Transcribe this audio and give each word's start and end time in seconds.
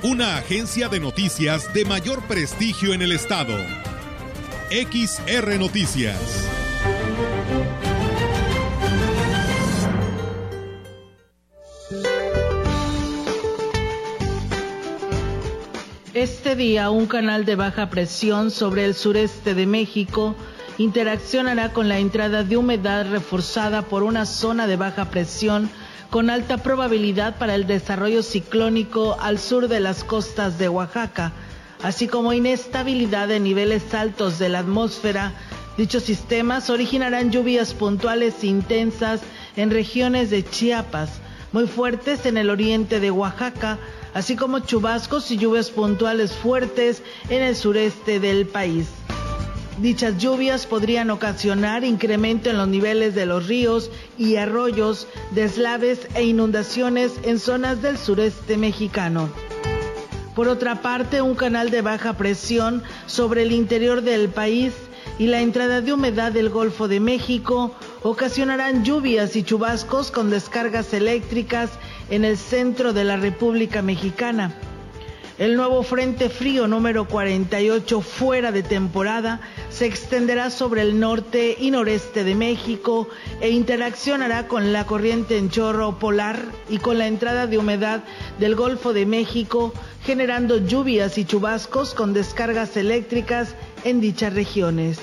Una 0.00 0.36
agencia 0.36 0.88
de 0.88 1.00
noticias 1.00 1.74
de 1.74 1.84
mayor 1.84 2.22
prestigio 2.28 2.94
en 2.94 3.02
el 3.02 3.10
estado. 3.10 3.56
XR 4.70 5.58
Noticias. 5.58 6.48
Este 16.14 16.54
día 16.54 16.90
un 16.90 17.06
canal 17.06 17.44
de 17.44 17.56
baja 17.56 17.90
presión 17.90 18.52
sobre 18.52 18.84
el 18.84 18.94
sureste 18.94 19.54
de 19.54 19.66
México 19.66 20.36
interaccionará 20.78 21.72
con 21.72 21.88
la 21.88 21.98
entrada 21.98 22.44
de 22.44 22.56
humedad 22.56 23.10
reforzada 23.10 23.82
por 23.82 24.04
una 24.04 24.24
zona 24.24 24.66
de 24.66 24.76
baja 24.76 25.10
presión 25.10 25.68
con 26.08 26.30
alta 26.30 26.58
probabilidad 26.58 27.36
para 27.36 27.54
el 27.54 27.66
desarrollo 27.66 28.22
ciclónico 28.22 29.16
al 29.20 29.38
sur 29.38 29.68
de 29.68 29.80
las 29.80 30.04
costas 30.04 30.58
de 30.58 30.68
Oaxaca, 30.68 31.32
así 31.82 32.06
como 32.06 32.32
inestabilidad 32.32 33.28
de 33.28 33.40
niveles 33.40 33.92
altos 33.92 34.38
de 34.38 34.48
la 34.48 34.60
atmósfera. 34.60 35.32
Dichos 35.76 36.04
sistemas 36.04 36.70
originarán 36.70 37.30
lluvias 37.30 37.74
puntuales 37.74 38.42
intensas 38.42 39.20
en 39.56 39.70
regiones 39.70 40.30
de 40.30 40.44
Chiapas, 40.44 41.10
muy 41.52 41.66
fuertes 41.66 42.24
en 42.24 42.36
el 42.36 42.50
oriente 42.50 43.00
de 43.00 43.10
Oaxaca, 43.10 43.78
así 44.14 44.36
como 44.36 44.60
chubascos 44.60 45.30
y 45.30 45.36
lluvias 45.36 45.70
puntuales 45.70 46.32
fuertes 46.32 47.02
en 47.28 47.42
el 47.42 47.54
sureste 47.54 48.20
del 48.20 48.46
país. 48.46 48.86
Dichas 49.80 50.18
lluvias 50.18 50.66
podrían 50.66 51.08
ocasionar 51.10 51.84
incremento 51.84 52.50
en 52.50 52.58
los 52.58 52.66
niveles 52.66 53.14
de 53.14 53.26
los 53.26 53.46
ríos 53.46 53.92
y 54.18 54.34
arroyos, 54.34 55.06
deslaves 55.30 56.08
e 56.16 56.24
inundaciones 56.24 57.12
en 57.22 57.38
zonas 57.38 57.80
del 57.80 57.96
sureste 57.96 58.56
mexicano. 58.56 59.28
Por 60.34 60.48
otra 60.48 60.82
parte, 60.82 61.22
un 61.22 61.36
canal 61.36 61.70
de 61.70 61.82
baja 61.82 62.14
presión 62.14 62.82
sobre 63.06 63.42
el 63.42 63.52
interior 63.52 64.02
del 64.02 64.28
país 64.28 64.72
y 65.16 65.28
la 65.28 65.42
entrada 65.42 65.80
de 65.80 65.92
humedad 65.92 66.32
del 66.32 66.48
Golfo 66.48 66.88
de 66.88 66.98
México 66.98 67.72
ocasionarán 68.02 68.84
lluvias 68.84 69.36
y 69.36 69.44
chubascos 69.44 70.10
con 70.10 70.28
descargas 70.28 70.92
eléctricas 70.92 71.70
en 72.10 72.24
el 72.24 72.36
centro 72.36 72.92
de 72.92 73.04
la 73.04 73.16
República 73.16 73.80
Mexicana. 73.80 74.52
El 75.38 75.54
nuevo 75.54 75.84
Frente 75.84 76.30
Frío 76.30 76.66
número 76.66 77.06
48 77.06 78.00
fuera 78.00 78.50
de 78.50 78.64
temporada 78.64 79.40
se 79.70 79.86
extenderá 79.86 80.50
sobre 80.50 80.82
el 80.82 80.98
norte 80.98 81.56
y 81.60 81.70
noreste 81.70 82.24
de 82.24 82.34
México 82.34 83.08
e 83.40 83.50
interaccionará 83.50 84.48
con 84.48 84.72
la 84.72 84.84
corriente 84.84 85.38
en 85.38 85.48
chorro 85.48 86.00
polar 86.00 86.42
y 86.68 86.78
con 86.78 86.98
la 86.98 87.06
entrada 87.06 87.46
de 87.46 87.56
humedad 87.56 88.02
del 88.40 88.56
Golfo 88.56 88.92
de 88.92 89.06
México, 89.06 89.72
generando 90.04 90.58
lluvias 90.58 91.18
y 91.18 91.24
chubascos 91.24 91.94
con 91.94 92.14
descargas 92.14 92.76
eléctricas 92.76 93.54
en 93.84 94.00
dichas 94.00 94.34
regiones. 94.34 94.98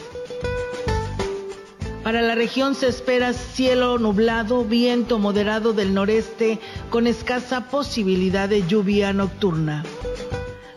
Para 2.05 2.21
la 2.21 2.35
región 2.35 2.75
se 2.75 2.87
espera 2.87 3.33
cielo 3.33 3.97
nublado, 3.97 4.63
viento 4.63 5.17
moderado 5.17 5.73
del 5.73 5.95
noreste 5.95 6.59
con 6.91 7.07
escasa 7.07 7.71
posibilidad 7.71 8.47
de 8.47 8.61
lluvia 8.67 9.11
nocturna. 9.11 9.83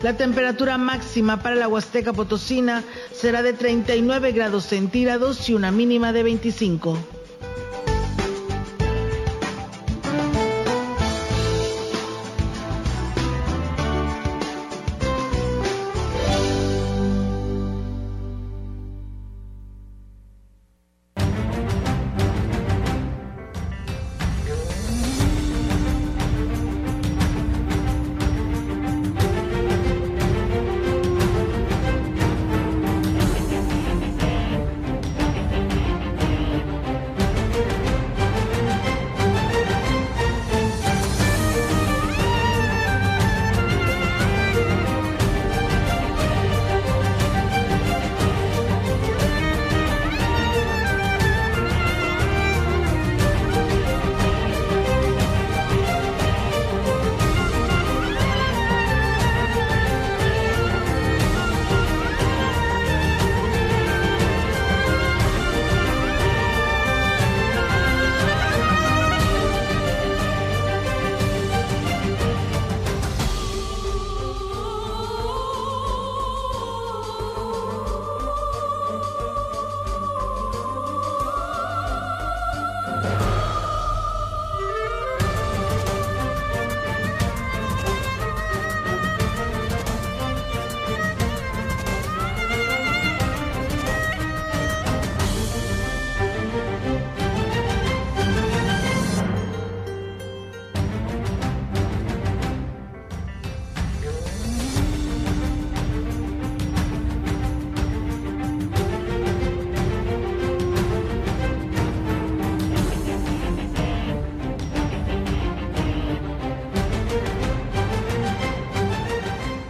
La 0.01 0.17
temperatura 0.17 0.79
máxima 0.79 1.43
para 1.43 1.55
la 1.55 1.69
Huasteca 1.69 2.15
Potosina 2.15 2.83
será 3.13 3.43
de 3.43 3.53
39 3.53 4.33
grados 4.33 4.65
centígrados 4.65 5.51
y 5.51 5.53
una 5.53 5.71
mínima 5.71 6.15
de 6.15 6.23
25. 6.23 6.97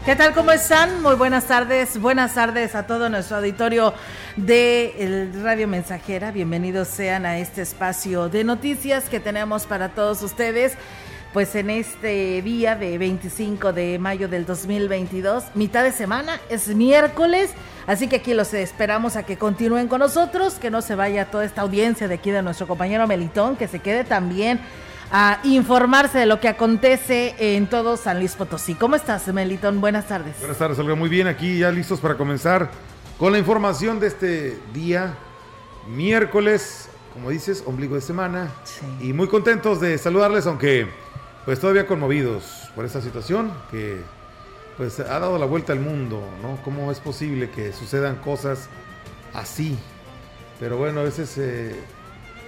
¿Qué 0.08 0.16
tal? 0.16 0.32
¿Cómo 0.32 0.52
están? 0.52 1.02
Muy 1.02 1.16
buenas 1.16 1.48
tardes. 1.48 2.00
Buenas 2.00 2.32
tardes 2.32 2.74
a 2.74 2.86
todo 2.86 3.10
nuestro 3.10 3.36
auditorio 3.36 3.92
de 4.36 5.30
Radio 5.42 5.68
Mensajera. 5.68 6.30
Bienvenidos 6.30 6.88
sean 6.88 7.26
a 7.26 7.36
este 7.36 7.60
espacio 7.60 8.30
de 8.30 8.42
noticias 8.42 9.10
que 9.10 9.20
tenemos 9.20 9.66
para 9.66 9.90
todos 9.90 10.22
ustedes. 10.22 10.78
Pues 11.34 11.54
en 11.56 11.68
este 11.68 12.40
día 12.40 12.74
de 12.74 12.96
25 12.96 13.74
de 13.74 13.98
mayo 13.98 14.28
del 14.28 14.46
2022, 14.46 15.44
mitad 15.54 15.84
de 15.84 15.92
semana, 15.92 16.40
es 16.48 16.68
miércoles, 16.68 17.50
así 17.86 18.08
que 18.08 18.16
aquí 18.16 18.32
los 18.32 18.54
esperamos 18.54 19.14
a 19.16 19.24
que 19.24 19.36
continúen 19.36 19.88
con 19.88 19.98
nosotros, 19.98 20.54
que 20.54 20.70
no 20.70 20.80
se 20.80 20.94
vaya 20.94 21.26
toda 21.26 21.44
esta 21.44 21.60
audiencia 21.60 22.08
de 22.08 22.14
aquí 22.14 22.30
de 22.30 22.40
nuestro 22.40 22.66
compañero 22.66 23.06
Melitón, 23.06 23.56
que 23.56 23.68
se 23.68 23.80
quede 23.80 24.04
también 24.04 24.58
a 25.10 25.40
informarse 25.44 26.18
de 26.18 26.26
lo 26.26 26.40
que 26.40 26.48
acontece 26.48 27.34
en 27.38 27.68
todo 27.68 27.96
San 27.96 28.18
Luis 28.18 28.34
Potosí. 28.34 28.74
¿Cómo 28.74 28.96
estás, 28.96 29.26
Melitón? 29.32 29.80
Buenas 29.80 30.08
tardes. 30.08 30.38
Buenas 30.38 30.58
tardes, 30.58 30.78
Olga. 30.78 30.94
Muy 30.94 31.08
bien, 31.08 31.26
aquí 31.26 31.58
ya 31.58 31.70
listos 31.70 32.00
para 32.00 32.16
comenzar 32.16 32.70
con 33.18 33.32
la 33.32 33.38
información 33.38 34.00
de 34.00 34.06
este 34.06 34.58
día, 34.72 35.14
miércoles, 35.88 36.88
como 37.14 37.30
dices, 37.30 37.64
ombligo 37.66 37.94
de 37.94 38.00
semana. 38.00 38.52
Y 39.00 39.12
muy 39.12 39.28
contentos 39.28 39.80
de 39.80 39.96
saludarles, 39.98 40.46
aunque 40.46 40.88
pues 41.44 41.58
todavía 41.60 41.86
conmovidos 41.86 42.70
por 42.74 42.84
esta 42.84 43.00
situación 43.00 43.52
que 43.70 44.02
pues 44.76 45.00
ha 45.00 45.18
dado 45.18 45.38
la 45.38 45.46
vuelta 45.46 45.72
al 45.72 45.80
mundo, 45.80 46.22
¿no? 46.42 46.58
¿Cómo 46.62 46.92
es 46.92 47.00
posible 47.00 47.50
que 47.50 47.72
sucedan 47.72 48.16
cosas 48.16 48.68
así? 49.32 49.76
Pero 50.60 50.76
bueno, 50.76 51.00
a 51.00 51.04
veces 51.04 51.36
eh, 51.38 51.74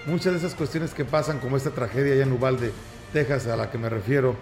muchas 0.06 0.32
de 0.32 0.38
esas 0.38 0.55
cuestiones 0.55 0.94
que 0.94 1.05
pasan, 1.05 1.38
como 1.38 1.56
esta 1.56 1.70
tragedia 1.70 2.14
allá 2.14 2.23
en 2.23 2.32
Uvalde, 2.32 2.73
Texas, 3.12 3.47
a 3.47 3.56
la 3.56 3.70
que 3.70 3.79
me 3.79 3.88
refiero, 3.88 4.37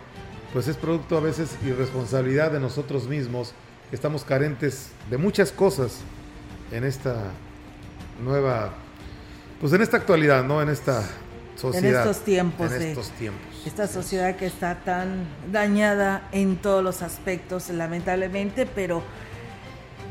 pues 0.53 0.69
es 0.69 0.77
producto 0.77 1.17
a 1.17 1.21
veces 1.21 1.51
irresponsabilidad 1.65 2.53
de 2.53 2.61
nosotros 2.61 3.07
mismos, 3.07 3.53
que 3.91 3.97
estamos 3.97 4.25
carentes 4.25 4.91
de 5.11 5.17
muchas 5.17 5.53
cosas 5.53 5.99
en 6.73 6.85
esta 6.85 7.17
nueva, 8.23 8.73
pues 9.61 9.73
en 9.73 9.83
esta 9.83 9.97
actualidad, 9.97 10.45
¿no? 10.45 10.61
En 10.63 10.69
esta 10.69 11.03
sociedad. 11.57 12.03
En 12.03 12.09
estos 12.09 12.25
tiempos. 12.25 12.73
En 12.73 12.83
estos 12.83 13.11
tiempos. 13.11 13.43
Esta 13.67 13.87
sociedad 13.87 14.37
que 14.37 14.47
está 14.47 14.77
tan 14.85 15.27
dañada 15.51 16.29
en 16.33 16.57
todos 16.57 16.83
los 16.83 17.03
aspectos, 17.03 17.69
lamentablemente, 17.71 18.67
pero 18.67 19.03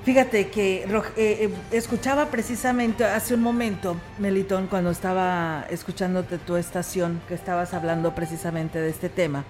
fíjate 0.08 0.48
que 0.48 0.84
eh, 0.84 0.88
eh, 1.18 1.50
escuchaba 1.72 2.28
precisamente 2.28 3.04
hace 3.04 3.34
un 3.34 3.42
momento, 3.42 3.98
Melitón, 4.20 4.68
cuando 4.68 4.90
estaba 4.90 5.66
escuchándote 5.70 6.38
tu 6.38 6.56
estación, 6.56 7.20
que 7.28 7.34
estabas 7.34 7.74
hablando 7.74 8.16
precisamente 8.16 8.80
de 8.80 8.90
este 8.90 9.10
tema. 9.10 9.44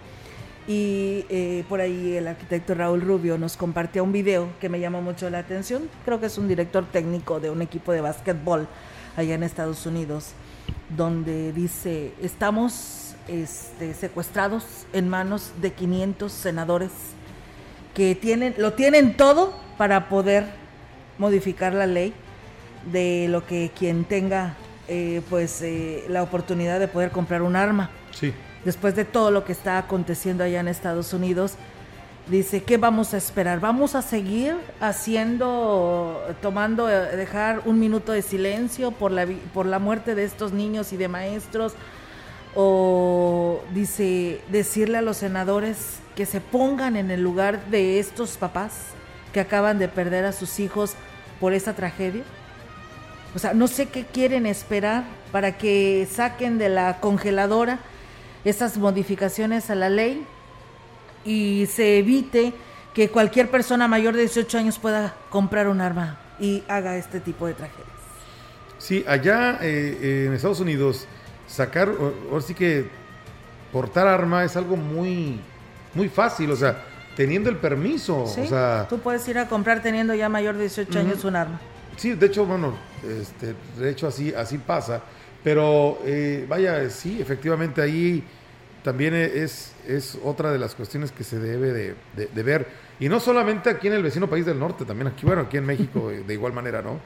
Y 0.67 1.25
eh, 1.29 1.63
por 1.69 1.79
ahí 1.79 2.15
el 2.15 2.27
arquitecto 2.27 2.73
Raúl 2.73 3.01
Rubio 3.01 3.37
nos 3.37 3.55
compartía 3.55 4.01
un 4.01 4.11
video 4.11 4.49
que 4.59 4.67
me 4.67 4.79
llamó 4.79 4.99
mucho 4.99 5.29
la 5.29 5.37
atención. 5.37 5.91
Creo 6.03 6.19
que 6.19 6.25
es 6.25 6.39
un 6.39 6.47
director 6.47 6.87
técnico 6.91 7.39
de 7.39 7.51
un 7.51 7.61
equipo 7.61 7.91
de 7.91 8.01
básquetbol 8.01 8.67
allá 9.15 9.35
en 9.35 9.43
Estados 9.43 9.85
Unidos, 9.85 10.31
donde 10.89 11.53
dice, 11.53 12.13
estamos 12.19 13.13
este, 13.27 13.93
secuestrados 13.93 14.87
en 14.91 15.07
manos 15.07 15.51
de 15.61 15.71
500 15.73 16.31
senadores 16.31 16.89
que 17.97 18.15
tienen, 18.15 18.55
lo 18.57 18.71
tienen 18.71 19.17
todo 19.17 19.53
para 19.77 20.07
poder 20.07 20.45
modificar 21.17 21.73
la 21.73 21.85
ley 21.85 22.13
de 22.93 23.27
lo 23.27 23.45
que 23.45 23.71
quien 23.77 24.05
tenga 24.05 24.55
eh, 24.87 25.21
pues 25.29 25.61
eh, 25.61 26.05
la 26.07 26.23
oportunidad 26.23 26.79
de 26.79 26.87
poder 26.87 27.11
comprar 27.11 27.41
un 27.41 27.57
arma. 27.57 27.89
Sí 28.11 28.33
después 28.67 28.95
de 28.95 29.05
todo 29.05 29.31
lo 29.31 29.45
que 29.45 29.53
está 29.53 29.77
aconteciendo 29.77 30.43
allá 30.43 30.59
en 30.59 30.67
Estados 30.67 31.13
Unidos, 31.13 31.53
dice, 32.27 32.63
¿qué 32.63 32.75
vamos 32.75 33.13
a 33.13 33.17
esperar? 33.17 33.61
¿Vamos 33.61 33.95
a 33.95 34.01
seguir 34.01 34.57
haciendo, 34.81 36.21
tomando, 36.41 36.89
eh, 36.89 37.15
dejar 37.15 37.61
un 37.63 37.79
minuto 37.79 38.11
de 38.11 38.21
silencio 38.21 38.91
por 38.91 39.11
la, 39.11 39.25
por 39.53 39.65
la 39.65 39.79
muerte 39.79 40.15
de 40.15 40.25
estos 40.25 40.51
niños 40.51 40.91
y 40.91 40.97
de 40.97 41.07
maestros? 41.07 41.75
O 42.55 43.61
dice, 43.73 44.41
decirle 44.49 44.97
a 44.97 45.01
los 45.01 45.15
senadores 45.15 45.99
que 46.17 46.25
se 46.25 46.41
pongan 46.41 46.95
en 46.95 47.11
el 47.11 47.21
lugar 47.21 47.67
de 47.67 47.99
estos 47.99 48.37
papás 48.37 48.73
que 49.31 49.39
acaban 49.39 49.77
de 49.77 49.87
perder 49.87 50.25
a 50.25 50.31
sus 50.31 50.59
hijos 50.59 50.95
por 51.39 51.53
esta 51.53 51.73
tragedia. 51.73 52.23
O 53.35 53.39
sea, 53.39 53.53
no 53.53 53.67
sé 53.67 53.85
qué 53.85 54.03
quieren 54.03 54.47
esperar 54.47 55.03
para 55.31 55.59
que 55.59 56.07
saquen 56.11 56.57
de 56.57 56.69
la 56.69 56.99
congeladora 56.99 57.77
esas 58.43 58.79
modificaciones 58.79 59.69
a 59.69 59.75
la 59.75 59.89
ley 59.89 60.25
y 61.23 61.67
se 61.67 61.99
evite 61.99 62.51
que 62.95 63.09
cualquier 63.09 63.51
persona 63.51 63.87
mayor 63.87 64.15
de 64.15 64.21
18 64.21 64.57
años 64.57 64.79
pueda 64.79 65.13
comprar 65.29 65.67
un 65.67 65.81
arma 65.81 66.17
y 66.39 66.63
haga 66.67 66.97
este 66.97 67.19
tipo 67.19 67.45
de 67.45 67.53
tragedias. 67.53 67.85
Sí, 68.79 69.05
allá 69.07 69.59
eh, 69.61 70.25
en 70.27 70.33
Estados 70.33 70.61
Unidos 70.61 71.07
sacar, 71.45 71.91
ahora 72.31 72.41
sí 72.41 72.55
que 72.55 72.89
portar 73.71 74.07
arma 74.07 74.43
es 74.43 74.55
algo 74.57 74.77
muy, 74.77 75.39
muy 75.97 76.07
fácil, 76.07 76.51
o 76.51 76.55
sea, 76.55 76.83
teniendo 77.15 77.49
el 77.49 77.57
permiso. 77.57 78.23
o 78.23 78.27
sea, 78.27 78.87
tú 78.87 78.99
puedes 78.99 79.27
ir 79.27 79.37
a 79.37 79.49
comprar 79.49 79.81
teniendo 79.81 80.13
ya 80.13 80.29
mayor 80.29 80.55
de 80.55 80.61
18 80.61 80.99
años 80.99 81.25
un 81.25 81.35
arma. 81.35 81.59
Sí, 81.97 82.13
de 82.13 82.27
hecho, 82.27 82.45
bueno, 82.45 82.77
este, 83.03 83.55
de 83.77 83.89
hecho 83.89 84.07
así, 84.07 84.33
así 84.33 84.59
pasa. 84.59 85.01
Pero 85.43 85.99
eh, 86.05 86.45
vaya, 86.47 86.89
sí, 86.89 87.19
efectivamente 87.19 87.81
ahí 87.81 88.23
también 88.83 89.15
es, 89.15 89.73
es 89.87 90.17
otra 90.23 90.51
de 90.51 90.59
las 90.59 90.75
cuestiones 90.75 91.11
que 91.11 91.23
se 91.23 91.39
debe 91.39 91.95
de, 92.15 92.43
ver. 92.43 92.67
Y 92.99 93.09
no 93.09 93.19
solamente 93.19 93.69
aquí 93.69 93.87
en 93.87 93.93
el 93.93 94.03
vecino 94.03 94.29
país 94.29 94.45
del 94.45 94.59
norte, 94.59 94.85
también 94.85 95.07
aquí, 95.07 95.25
bueno, 95.25 95.41
aquí 95.41 95.57
en 95.57 95.65
México 95.65 96.09
de 96.27 96.33
igual 96.33 96.53
manera, 96.53 96.81
¿no? 96.81 96.99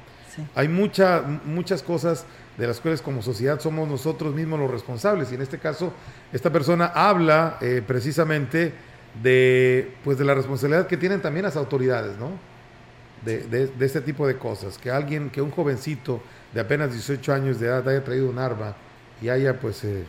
Hay 0.56 0.68
mucha, 0.68 1.22
muchas 1.46 1.84
cosas 1.84 2.26
de 2.58 2.68
las 2.68 2.80
cuales 2.80 3.02
como 3.02 3.22
sociedad 3.22 3.60
somos 3.60 3.88
nosotros 3.88 4.34
mismos 4.36 4.60
los 4.60 4.72
responsables. 4.72 5.32
Y 5.32 5.36
en 5.36 5.42
este 5.42 5.58
caso, 5.58 5.94
esta 6.32 6.52
persona 6.52 6.88
habla 6.88 7.58
eh, 7.62 7.82
precisamente 7.86 8.74
de, 9.22 9.96
pues, 10.04 10.18
de 10.18 10.26
la 10.26 10.34
responsabilidad 10.34 10.88
que 10.88 10.98
tienen 10.98 11.22
también 11.22 11.46
las 11.46 11.56
autoridades, 11.56 12.18
¿no? 12.18 12.32
De, 13.26 13.44
de, 13.68 13.86
este 13.86 14.02
tipo 14.02 14.28
de 14.28 14.38
cosas. 14.38 14.78
Que 14.78 14.90
alguien, 14.90 15.30
que 15.30 15.42
un 15.42 15.52
jovencito 15.52 16.22
de 16.54 16.62
apenas 16.62 16.92
18 16.92 17.34
años 17.34 17.60
de 17.60 17.68
edad 17.68 17.88
haya 17.88 18.04
traído 18.04 18.30
un 18.30 18.40
arma 18.40 18.76
y 19.22 19.30
haya 19.30 19.60
pues 19.60 19.84
eh, 19.84 20.04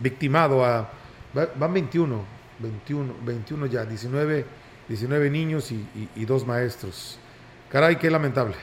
victimado 0.00 0.64
a... 0.64 0.90
Van 1.34 1.72
21, 1.72 2.24
21, 2.58 3.14
21 3.24 3.66
ya, 3.66 3.84
19, 3.84 4.46
19 4.88 5.30
niños 5.30 5.70
y, 5.70 6.24
dos 6.24 6.46
maestros. 6.46 7.18
Caray, 7.68 7.96
qué 7.96 8.10
lamentable. 8.10 8.56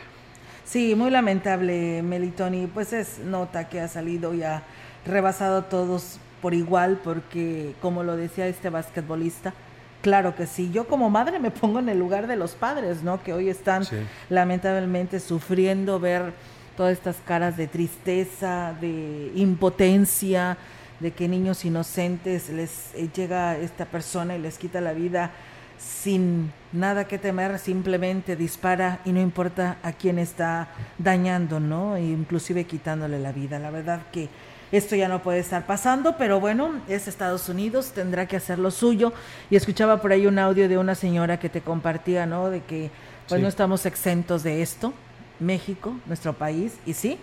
Sí, 0.66 0.96
muy 0.96 1.12
lamentable, 1.12 2.02
Melitoni. 2.02 2.68
Pues 2.68 2.92
es 2.92 3.20
nota 3.20 3.70
que 3.70 3.80
ha 3.80 3.88
salido 3.88 4.34
y 4.34 4.44
ha 4.44 4.64
rebasado 5.06 5.60
a 5.60 5.70
todos 5.70 6.20
por 6.42 6.54
igual, 6.54 7.00
porque 7.04 7.76
como 7.82 8.04
lo 8.04 8.18
decía 8.18 8.48
este 8.48 8.70
basquetbolista, 8.70 9.54
claro 10.02 10.36
que 10.36 10.48
sí. 10.48 10.72
Yo 10.72 10.88
como 10.88 11.10
madre 11.10 11.40
me 11.40 11.52
pongo 11.52 11.80
en 11.80 11.90
el 11.90 12.00
lugar 12.00 12.28
de 12.28 12.36
los 12.36 12.54
padres, 12.54 13.04
¿no? 13.04 13.22
Que 13.24 13.34
hoy 13.34 13.50
están 13.50 13.84
lamentablemente 14.30 15.20
sufriendo 15.20 16.00
ver 16.00 16.34
todas 16.76 16.94
estas 16.94 17.18
caras 17.26 17.58
de 17.58 17.68
tristeza, 17.68 18.74
de 18.82 19.32
impotencia, 19.36 20.58
de 21.00 21.12
que 21.12 21.28
niños 21.28 21.64
inocentes 21.66 22.50
les 22.50 22.94
eh, 22.96 23.10
llega 23.14 23.58
esta 23.58 23.86
persona 23.86 24.36
y 24.36 24.40
les 24.40 24.58
quita 24.58 24.82
la 24.82 24.94
vida 24.94 25.32
sin 25.77 26.51
nada 26.72 27.07
que 27.07 27.18
temer, 27.18 27.57
simplemente 27.60 28.36
dispara 28.36 29.00
y 29.06 29.12
no 29.12 29.22
importa 29.22 29.77
a 29.83 29.94
quién 29.94 30.19
está 30.19 30.69
dañando, 30.98 31.60
¿no? 31.60 31.95
E 31.95 32.04
inclusive 32.04 32.66
quitándole 32.66 33.19
la 33.19 33.31
vida. 33.31 33.60
La 33.60 33.72
verdad 33.72 34.01
que 34.12 34.30
esto 34.72 34.95
ya 34.95 35.07
no 35.07 35.22
puede 35.22 35.39
estar 35.39 35.66
pasando, 35.66 36.18
pero 36.18 36.39
bueno, 36.39 36.81
es 36.88 37.07
Estados 37.07 37.48
Unidos, 37.50 37.92
tendrá 37.94 38.27
que 38.27 38.38
hacer 38.38 38.60
lo 38.60 38.72
suyo. 38.72 39.13
Y 39.50 39.56
escuchaba 39.56 40.01
por 40.01 40.12
ahí 40.12 40.27
un 40.27 40.39
audio 40.39 40.67
de 40.67 40.77
una 40.77 40.96
señora 40.96 41.39
que 41.39 41.50
te 41.50 41.62
compartía, 41.62 42.25
¿no? 42.25 42.50
De 42.50 42.62
que 42.62 42.91
pues 43.27 43.41
no 43.41 43.48
estamos 43.48 43.86
exentos 43.86 44.44
de 44.44 44.62
esto. 44.62 44.94
México, 45.39 45.94
nuestro 46.05 46.34
país, 46.34 46.77
y 46.86 46.94
sí, 46.94 47.20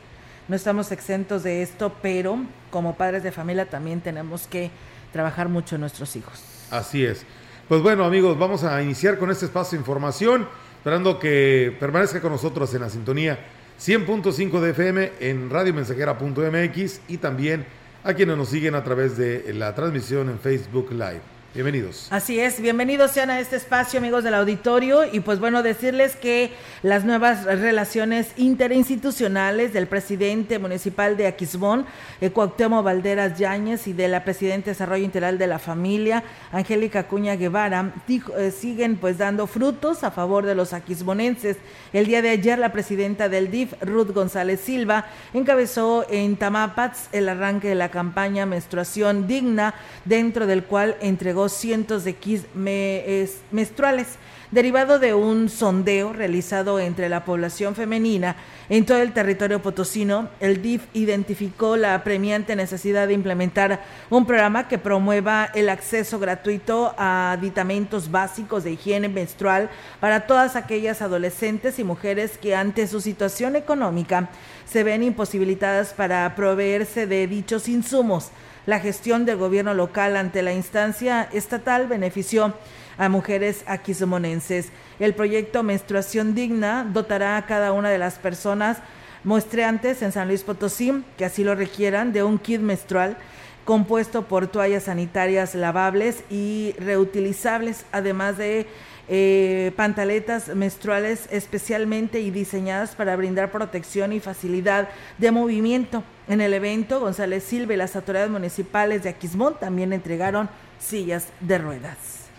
no 0.49 0.57
estamos 0.57 0.93
exentos 0.93 1.43
de 1.43 1.63
esto, 1.63 1.95
pero 2.03 2.39
como 2.71 2.95
padres 2.95 3.23
de 3.23 3.33
familia 3.33 3.69
también 3.69 4.01
tenemos 4.01 4.47
que 4.47 4.71
trabajar 5.13 5.49
mucho 5.49 5.77
en 5.77 5.81
nuestros 5.81 6.15
hijos. 6.17 6.43
Así 6.71 7.05
es. 7.05 7.25
Pues 7.73 7.81
bueno, 7.81 8.05
amigos, 8.05 8.39
vamos 8.39 8.65
a 8.65 8.83
iniciar 8.83 9.17
con 9.17 9.31
este 9.31 9.47
espacio 9.47 9.79
de 9.79 9.81
información, 9.81 10.47
esperando 10.77 11.19
que 11.19 11.75
permanezca 11.81 12.21
con 12.21 12.33
nosotros 12.33 12.75
en 12.75 12.83
la 12.83 12.91
sintonía 12.91 13.47
100.5 13.81 14.61
de 14.61 14.71
FM 14.73 15.13
en 15.21 15.49
radiomensajera.mx 15.49 17.01
y 17.09 17.17
también 17.17 17.65
a 18.05 18.13
quienes 18.13 18.37
nos 18.37 18.51
siguen 18.51 18.75
a 18.75 18.85
través 18.85 19.17
de 19.17 19.55
la 19.55 19.75
transmisión 19.75 20.29
en 20.29 20.39
Facebook 20.39 20.93
Live. 20.93 21.23
Bienvenidos. 21.55 22.07
Así 22.09 22.41
es, 22.41 22.63
bienvenidos 22.63 23.11
sean 23.11 23.29
a 23.29 23.39
este 23.39 23.57
espacio, 23.57 23.99
amigos 23.99 24.25
del 24.25 24.33
auditorio. 24.33 25.05
Y 25.13 25.21
pues 25.21 25.39
bueno, 25.39 25.63
decirles 25.63 26.17
que 26.17 26.51
las 26.83 27.05
nuevas 27.05 27.45
relaciones 27.45 28.33
interinstitucionales 28.39 29.75
del 29.75 29.87
presidente 29.87 30.59
municipal 30.59 31.15
de 31.19 31.27
Aquismón, 31.27 31.85
eh, 32.23 32.31
Cuauhtémoc 32.31 32.83
Valderas 32.83 33.39
Yáñez, 33.39 33.87
y 33.87 33.93
de 33.93 34.09
la 34.09 34.25
presidenta 34.25 34.65
de 34.65 34.71
Desarrollo 34.71 35.05
Integral 35.05 35.37
de 35.37 35.47
la 35.47 35.59
Familia, 35.59 36.25
Angélica 36.53 37.07
Cuña 37.07 37.37
Guevara, 37.37 37.93
eh, 38.09 38.51
siguen 38.51 38.97
pues 38.97 39.19
dando 39.19 39.47
frutos 39.47 40.05
a 40.05 40.11
favor 40.11 40.47
de 40.47 40.55
los 40.55 40.73
aquismonenses. 40.73 41.59
El 41.93 42.07
día 42.07 42.23
de 42.23 42.31
ayer, 42.31 42.59
la 42.59 42.73
presidenta 42.73 43.29
del 43.29 43.51
DIF, 43.51 43.75
Ruth 43.83 44.13
González 44.15 44.59
Silva, 44.59 45.05
encabezó 45.35 46.07
en 46.09 46.37
Tamapats 46.37 47.11
el 47.13 47.29
arranque 47.29 47.69
de 47.69 47.75
la 47.75 47.91
campaña 47.91 48.47
Menstruación 48.47 49.27
Digna, 49.27 49.75
dentro 50.07 50.47
del 50.47 50.65
cual 50.65 50.97
entregó 51.03 51.42
cientos 51.49 52.05
de 52.05 52.15
kits 52.15 52.45
menstruales, 52.55 54.19
derivado 54.53 54.99
de 54.99 55.15
un 55.15 55.49
sondeo 55.49 56.13
realizado 56.13 56.79
entre 56.79 57.09
la 57.09 57.25
población 57.25 57.75
femenina 57.75 58.37
en 58.69 58.85
todo 58.85 58.99
el 58.99 59.13
territorio 59.13 59.63
potosino. 59.63 60.29
El 60.41 60.61
DIF 60.61 60.85
identificó 60.93 61.77
la 61.77 61.95
apremiante 61.95 62.55
necesidad 62.55 63.09
de 63.09 63.15
implementar 63.15 63.83
un 64.11 64.27
programa 64.27 64.69
que 64.69 64.77
promueva 64.79 65.49
el 65.55 65.71
acceso 65.71 66.19
gratuito 66.19 66.95
a 66.99 67.33
aditamentos 67.33 68.11
básicos 68.11 68.63
de 68.63 68.73
higiene 68.73 69.09
menstrual 69.09 69.71
para 70.01 70.27
todas 70.27 70.55
aquellas 70.55 71.01
adolescentes 71.01 71.79
y 71.79 71.85
mujeres 71.85 72.37
que 72.37 72.55
ante 72.55 72.87
su 72.87 73.01
situación 73.01 73.57
económica 73.57 74.29
se 74.67 74.85
ven 74.85 75.03
imposibilitadas 75.03 75.95
para 75.95 76.35
proveerse 76.37 77.07
de 77.07 77.27
dichos 77.27 77.69
insumos 77.69 78.31
la 78.67 78.81
gestión 78.81 79.25
del 79.25 79.37
gobierno 79.37 79.75
local 79.75 80.17
ante 80.17 80.43
la 80.43 80.53
instancia 80.53 81.29
estatal 81.33 81.89
benefició 81.89 82.55
a 82.99 83.09
mujeres 83.09 83.65
aquismonenses. 83.67 84.69
El 85.01 85.15
proyecto 85.15 85.63
Menstruación 85.63 86.35
Digna 86.35 86.85
dotará 86.85 87.37
a 87.37 87.47
cada 87.47 87.73
una 87.73 87.91
de 87.91 87.99
las 87.99 88.15
personas 88.15 88.79
muestreantes 89.25 90.03
en 90.03 90.13
San 90.13 90.29
Luis 90.29 90.43
Potosí 90.43 91.05
que 91.17 91.25
así 91.25 91.45
lo 91.45 91.55
requieran 91.55 92.13
de 92.13 92.23
un 92.23 92.39
kit 92.39 92.61
menstrual 92.61 93.17
compuesto 93.65 94.23
por 94.23 94.49
toallas 94.49 94.85
sanitarias 94.85 95.55
lavables 95.55 96.25
y 96.31 96.75
reutilizables, 96.79 97.85
además 97.93 98.37
de 98.37 98.67
eh, 99.15 99.73
pantaletas 99.77 100.49
menstruales 100.57 101.29
especialmente 101.31 102.23
y 102.23 102.31
diseñadas 102.31 102.95
para 102.95 103.15
brindar 103.15 103.53
protección 103.53 104.15
y 104.15 104.21
facilidad 104.21 104.89
de 105.19 105.31
movimiento. 105.31 106.03
En 106.29 106.41
el 106.41 106.55
evento, 106.55 106.99
González 106.99 107.45
Silva 107.45 107.75
y 107.75 107.77
las 107.77 107.95
autoridades 107.95 108.31
municipales 108.31 109.03
de 109.03 109.11
Aquismón 109.11 109.61
también 109.61 109.93
entregaron 109.93 110.49
sillas 110.79 111.29
de 111.41 111.59
ruedas. 111.59 112.31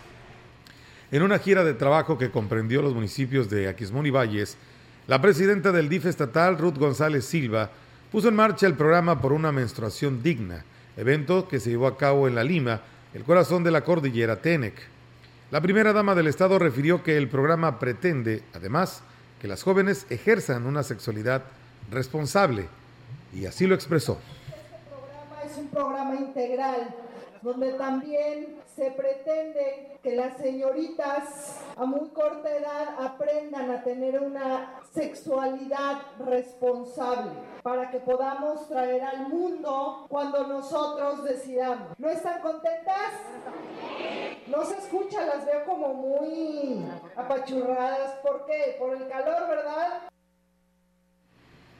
En 1.12 1.22
una 1.22 1.38
gira 1.38 1.62
de 1.62 1.74
trabajo 1.74 2.18
que 2.18 2.32
comprendió 2.32 2.82
los 2.82 2.92
municipios 2.92 3.48
de 3.48 3.68
Aquismón 3.68 4.06
y 4.06 4.10
Valles, 4.10 4.56
la 5.06 5.22
presidenta 5.22 5.70
del 5.70 5.88
DIF 5.88 6.06
estatal, 6.06 6.58
Ruth 6.58 6.76
González 6.76 7.24
Silva, 7.24 7.70
puso 8.10 8.26
en 8.28 8.34
marcha 8.34 8.66
el 8.66 8.74
programa 8.74 9.20
por 9.20 9.32
una 9.32 9.52
menstruación 9.52 10.24
digna, 10.24 10.64
evento 10.96 11.46
que 11.46 11.60
se 11.60 11.70
llevó 11.70 11.86
a 11.86 11.96
cabo 11.96 12.26
en 12.26 12.34
La 12.34 12.42
Lima, 12.42 12.80
el 13.14 13.22
corazón 13.22 13.62
de 13.62 13.70
la 13.70 13.84
cordillera 13.84 14.42
Tenec. 14.42 14.93
La 15.54 15.60
primera 15.60 15.92
dama 15.92 16.16
del 16.16 16.26
Estado 16.26 16.58
refirió 16.58 17.04
que 17.04 17.16
el 17.16 17.28
programa 17.28 17.78
pretende, 17.78 18.42
además, 18.54 19.04
que 19.40 19.46
las 19.46 19.62
jóvenes 19.62 20.04
ejerzan 20.10 20.66
una 20.66 20.82
sexualidad 20.82 21.42
responsable, 21.92 22.66
y 23.32 23.46
así 23.46 23.64
lo 23.68 23.76
expresó. 23.76 24.18
Este 24.48 24.90
programa 24.90 25.42
es 25.44 25.56
un 25.56 25.68
programa 25.68 26.16
integral 26.16 26.92
donde 27.40 27.74
también 27.74 28.56
se 28.74 28.90
pretende 28.90 29.98
que 30.02 30.16
las 30.16 30.36
señoritas 30.38 31.60
a 31.76 31.84
muy 31.84 32.08
corta 32.08 32.50
edad 32.50 32.96
aprendan 32.98 33.70
a 33.70 33.84
tener 33.84 34.20
una 34.20 34.80
sexualidad 34.92 36.02
responsable 36.26 37.30
para 37.62 37.92
que 37.92 38.00
podamos 38.00 38.68
traer 38.68 39.02
al 39.02 39.28
mundo 39.28 40.06
cuando 40.08 40.48
nosotros 40.48 41.22
decidamos. 41.22 41.96
¿No 41.98 42.08
están 42.08 42.40
contentas? 42.42 43.12
No 44.46 44.64
se 44.64 44.76
escucha, 44.76 45.24
las 45.24 45.46
veo 45.46 45.64
como 45.64 45.94
muy 45.94 46.84
apachurradas. 47.16 48.16
¿Por 48.22 48.44
qué? 48.46 48.76
Por 48.78 48.96
el 48.96 49.08
calor, 49.08 49.48
¿verdad? 49.48 50.08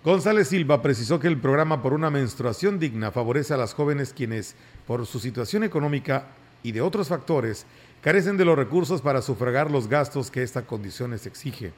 González 0.02 0.48
Silva 0.48 0.82
precisó 0.82 1.18
que 1.18 1.28
el 1.28 1.40
programa 1.40 1.82
por 1.82 1.92
una 1.92 2.10
menstruación 2.10 2.78
digna 2.78 3.10
favorece 3.10 3.54
a 3.54 3.56
las 3.56 3.74
jóvenes 3.74 4.12
quienes, 4.12 4.54
por 4.86 5.06
su 5.06 5.18
situación 5.18 5.64
económica 5.64 6.26
y 6.62 6.72
de 6.72 6.80
otros 6.80 7.08
factores, 7.08 7.66
carecen 8.02 8.36
de 8.36 8.44
los 8.44 8.56
recursos 8.56 9.00
para 9.00 9.22
sufragar 9.22 9.70
los 9.70 9.88
gastos 9.88 10.30
que 10.30 10.42
esta 10.42 10.62
condición 10.62 11.12
les 11.12 11.26
exige. 11.26 11.72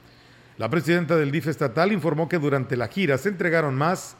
La 0.59 0.69
presidenta 0.71 1.16
del 1.16 1.31
DIF 1.31 1.49
estatal 1.49 1.93
informó 1.93 2.28
que 2.28 2.38
durante 2.38 2.76
la 2.76 2.88
gira 2.88 3.19
se 3.19 3.28
entregaron 3.28 3.75
más 3.75 4.16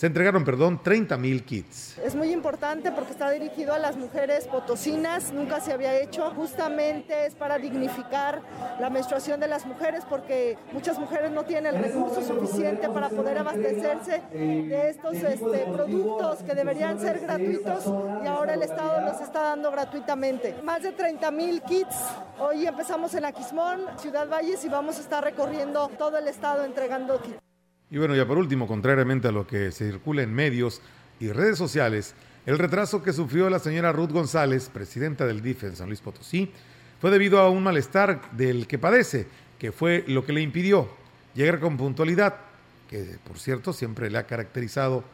se 0.00 0.06
entregaron, 0.06 0.46
perdón, 0.46 0.80
30 0.82 1.18
mil 1.18 1.44
kits. 1.44 1.98
Es 1.98 2.14
muy 2.14 2.32
importante 2.32 2.90
porque 2.90 3.12
está 3.12 3.30
dirigido 3.30 3.74
a 3.74 3.78
las 3.78 3.98
mujeres 3.98 4.46
potosinas, 4.46 5.30
nunca 5.30 5.60
se 5.60 5.74
había 5.74 5.94
hecho. 6.00 6.30
Justamente 6.30 7.26
es 7.26 7.34
para 7.34 7.58
dignificar 7.58 8.40
la 8.80 8.88
menstruación 8.88 9.40
de 9.40 9.48
las 9.48 9.66
mujeres 9.66 10.04
porque 10.08 10.56
muchas 10.72 10.98
mujeres 10.98 11.30
no 11.32 11.44
tienen 11.44 11.74
el 11.74 11.84
recurso 11.84 12.22
suficiente 12.22 12.88
para 12.88 13.10
poder 13.10 13.36
abastecerse 13.36 14.22
de 14.32 14.88
estos 14.88 15.16
este, 15.16 15.66
productos 15.70 16.44
que 16.44 16.54
deberían 16.54 16.98
ser 16.98 17.20
gratuitos 17.20 17.84
y 18.24 18.26
ahora 18.26 18.54
el 18.54 18.62
Estado 18.62 19.02
los 19.02 19.20
está 19.20 19.42
dando 19.42 19.70
gratuitamente. 19.70 20.56
Más 20.64 20.82
de 20.82 20.92
30 20.92 21.30
mil 21.30 21.60
kits. 21.60 21.96
Hoy 22.38 22.66
empezamos 22.66 23.12
en 23.12 23.26
Aquismón, 23.26 23.82
Ciudad 23.98 24.26
Valles 24.26 24.64
y 24.64 24.70
vamos 24.70 24.96
a 24.96 25.02
estar 25.02 25.22
recorriendo 25.22 25.88
todo 25.98 26.16
el 26.16 26.26
Estado 26.26 26.64
entregando 26.64 27.20
kits. 27.20 27.49
Y 27.90 27.98
bueno, 27.98 28.14
ya 28.14 28.26
por 28.26 28.38
último, 28.38 28.68
contrariamente 28.68 29.28
a 29.28 29.32
lo 29.32 29.46
que 29.46 29.72
circula 29.72 30.22
en 30.22 30.32
medios 30.32 30.80
y 31.18 31.32
redes 31.32 31.58
sociales, 31.58 32.14
el 32.46 32.56
retraso 32.56 33.02
que 33.02 33.12
sufrió 33.12 33.50
la 33.50 33.58
señora 33.58 33.92
Ruth 33.92 34.12
González, 34.12 34.70
presidenta 34.72 35.26
del 35.26 35.42
DIF 35.42 35.64
en 35.64 35.76
San 35.76 35.88
Luis 35.88 36.00
Potosí, 36.00 36.52
fue 37.00 37.10
debido 37.10 37.40
a 37.40 37.50
un 37.50 37.62
malestar 37.62 38.30
del 38.32 38.66
que 38.66 38.78
padece, 38.78 39.26
que 39.58 39.72
fue 39.72 40.04
lo 40.06 40.24
que 40.24 40.32
le 40.32 40.40
impidió 40.40 40.88
llegar 41.34 41.58
con 41.58 41.76
puntualidad, 41.76 42.36
que 42.88 43.18
por 43.26 43.38
cierto 43.38 43.72
siempre 43.72 44.08
le 44.08 44.18
ha 44.18 44.26
caracterizado 44.26 45.04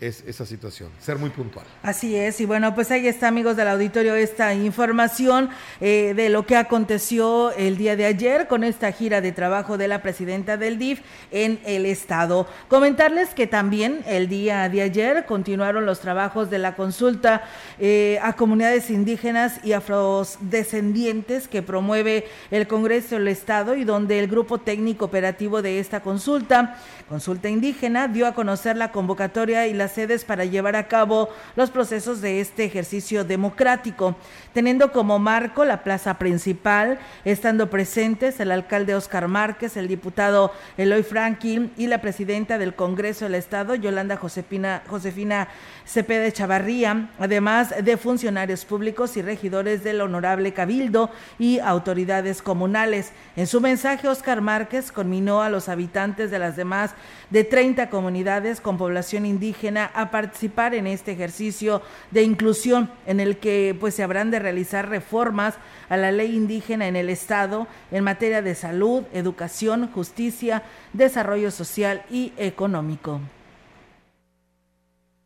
es 0.00 0.22
esa 0.26 0.46
situación, 0.46 0.90
ser 1.00 1.18
muy 1.18 1.30
puntual. 1.30 1.66
Así 1.82 2.14
es, 2.14 2.40
y 2.40 2.44
bueno, 2.44 2.74
pues 2.74 2.90
ahí 2.92 3.08
está, 3.08 3.28
amigos 3.28 3.56
del 3.56 3.66
auditorio, 3.66 4.14
esta 4.14 4.54
información 4.54 5.50
eh, 5.80 6.12
de 6.14 6.28
lo 6.28 6.46
que 6.46 6.56
aconteció 6.56 7.50
el 7.52 7.76
día 7.76 7.96
de 7.96 8.04
ayer 8.04 8.46
con 8.46 8.62
esta 8.62 8.92
gira 8.92 9.20
de 9.20 9.32
trabajo 9.32 9.76
de 9.76 9.88
la 9.88 10.00
presidenta 10.00 10.56
del 10.56 10.78
DIF 10.78 11.00
en 11.32 11.58
el 11.64 11.84
Estado. 11.84 12.46
Comentarles 12.68 13.30
que 13.30 13.48
también 13.48 14.04
el 14.06 14.28
día 14.28 14.68
de 14.68 14.82
ayer 14.82 15.26
continuaron 15.26 15.84
los 15.84 15.98
trabajos 15.98 16.48
de 16.48 16.58
la 16.58 16.76
consulta 16.76 17.42
eh, 17.80 18.20
a 18.22 18.34
comunidades 18.34 18.90
indígenas 18.90 19.58
y 19.64 19.72
afrodescendientes 19.72 21.48
que 21.48 21.62
promueve 21.62 22.26
el 22.52 22.68
Congreso 22.68 23.16
del 23.16 23.26
Estado 23.26 23.74
y 23.74 23.82
donde 23.82 24.20
el 24.20 24.28
grupo 24.28 24.58
técnico 24.58 25.06
operativo 25.06 25.60
de 25.60 25.80
esta 25.80 26.00
consulta, 26.00 26.76
consulta 27.08 27.48
indígena, 27.48 28.06
dio 28.06 28.28
a 28.28 28.34
conocer 28.34 28.76
la 28.76 28.92
convocatoria 28.92 29.66
y 29.66 29.74
sedes 29.92 30.24
para 30.24 30.44
llevar 30.44 30.76
a 30.76 30.88
cabo 30.88 31.28
los 31.56 31.70
procesos 31.70 32.20
de 32.20 32.40
este 32.40 32.64
ejercicio 32.64 33.24
democrático, 33.24 34.16
teniendo 34.52 34.92
como 34.92 35.18
marco 35.18 35.64
la 35.64 35.82
plaza 35.82 36.14
principal, 36.14 36.98
estando 37.24 37.70
presentes 37.70 38.40
el 38.40 38.50
alcalde 38.50 38.94
Oscar 38.94 39.28
Márquez, 39.28 39.76
el 39.76 39.88
diputado 39.88 40.52
Eloy 40.76 41.02
Franklin 41.02 41.72
y 41.76 41.86
la 41.86 42.00
presidenta 42.00 42.58
del 42.58 42.74
Congreso 42.74 43.24
del 43.24 43.34
Estado, 43.34 43.74
Yolanda 43.74 44.16
Josefina, 44.16 44.82
Josefina 44.86 45.48
Cepeda 45.88 46.30
Chavarría, 46.30 47.08
además 47.18 47.74
de 47.82 47.96
funcionarios 47.96 48.66
públicos 48.66 49.16
y 49.16 49.22
regidores 49.22 49.82
del 49.82 50.02
Honorable 50.02 50.52
Cabildo 50.52 51.10
y 51.38 51.60
autoridades 51.60 52.42
comunales. 52.42 53.12
En 53.36 53.46
su 53.46 53.62
mensaje, 53.62 54.06
Oscar 54.06 54.42
Márquez 54.42 54.92
conminó 54.92 55.40
a 55.40 55.48
los 55.48 55.70
habitantes 55.70 56.30
de 56.30 56.38
las 56.38 56.56
demás 56.56 56.90
de 57.30 57.42
30 57.42 57.88
comunidades 57.88 58.60
con 58.60 58.76
población 58.76 59.24
indígena 59.24 59.90
a 59.94 60.10
participar 60.10 60.74
en 60.74 60.86
este 60.86 61.12
ejercicio 61.12 61.80
de 62.10 62.22
inclusión 62.22 62.90
en 63.06 63.18
el 63.18 63.38
que 63.38 63.74
pues 63.80 63.94
se 63.94 64.02
habrán 64.02 64.30
de 64.30 64.40
realizar 64.40 64.90
reformas 64.90 65.54
a 65.88 65.96
la 65.96 66.12
ley 66.12 66.36
indígena 66.36 66.86
en 66.86 66.96
el 66.96 67.08
estado 67.08 67.66
en 67.90 68.04
materia 68.04 68.42
de 68.42 68.54
salud, 68.54 69.04
educación, 69.14 69.90
justicia, 69.90 70.64
desarrollo 70.92 71.50
social 71.50 72.02
y 72.10 72.34
económico. 72.36 73.22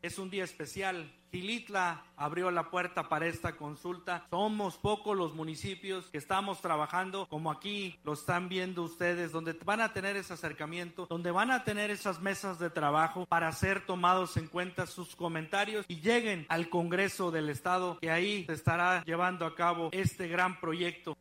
Es 0.02 0.18
un 0.18 0.30
día 0.30 0.42
especial 0.42 1.12
Gilitla 1.30 2.04
abrió 2.16 2.50
la 2.50 2.70
puerta 2.70 3.08
para 3.08 3.26
esta 3.26 3.56
consulta. 3.56 4.26
Somos 4.30 4.76
pocos 4.76 5.16
los 5.16 5.32
municipios 5.32 6.06
que 6.06 6.18
estamos 6.18 6.60
trabajando, 6.60 7.26
como 7.28 7.52
aquí 7.52 7.98
lo 8.02 8.12
están 8.12 8.48
viendo 8.48 8.82
ustedes, 8.82 9.30
donde 9.32 9.54
van 9.64 9.80
a 9.80 9.92
tener 9.92 10.16
ese 10.16 10.34
acercamiento, 10.34 11.06
donde 11.08 11.30
van 11.30 11.50
a 11.50 11.62
tener 11.64 11.90
esas 11.90 12.20
mesas 12.20 12.58
de 12.58 12.68
trabajo 12.68 13.26
para 13.26 13.50
ser 13.52 13.86
tomados 13.86 14.36
en 14.36 14.48
cuenta 14.48 14.86
sus 14.86 15.16
comentarios 15.16 15.86
y 15.88 16.00
lleguen 16.00 16.46
al 16.48 16.68
Congreso 16.68 17.30
del 17.30 17.48
Estado, 17.48 17.98
que 18.00 18.10
ahí 18.10 18.44
se 18.46 18.52
estará 18.52 19.04
llevando 19.04 19.46
a 19.46 19.54
cabo 19.54 19.88
este 19.92 20.26
gran 20.26 20.60
proyecto. 20.60 21.16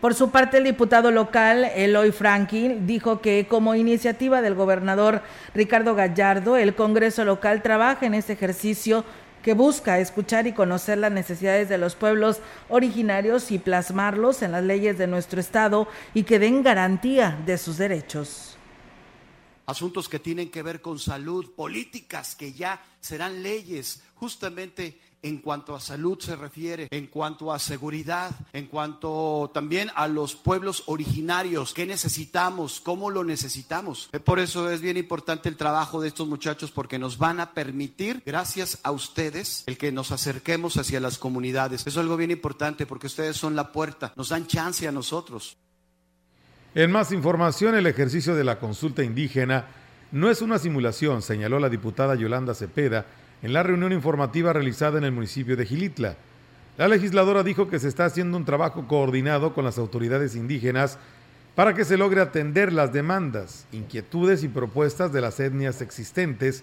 Por 0.00 0.14
su 0.14 0.30
parte, 0.30 0.58
el 0.58 0.64
diputado 0.64 1.10
local, 1.10 1.64
Eloy 1.74 2.12
Franklin, 2.12 2.86
dijo 2.86 3.22
que 3.22 3.46
como 3.48 3.74
iniciativa 3.74 4.42
del 4.42 4.54
gobernador 4.54 5.22
Ricardo 5.54 5.94
Gallardo, 5.94 6.56
el 6.56 6.74
Congreso 6.74 7.24
local 7.24 7.62
trabaja 7.62 8.04
en 8.04 8.12
este 8.12 8.34
ejercicio 8.34 9.04
que 9.42 9.54
busca 9.54 9.98
escuchar 9.98 10.46
y 10.46 10.52
conocer 10.52 10.98
las 10.98 11.12
necesidades 11.12 11.68
de 11.68 11.78
los 11.78 11.94
pueblos 11.94 12.40
originarios 12.68 13.50
y 13.50 13.58
plasmarlos 13.58 14.42
en 14.42 14.52
las 14.52 14.64
leyes 14.64 14.98
de 14.98 15.06
nuestro 15.06 15.40
Estado 15.40 15.88
y 16.12 16.24
que 16.24 16.38
den 16.38 16.62
garantía 16.62 17.38
de 17.46 17.56
sus 17.56 17.78
derechos. 17.78 18.58
Asuntos 19.64 20.08
que 20.08 20.18
tienen 20.18 20.50
que 20.50 20.62
ver 20.62 20.80
con 20.82 20.98
salud, 20.98 21.54
políticas 21.54 22.36
que 22.36 22.52
ya 22.52 22.82
serán 23.00 23.42
leyes 23.42 24.02
justamente 24.16 25.00
en 25.22 25.38
cuanto 25.38 25.74
a 25.74 25.80
salud 25.80 26.18
se 26.20 26.36
refiere, 26.36 26.88
en 26.90 27.06
cuanto 27.06 27.52
a 27.52 27.58
seguridad, 27.58 28.30
en 28.52 28.66
cuanto 28.66 29.50
también 29.52 29.90
a 29.94 30.08
los 30.08 30.36
pueblos 30.36 30.84
originarios, 30.86 31.74
qué 31.74 31.86
necesitamos, 31.86 32.80
cómo 32.80 33.10
lo 33.10 33.24
necesitamos. 33.24 34.08
Eh, 34.12 34.20
por 34.20 34.38
eso 34.38 34.70
es 34.70 34.80
bien 34.80 34.96
importante 34.96 35.48
el 35.48 35.56
trabajo 35.56 36.00
de 36.00 36.08
estos 36.08 36.28
muchachos 36.28 36.70
porque 36.70 36.98
nos 36.98 37.18
van 37.18 37.40
a 37.40 37.52
permitir, 37.52 38.22
gracias 38.24 38.78
a 38.82 38.92
ustedes, 38.92 39.64
el 39.66 39.78
que 39.78 39.92
nos 39.92 40.12
acerquemos 40.12 40.76
hacia 40.76 41.00
las 41.00 41.18
comunidades. 41.18 41.80
Eso 41.80 41.90
es 41.90 42.04
algo 42.04 42.16
bien 42.16 42.30
importante 42.30 42.86
porque 42.86 43.08
ustedes 43.08 43.36
son 43.36 43.56
la 43.56 43.72
puerta, 43.72 44.12
nos 44.16 44.28
dan 44.28 44.46
chance 44.46 44.86
a 44.86 44.92
nosotros. 44.92 45.56
En 46.74 46.92
más 46.92 47.10
información, 47.10 47.74
el 47.74 47.86
ejercicio 47.86 48.34
de 48.34 48.44
la 48.44 48.58
consulta 48.58 49.02
indígena 49.02 49.66
no 50.12 50.30
es 50.30 50.42
una 50.42 50.58
simulación, 50.58 51.22
señaló 51.22 51.58
la 51.58 51.68
diputada 51.68 52.14
Yolanda 52.14 52.54
Cepeda 52.54 53.06
en 53.42 53.52
la 53.52 53.62
reunión 53.62 53.92
informativa 53.92 54.52
realizada 54.52 54.98
en 54.98 55.04
el 55.04 55.12
municipio 55.12 55.56
de 55.56 55.66
Gilitla. 55.66 56.16
La 56.78 56.88
legisladora 56.88 57.42
dijo 57.42 57.68
que 57.68 57.78
se 57.78 57.88
está 57.88 58.04
haciendo 58.04 58.36
un 58.36 58.44
trabajo 58.44 58.86
coordinado 58.86 59.54
con 59.54 59.64
las 59.64 59.78
autoridades 59.78 60.36
indígenas 60.36 60.98
para 61.54 61.74
que 61.74 61.86
se 61.86 61.96
logre 61.96 62.20
atender 62.20 62.72
las 62.72 62.92
demandas, 62.92 63.66
inquietudes 63.72 64.44
y 64.44 64.48
propuestas 64.48 65.12
de 65.12 65.22
las 65.22 65.40
etnias 65.40 65.80
existentes 65.80 66.62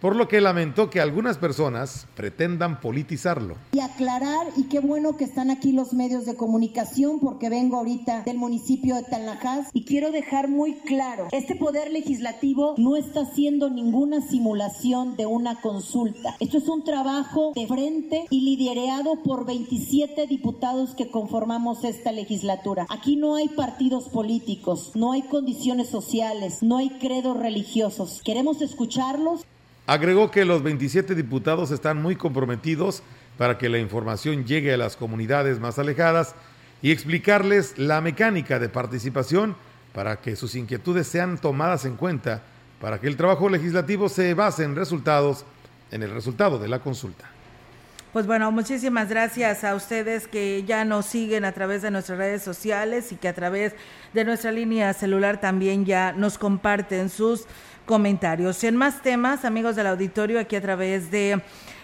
por 0.00 0.16
lo 0.16 0.28
que 0.28 0.40
lamentó 0.40 0.90
que 0.90 1.00
algunas 1.00 1.38
personas 1.38 2.06
pretendan 2.16 2.80
politizarlo. 2.80 3.56
Y 3.72 3.80
aclarar, 3.80 4.46
y 4.56 4.64
qué 4.64 4.80
bueno 4.80 5.16
que 5.16 5.24
están 5.24 5.50
aquí 5.50 5.72
los 5.72 5.92
medios 5.92 6.24
de 6.24 6.36
comunicación, 6.36 7.20
porque 7.20 7.50
vengo 7.50 7.76
ahorita 7.76 8.22
del 8.22 8.38
municipio 8.38 8.96
de 8.96 9.02
Tanlajas 9.02 9.68
y 9.72 9.84
quiero 9.84 10.10
dejar 10.10 10.48
muy 10.48 10.74
claro, 10.74 11.28
este 11.32 11.54
poder 11.54 11.90
legislativo 11.90 12.74
no 12.78 12.96
está 12.96 13.20
haciendo 13.22 13.70
ninguna 13.70 14.20
simulación 14.20 15.16
de 15.16 15.26
una 15.26 15.60
consulta. 15.60 16.36
Esto 16.40 16.58
es 16.58 16.68
un 16.68 16.84
trabajo 16.84 17.52
de 17.54 17.66
frente 17.66 18.26
y 18.30 18.40
liderado 18.40 19.22
por 19.22 19.44
27 19.44 20.26
diputados 20.26 20.94
que 20.94 21.10
conformamos 21.10 21.84
esta 21.84 22.12
legislatura. 22.12 22.86
Aquí 22.88 23.16
no 23.16 23.36
hay 23.36 23.48
partidos 23.48 24.08
políticos, 24.08 24.92
no 24.94 25.12
hay 25.12 25.22
condiciones 25.22 25.88
sociales, 25.88 26.62
no 26.62 26.78
hay 26.78 26.90
credos 26.98 27.36
religiosos. 27.36 28.20
Queremos 28.24 28.62
escucharlos 28.62 29.44
Agregó 29.86 30.30
que 30.30 30.44
los 30.44 30.62
27 30.62 31.14
diputados 31.14 31.70
están 31.70 32.00
muy 32.00 32.16
comprometidos 32.16 33.02
para 33.38 33.58
que 33.58 33.68
la 33.68 33.78
información 33.78 34.44
llegue 34.44 34.74
a 34.74 34.76
las 34.76 34.96
comunidades 34.96 35.58
más 35.58 35.78
alejadas 35.78 36.34
y 36.82 36.92
explicarles 36.92 37.78
la 37.78 38.00
mecánica 38.00 38.58
de 38.58 38.68
participación 38.68 39.56
para 39.92 40.20
que 40.20 40.36
sus 40.36 40.54
inquietudes 40.54 41.06
sean 41.06 41.38
tomadas 41.38 41.84
en 41.84 41.96
cuenta, 41.96 42.42
para 42.80 43.00
que 43.00 43.08
el 43.08 43.16
trabajo 43.16 43.48
legislativo 43.48 44.08
se 44.08 44.34
base 44.34 44.64
en 44.64 44.76
resultados, 44.76 45.44
en 45.90 46.02
el 46.02 46.10
resultado 46.10 46.58
de 46.58 46.68
la 46.68 46.78
consulta. 46.78 47.30
Pues 48.12 48.26
bueno, 48.26 48.50
muchísimas 48.50 49.08
gracias 49.08 49.62
a 49.62 49.76
ustedes 49.76 50.26
que 50.26 50.64
ya 50.64 50.84
nos 50.84 51.06
siguen 51.06 51.44
a 51.44 51.52
través 51.52 51.82
de 51.82 51.92
nuestras 51.92 52.18
redes 52.18 52.42
sociales 52.42 53.12
y 53.12 53.16
que 53.16 53.28
a 53.28 53.34
través 53.34 53.72
de 54.12 54.24
nuestra 54.24 54.50
línea 54.50 54.92
celular 54.94 55.40
también 55.40 55.84
ya 55.84 56.12
nos 56.12 56.36
comparten 56.36 57.08
sus 57.08 57.46
comentarios. 57.86 58.62
En 58.64 58.76
más 58.76 59.02
temas, 59.02 59.44
amigos 59.44 59.76
del 59.76 59.86
auditorio, 59.86 60.40
aquí 60.40 60.56
a 60.56 60.60
través 60.60 61.10
de 61.10 61.42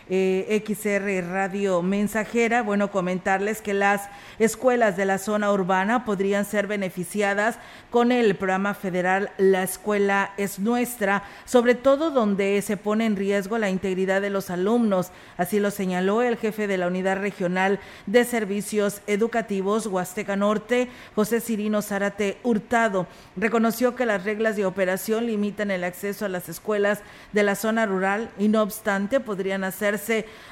eh, 0.09 0.63
XR 0.67 1.29
Radio 1.29 1.83
Mensajera. 1.83 2.63
Bueno, 2.63 2.91
comentarles 2.91 3.61
que 3.61 3.75
las 3.75 4.09
escuelas 4.39 4.97
de 4.97 5.05
la 5.05 5.19
zona 5.19 5.53
urbana 5.53 6.05
podrían 6.05 6.45
ser 6.45 6.67
beneficiadas 6.67 7.59
con 7.91 8.13
el 8.13 8.35
programa 8.37 8.75
federal 8.75 9.31
La 9.39 9.63
Escuela 9.63 10.33
es 10.37 10.59
Nuestra, 10.59 11.25
sobre 11.45 11.75
todo 11.75 12.11
donde 12.11 12.61
se 12.63 12.77
pone 12.77 13.07
en 13.07 13.17
riesgo 13.17 13.59
la 13.59 13.71
integridad 13.71 14.21
de 14.21 14.31
los 14.31 14.51
alumnos. 14.51 15.11
Así 15.37 15.61
lo 15.61 15.71
señaló 15.71 16.23
el 16.23 16.37
jefe 16.37 16.67
de 16.67 16.79
la 16.79 16.87
Unidad 16.87 17.19
Regional 17.19 17.81
de 18.07 18.25
Servicios 18.25 19.01
Educativos 19.07 19.87
Huasteca 19.87 20.37
Norte, 20.37 20.89
José 21.15 21.41
Cirino 21.41 21.83
Zárate 21.83 22.39
Hurtado. 22.43 23.07
Reconoció 23.37 23.97
que 23.97 24.07
las 24.07 24.25
reglas 24.25 24.57
de 24.57 24.67
operación 24.67 25.27
limitan 25.27 25.71
el 25.71 25.85
acceso 25.85 26.25
a 26.25 26.29
las 26.29 26.49
escuelas 26.49 27.01
de 27.33 27.43
la 27.43 27.55
zona 27.55 27.87
rural 27.87 28.31
y 28.39 28.49
no 28.49 28.63
obstante 28.63 29.21
podrían 29.21 29.65
hacer 29.65 29.96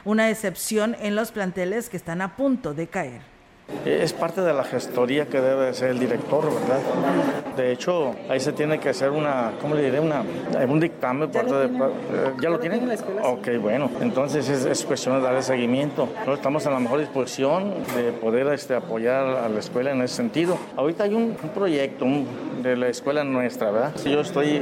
una 0.05 0.31
excepción 0.31 0.97
en 1.01 1.17
los 1.17 1.33
planteles 1.33 1.89
que 1.89 1.97
están 1.97 2.21
a 2.23 2.37
punto 2.37 2.75
de 2.75 2.87
caer. 2.87 3.35
Es 3.85 4.13
parte 4.13 4.43
de 4.43 4.53
la 4.53 4.63
gestoría 4.63 5.27
que 5.27 5.41
debe 5.41 5.73
ser 5.73 5.91
el 5.91 5.99
director, 5.99 6.45
¿verdad? 6.45 6.81
De 7.57 7.73
hecho, 7.73 8.15
ahí 8.29 8.39
se 8.39 8.53
tiene 8.53 8.79
que 8.79 8.91
hacer 8.91 9.11
una, 9.11 9.53
¿cómo 9.61 9.75
le 9.75 9.83
diré? 9.83 10.01
Una, 10.01 10.23
un 10.69 10.81
dictamen. 10.81 11.31
¿Ya, 11.31 11.41
parte 11.41 11.55
de, 11.55 11.71
¿ya 12.41 12.51
lo 12.51 12.59
tienen? 12.59 12.87
Ok, 13.23 13.49
bueno. 13.61 13.91
Entonces 14.01 14.49
es, 14.49 14.85
cuestión 14.85 15.17
de 15.17 15.23
darle 15.23 15.43
seguimiento. 15.43 16.07
Nosotros 16.07 16.39
estamos 16.39 16.67
en 16.67 16.73
la 16.73 16.81
mejor 16.81 17.01
disposición 17.01 17.73
de 17.97 18.13
poder 18.13 18.49
este, 18.49 18.75
apoyar 18.75 19.27
a 19.27 19.49
la 19.49 19.59
escuela 19.61 19.93
en 19.93 20.03
ese 20.03 20.15
sentido. 20.15 20.59
Ahorita 20.77 21.05
hay 21.05 21.15
un, 21.15 21.35
proyecto 21.55 22.07
de 22.63 22.77
la 22.77 22.89
escuela 22.89 23.25
nuestra, 23.25 23.71
¿verdad? 23.71 23.95
Yo 24.05 24.21
estoy 24.21 24.57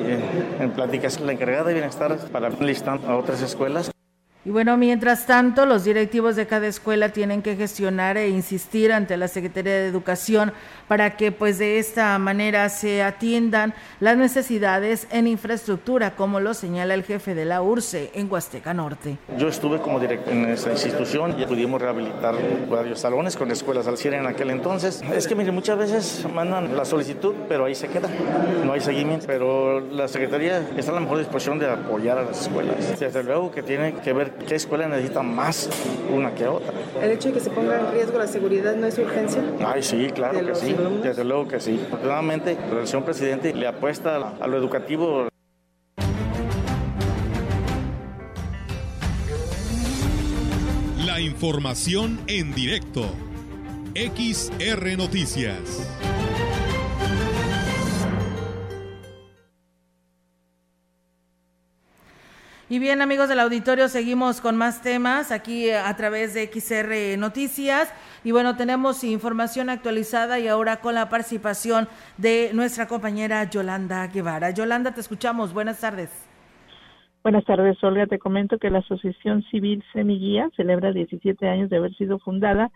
en, 0.61 0.71
pláticas. 0.71 1.21
La 1.21 1.33
encargada 1.33 1.65
de 1.65 1.75
bienestar 1.75 2.17
para 2.31 2.51
listar 2.51 3.01
a 3.07 3.17
otras 3.17 3.43
escuelas 3.43 3.93
y 4.45 4.51
bueno, 4.51 4.77
mientras 4.77 5.27
tanto, 5.27 5.67
los 5.67 5.85
directivos 5.85 6.35
de 6.35 6.49
cada 6.49 6.67
escuela 6.67 7.11
tienen 7.11 7.43
que 7.43 7.55
gestionar 7.55 8.17
e 8.17 8.29
insistir 8.29 8.93
ante 8.93 9.17
la 9.17 9.29
Secretaría 9.29 9.75
de 9.75 9.87
Educación 9.87 10.53
para 10.89 11.17
que 11.17 11.31
pues 11.31 11.59
de 11.59 11.79
esta 11.79 12.19
manera 12.19 12.69
se 12.69 13.05
atiendan 13.05 13.73
las 14.01 14.17
necesidades 14.17 15.07
en 15.11 15.29
infraestructura, 15.29 16.17
como 16.17 16.41
lo 16.41 16.55
señala 16.55 16.95
el 16.95 17.05
jefe 17.05 17.37
de 17.37 17.45
la 17.45 17.63
URCE 17.63 18.11
en 18.15 18.31
Huasteca 18.31 18.75
Norte. 18.75 19.17
Yo 19.39 19.47
estuve 19.47 19.81
como 19.81 20.01
director 20.01 20.33
en 20.33 20.47
esa 20.47 20.73
institución 20.73 21.41
y 21.41 21.47
pudimos 21.47 21.81
rehabilitar 21.81 22.35
varios 22.69 22.99
salones 22.99 23.37
con 23.37 23.49
escuelas 23.53 23.87
al 23.87 23.97
cierre 23.97 24.19
en 24.19 24.27
aquel 24.27 24.51
entonces. 24.51 25.03
Es 25.15 25.29
que 25.29 25.37
mire, 25.37 25.53
muchas 25.53 25.79
veces 25.79 26.27
mandan 26.35 26.77
la 26.77 26.85
solicitud, 26.85 27.35
pero 27.49 27.67
ahí 27.67 27.77
se 27.77 27.87
queda, 27.87 28.09
no 28.65 28.73
hay 28.73 28.81
seguimiento. 28.81 29.27
Pero 29.29 29.79
la 29.79 30.09
Secretaría 30.09 30.59
está 30.77 30.91
en 30.91 30.97
la 30.97 31.01
mejor 31.01 31.19
disposición 31.19 31.61
de 31.61 31.71
apoyar 31.71 32.19
a 32.19 32.23
las 32.23 32.43
escuelas. 32.43 32.99
Desde 32.99 33.23
luego 33.23 33.53
que 33.53 33.63
tiene 33.63 33.95
que 33.95 34.13
ver 34.13 34.32
qué 34.47 34.55
escuela 34.55 34.89
necesita 34.89 35.23
más 35.23 35.69
una 36.13 36.35
que 36.35 36.47
otra. 36.47 36.73
¿El 37.01 37.13
hecho 37.13 37.29
de 37.29 37.35
que 37.35 37.41
se 37.41 37.51
ponga 37.51 37.79
en 37.79 37.93
riesgo 37.93 38.19
la 38.19 38.27
seguridad 38.27 38.75
no 38.77 38.87
es 38.87 38.99
urgencia? 38.99 39.43
Ay, 39.65 39.83
sí, 39.83 40.09
claro 40.15 40.45
que 40.45 40.55
sí, 40.55 40.77
desde 41.03 41.25
luego 41.25 41.49
que 41.49 41.61
sí. 41.61 41.81
Afortunadamente, 41.87 42.57
el 42.79 42.87
señor 42.87 43.05
presidente 43.05 43.55
le 43.55 43.67
apuesta 43.67 44.35
a 44.41 44.47
lo 44.47 44.57
educativo. 44.57 45.29
La 51.05 51.21
información 51.21 52.21
en 52.27 52.55
directo. 52.55 53.03
XR 53.95 54.97
Noticias. 54.97 55.87
Y 62.73 62.79
bien, 62.79 63.03
amigos 63.03 63.29
del 63.29 63.39
auditorio, 63.41 63.87
seguimos 63.89 64.41
con 64.41 64.57
más 64.57 64.81
temas 64.81 65.31
aquí 65.31 65.69
a 65.69 65.95
través 65.95 66.33
de 66.33 66.47
XR 66.47 67.19
Noticias. 67.19 67.93
Y 68.25 68.33
bueno, 68.33 68.57
tenemos 68.57 69.05
información 69.05 69.69
actualizada 69.69 70.41
y 70.41 70.49
ahora 70.49 70.81
con 70.81 70.95
la 70.95 71.11
participación 71.11 71.87
de 72.17 72.51
nuestra 72.55 72.89
compañera 72.89 73.45
Yolanda 73.45 74.07
Guevara. 74.07 74.53
Yolanda, 74.53 74.95
te 74.95 75.03
escuchamos. 75.03 75.53
Buenas 75.53 75.83
tardes. 75.83 76.09
Buenas 77.23 77.45
tardes, 77.45 77.77
Olga. 77.85 78.07
Te 78.07 78.19
comento 78.19 78.57
que 78.57 78.71
la 78.71 78.79
Asociación 78.79 79.43
Civil 79.51 79.85
Semiguía 79.93 80.49
celebra 80.57 80.93
17 80.93 81.47
años 81.47 81.69
de 81.69 81.77
haber 81.77 81.95
sido 81.97 82.21
fundada, 82.21 82.71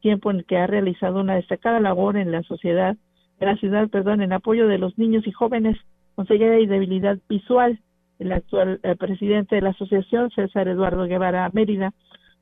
tiempo 0.00 0.30
en 0.30 0.38
el 0.38 0.44
que 0.46 0.56
ha 0.56 0.66
realizado 0.66 1.20
una 1.20 1.34
destacada 1.34 1.78
labor 1.78 2.16
en 2.16 2.32
la 2.32 2.42
sociedad, 2.44 2.96
en 3.38 3.48
la 3.48 3.56
ciudad, 3.56 3.90
perdón, 3.90 4.22
en 4.22 4.32
apoyo 4.32 4.66
de 4.66 4.78
los 4.78 4.96
niños 4.96 5.26
y 5.26 5.32
jóvenes 5.32 5.76
con 6.14 6.26
ceguera 6.26 6.58
y 6.58 6.64
debilidad 6.64 7.18
visual 7.28 7.78
el 8.18 8.32
actual 8.32 8.80
eh, 8.82 8.94
presidente 8.96 9.56
de 9.56 9.62
la 9.62 9.70
asociación, 9.70 10.30
César 10.30 10.68
Eduardo 10.68 11.06
Guevara 11.06 11.50
Mérida, 11.52 11.92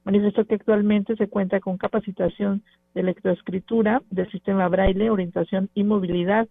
manifestó 0.05 0.45
que 0.45 0.55
actualmente 0.55 1.17
se 1.17 1.29
cuenta 1.29 1.61
con 1.61 1.79
capacitación 1.79 2.63
de 2.95 3.03
lectoescritura, 3.03 4.03
del 4.11 4.31
sistema 4.31 4.69
braille, 4.69 5.11
orientación 5.11 5.69
y 5.75 5.85
movilidad, 5.85 6.49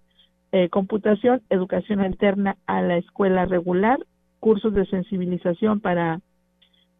eh, 0.51 0.69
computación, 0.69 1.41
educación 1.49 1.99
alterna 1.99 2.57
a 2.65 2.81
la 2.81 2.97
escuela 2.97 3.45
regular, 3.45 3.99
cursos 4.39 4.73
de 4.73 4.85
sensibilización 4.85 5.79
para 5.79 6.21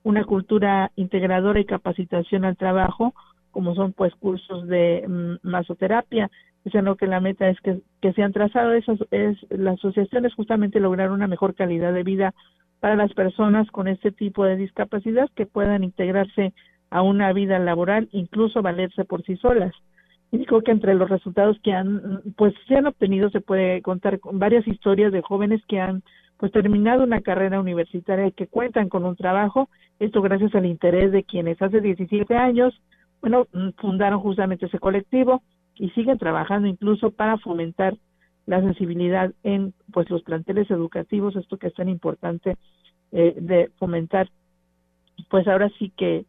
una 0.04 0.24
cultura 0.24 0.92
integradora 0.96 1.60
y 1.60 1.66
capacitación 1.66 2.46
al 2.46 2.58
trabajo, 2.58 3.14
como 3.52 3.76
son 3.76 3.94
pues 3.94 4.14
cursos 4.16 4.68
de 4.68 5.06
mm, 5.08 5.48
masoterapia, 5.48 6.30
diciendo 6.64 6.96
que 6.96 7.08
la 7.08 7.20
meta 7.20 7.50
es 7.50 7.60
que, 7.62 7.80
que 8.02 8.14
se 8.14 8.24
han 8.24 8.34
trazado 8.34 8.74
esas, 8.74 9.00
es, 9.12 9.38
la 9.50 9.72
asociación 9.72 10.26
es 10.26 10.34
justamente 10.34 10.80
lograr 10.80 11.12
una 11.12 11.28
mejor 11.28 11.56
calidad 11.56 11.94
de 11.94 12.04
vida 12.04 12.34
para 12.80 12.96
las 12.96 13.14
personas 13.14 13.70
con 13.72 13.88
este 13.88 14.12
tipo 14.12 14.46
de 14.46 14.56
discapacidad 14.56 15.30
que 15.36 15.46
puedan 15.46 15.84
integrarse 15.84 16.54
a 16.90 17.02
una 17.02 17.32
vida 17.34 17.60
laboral, 17.60 18.10
incluso 18.12 18.62
valerse 18.62 19.06
por 19.06 19.24
sí 19.24 19.36
solas. 19.38 19.74
Indicó 20.32 20.62
que 20.62 20.72
entre 20.72 20.94
los 20.96 21.10
resultados 21.10 21.58
que 21.64 21.74
han, 21.74 22.22
pues 22.38 22.54
se 22.68 22.76
han 22.76 22.88
obtenido 22.88 23.30
se 23.30 23.42
puede 23.42 23.82
contar 23.82 24.20
con 24.20 24.40
varias 24.40 24.68
historias 24.68 25.12
de 25.12 25.22
jóvenes 25.22 25.62
que 25.68 25.80
han 25.80 26.04
pues 26.38 26.52
terminado 26.52 27.04
una 27.04 27.22
carrera 27.22 27.60
universitaria 27.60 28.28
y 28.28 28.32
que 28.32 28.48
cuentan 28.48 28.88
con 28.88 29.04
un 29.04 29.16
trabajo, 29.16 29.70
esto 30.00 30.22
gracias 30.22 30.56
al 30.56 30.66
interés 30.66 31.12
de 31.12 31.24
quienes 31.24 31.62
hace 31.62 31.82
17 31.82 32.34
años, 32.34 32.74
bueno, 33.22 33.48
fundaron 33.78 34.22
justamente 34.22 34.68
ese 34.68 34.80
colectivo, 34.80 35.42
y 35.80 35.90
siguen 35.92 36.18
trabajando 36.18 36.68
incluso 36.68 37.12
para 37.12 37.38
fomentar 37.38 37.98
la 38.46 38.62
sensibilidad 38.62 39.34
en 39.44 39.74
pues 39.92 40.10
los 40.10 40.22
planteles 40.24 40.70
educativos, 40.70 41.36
esto 41.36 41.58
que 41.58 41.68
es 41.68 41.74
tan 41.74 41.88
importante 41.88 42.58
eh, 43.12 43.36
de 43.40 43.72
fomentar, 43.78 44.30
pues 45.30 45.48
ahora 45.48 45.70
sí 45.80 45.92
que 45.96 46.26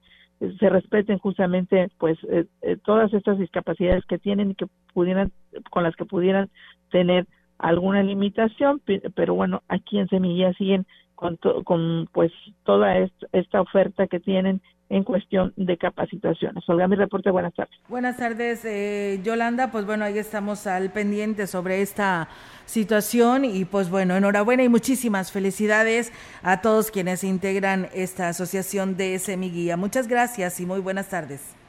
se 0.59 0.69
respeten 0.71 1.19
justamente 1.19 1.91
pues 1.99 2.19
eh, 2.31 2.47
eh, 2.63 2.77
todas 2.85 3.13
estas 3.13 3.39
discapacidades 3.39 4.05
que 4.07 4.19
tienen 4.19 4.53
y 4.53 4.55
que 4.55 4.67
pudieran 4.95 5.33
con 5.71 5.83
las 5.83 5.95
que 5.97 6.07
pudieran 6.07 6.49
tener 6.91 7.27
alguna 7.59 8.03
limitación, 8.03 8.81
pero 9.15 9.35
bueno, 9.35 9.63
aquí 9.69 9.99
en 9.99 10.09
Semilla 10.09 10.55
siguen 10.55 10.87
con, 11.15 11.37
con 11.37 12.09
pues 12.13 12.33
toda 12.65 12.97
esta 13.33 13.61
oferta 13.61 14.07
que 14.07 14.21
tienen 14.21 14.63
en 14.91 15.05
cuestión 15.05 15.55
de 15.57 15.79
capacitaciones. 15.79 16.69
Olga, 16.69 16.89
mi 16.89 16.97
reporte, 16.97 17.31
buenas 17.31 17.55
tardes. 17.55 17.75
Buenas 17.89 18.17
tardes, 18.17 18.65
eh, 18.65 19.21
Yolanda. 19.25 19.71
Pues 19.71 19.87
bueno, 19.87 20.05
ahí 20.05 20.19
estamos 20.19 20.67
al 20.67 20.91
pendiente 20.91 21.47
sobre 21.47 21.81
esta 21.81 22.29
situación 22.67 23.45
y 23.45 23.65
pues 23.65 23.89
bueno, 23.89 24.17
enhorabuena 24.17 24.65
y 24.65 24.69
muchísimas 24.69 25.31
felicidades 25.31 26.13
a 26.43 26.61
todos 26.61 26.91
quienes 26.91 27.25
integran 27.25 27.89
esta 27.95 28.29
asociación 28.29 28.97
de 28.97 29.19
Semiguía. 29.21 29.77
Muchas 29.77 30.09
gracias 30.09 30.59
y 30.61 30.67
muy 30.67 30.81
buenas 30.81 31.09
tardes. 31.09 31.60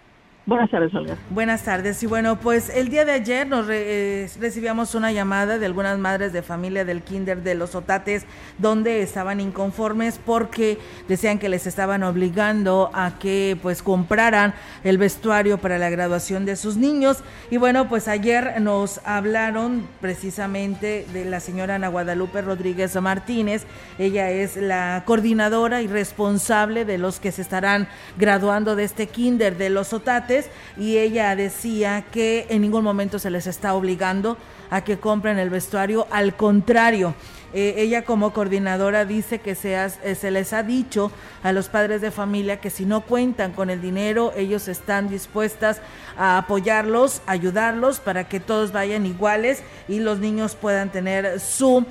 Buenas 0.43 0.71
tardes, 0.71 0.91
Olga. 0.95 1.17
Buenas 1.29 1.63
tardes. 1.63 2.01
Y 2.01 2.07
bueno, 2.07 2.39
pues 2.39 2.69
el 2.69 2.89
día 2.89 3.05
de 3.05 3.11
ayer 3.11 3.47
nos 3.47 3.67
eh, 3.69 4.27
recibíamos 4.39 4.95
una 4.95 5.11
llamada 5.11 5.59
de 5.59 5.67
algunas 5.67 5.99
madres 5.99 6.33
de 6.33 6.41
familia 6.41 6.83
del 6.83 7.03
Kinder 7.03 7.43
de 7.43 7.53
los 7.53 7.75
Otates, 7.75 8.25
donde 8.57 9.03
estaban 9.03 9.39
inconformes 9.39 10.19
porque 10.25 10.79
decían 11.07 11.37
que 11.37 11.47
les 11.47 11.67
estaban 11.67 12.01
obligando 12.01 12.89
a 12.91 13.19
que 13.19 13.55
pues 13.61 13.83
compraran 13.83 14.55
el 14.83 14.97
vestuario 14.97 15.59
para 15.59 15.77
la 15.77 15.91
graduación 15.91 16.43
de 16.43 16.55
sus 16.55 16.75
niños. 16.75 17.23
Y 17.51 17.57
bueno, 17.57 17.87
pues 17.87 18.07
ayer 18.07 18.59
nos 18.61 18.99
hablaron 19.05 19.85
precisamente 20.01 21.05
de 21.13 21.23
la 21.23 21.39
señora 21.39 21.75
Ana 21.75 21.89
Guadalupe 21.89 22.41
Rodríguez 22.41 22.99
Martínez. 22.99 23.67
Ella 23.99 24.31
es 24.31 24.57
la 24.57 25.03
coordinadora 25.05 25.83
y 25.83 25.87
responsable 25.87 26.83
de 26.83 26.97
los 26.97 27.19
que 27.19 27.31
se 27.31 27.43
estarán 27.43 27.87
graduando 28.17 28.75
de 28.75 28.85
este 28.85 29.05
Kinder 29.05 29.55
de 29.55 29.69
los 29.69 29.93
Otates 29.93 30.30
y 30.77 30.97
ella 30.97 31.35
decía 31.35 32.05
que 32.11 32.45
en 32.49 32.61
ningún 32.61 32.83
momento 32.83 33.19
se 33.19 33.29
les 33.29 33.47
está 33.47 33.73
obligando 33.73 34.37
a 34.69 34.83
que 34.83 34.97
compren 34.97 35.37
el 35.37 35.49
vestuario, 35.49 36.07
al 36.11 36.35
contrario. 36.35 37.13
Eh, 37.53 37.75
ella 37.77 38.03
como 38.05 38.31
coordinadora 38.31 39.03
dice 39.03 39.39
que 39.39 39.55
se, 39.55 39.75
eh, 39.75 40.15
se 40.15 40.31
les 40.31 40.53
ha 40.53 40.63
dicho 40.63 41.11
a 41.43 41.51
los 41.51 41.67
padres 41.67 41.99
de 41.99 42.09
familia 42.09 42.61
que 42.61 42.69
si 42.69 42.85
no 42.85 43.01
cuentan 43.01 43.51
con 43.51 43.69
el 43.69 43.81
dinero, 43.81 44.31
ellos 44.37 44.69
están 44.69 45.09
dispuestas 45.09 45.81
a 46.17 46.37
apoyarlos, 46.37 47.21
ayudarlos 47.25 47.99
para 47.99 48.29
que 48.29 48.39
todos 48.39 48.71
vayan 48.71 49.05
iguales 49.05 49.63
y 49.89 49.99
los 49.99 50.19
niños 50.19 50.55
puedan 50.55 50.91
tener 50.91 51.41
su 51.41 51.85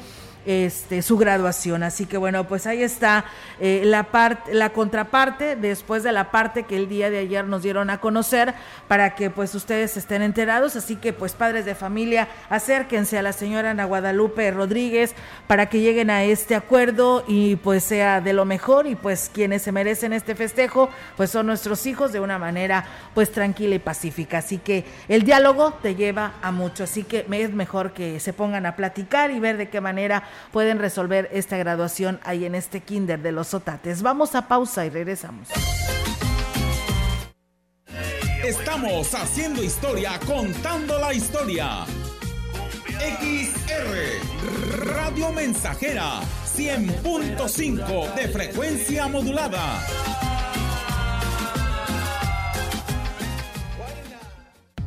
este, 0.46 1.02
su 1.02 1.16
graduación. 1.16 1.82
Así 1.82 2.06
que 2.06 2.16
bueno, 2.16 2.46
pues 2.46 2.66
ahí 2.66 2.82
está 2.82 3.24
eh, 3.60 3.82
la, 3.84 4.06
la 4.52 4.70
contraparte 4.70 5.56
después 5.56 6.02
de 6.02 6.12
la 6.12 6.30
parte 6.30 6.64
que 6.64 6.76
el 6.76 6.88
día 6.88 7.10
de 7.10 7.18
ayer 7.18 7.46
nos 7.46 7.62
dieron 7.62 7.90
a 7.90 8.00
conocer 8.00 8.54
para 8.88 9.14
que 9.14 9.30
pues 9.30 9.54
ustedes 9.54 9.96
estén 9.96 10.22
enterados. 10.22 10.76
Así 10.76 10.96
que 10.96 11.12
pues 11.12 11.32
padres 11.32 11.64
de 11.64 11.74
familia, 11.74 12.28
acérquense 12.48 13.18
a 13.18 13.22
la 13.22 13.32
señora 13.32 13.70
Ana 13.70 13.84
Guadalupe 13.84 14.50
Rodríguez 14.50 15.14
para 15.46 15.68
que 15.68 15.80
lleguen 15.80 16.10
a 16.10 16.24
este 16.24 16.54
acuerdo 16.54 17.24
y 17.26 17.56
pues 17.56 17.84
sea 17.84 18.20
de 18.20 18.32
lo 18.32 18.44
mejor 18.44 18.86
y 18.86 18.94
pues 18.94 19.30
quienes 19.32 19.62
se 19.62 19.72
merecen 19.72 20.12
este 20.12 20.34
festejo 20.34 20.90
pues 21.16 21.30
son 21.30 21.46
nuestros 21.46 21.86
hijos 21.86 22.12
de 22.12 22.20
una 22.20 22.38
manera 22.38 22.84
pues 23.14 23.32
tranquila 23.32 23.74
y 23.74 23.78
pacífica. 23.78 24.38
Así 24.38 24.58
que 24.58 24.84
el 25.08 25.22
diálogo 25.22 25.74
te 25.82 25.94
lleva 25.94 26.34
a 26.42 26.50
mucho. 26.52 26.84
Así 26.84 27.04
que 27.04 27.26
es 27.30 27.52
mejor 27.52 27.92
que 27.92 28.20
se 28.20 28.32
pongan 28.32 28.66
a 28.66 28.76
platicar 28.76 29.30
y 29.30 29.40
ver 29.40 29.56
de 29.56 29.68
qué 29.68 29.80
manera 29.80 30.22
pueden 30.52 30.78
resolver 30.78 31.28
esta 31.32 31.56
graduación 31.56 32.20
ahí 32.24 32.44
en 32.44 32.54
este 32.54 32.80
kinder 32.80 33.20
de 33.20 33.32
los 33.32 33.48
sotates. 33.48 34.02
Vamos 34.02 34.34
a 34.34 34.48
pausa 34.48 34.86
y 34.86 34.90
regresamos. 34.90 35.48
Estamos 38.44 39.14
haciendo 39.14 39.62
historia, 39.62 40.18
contando 40.26 40.98
la 40.98 41.14
historia. 41.14 41.84
XR 42.98 44.84
Radio 44.84 45.32
Mensajera 45.32 46.20
100.5 46.56 48.14
de 48.14 48.28
frecuencia 48.28 49.08
modulada. 49.08 49.80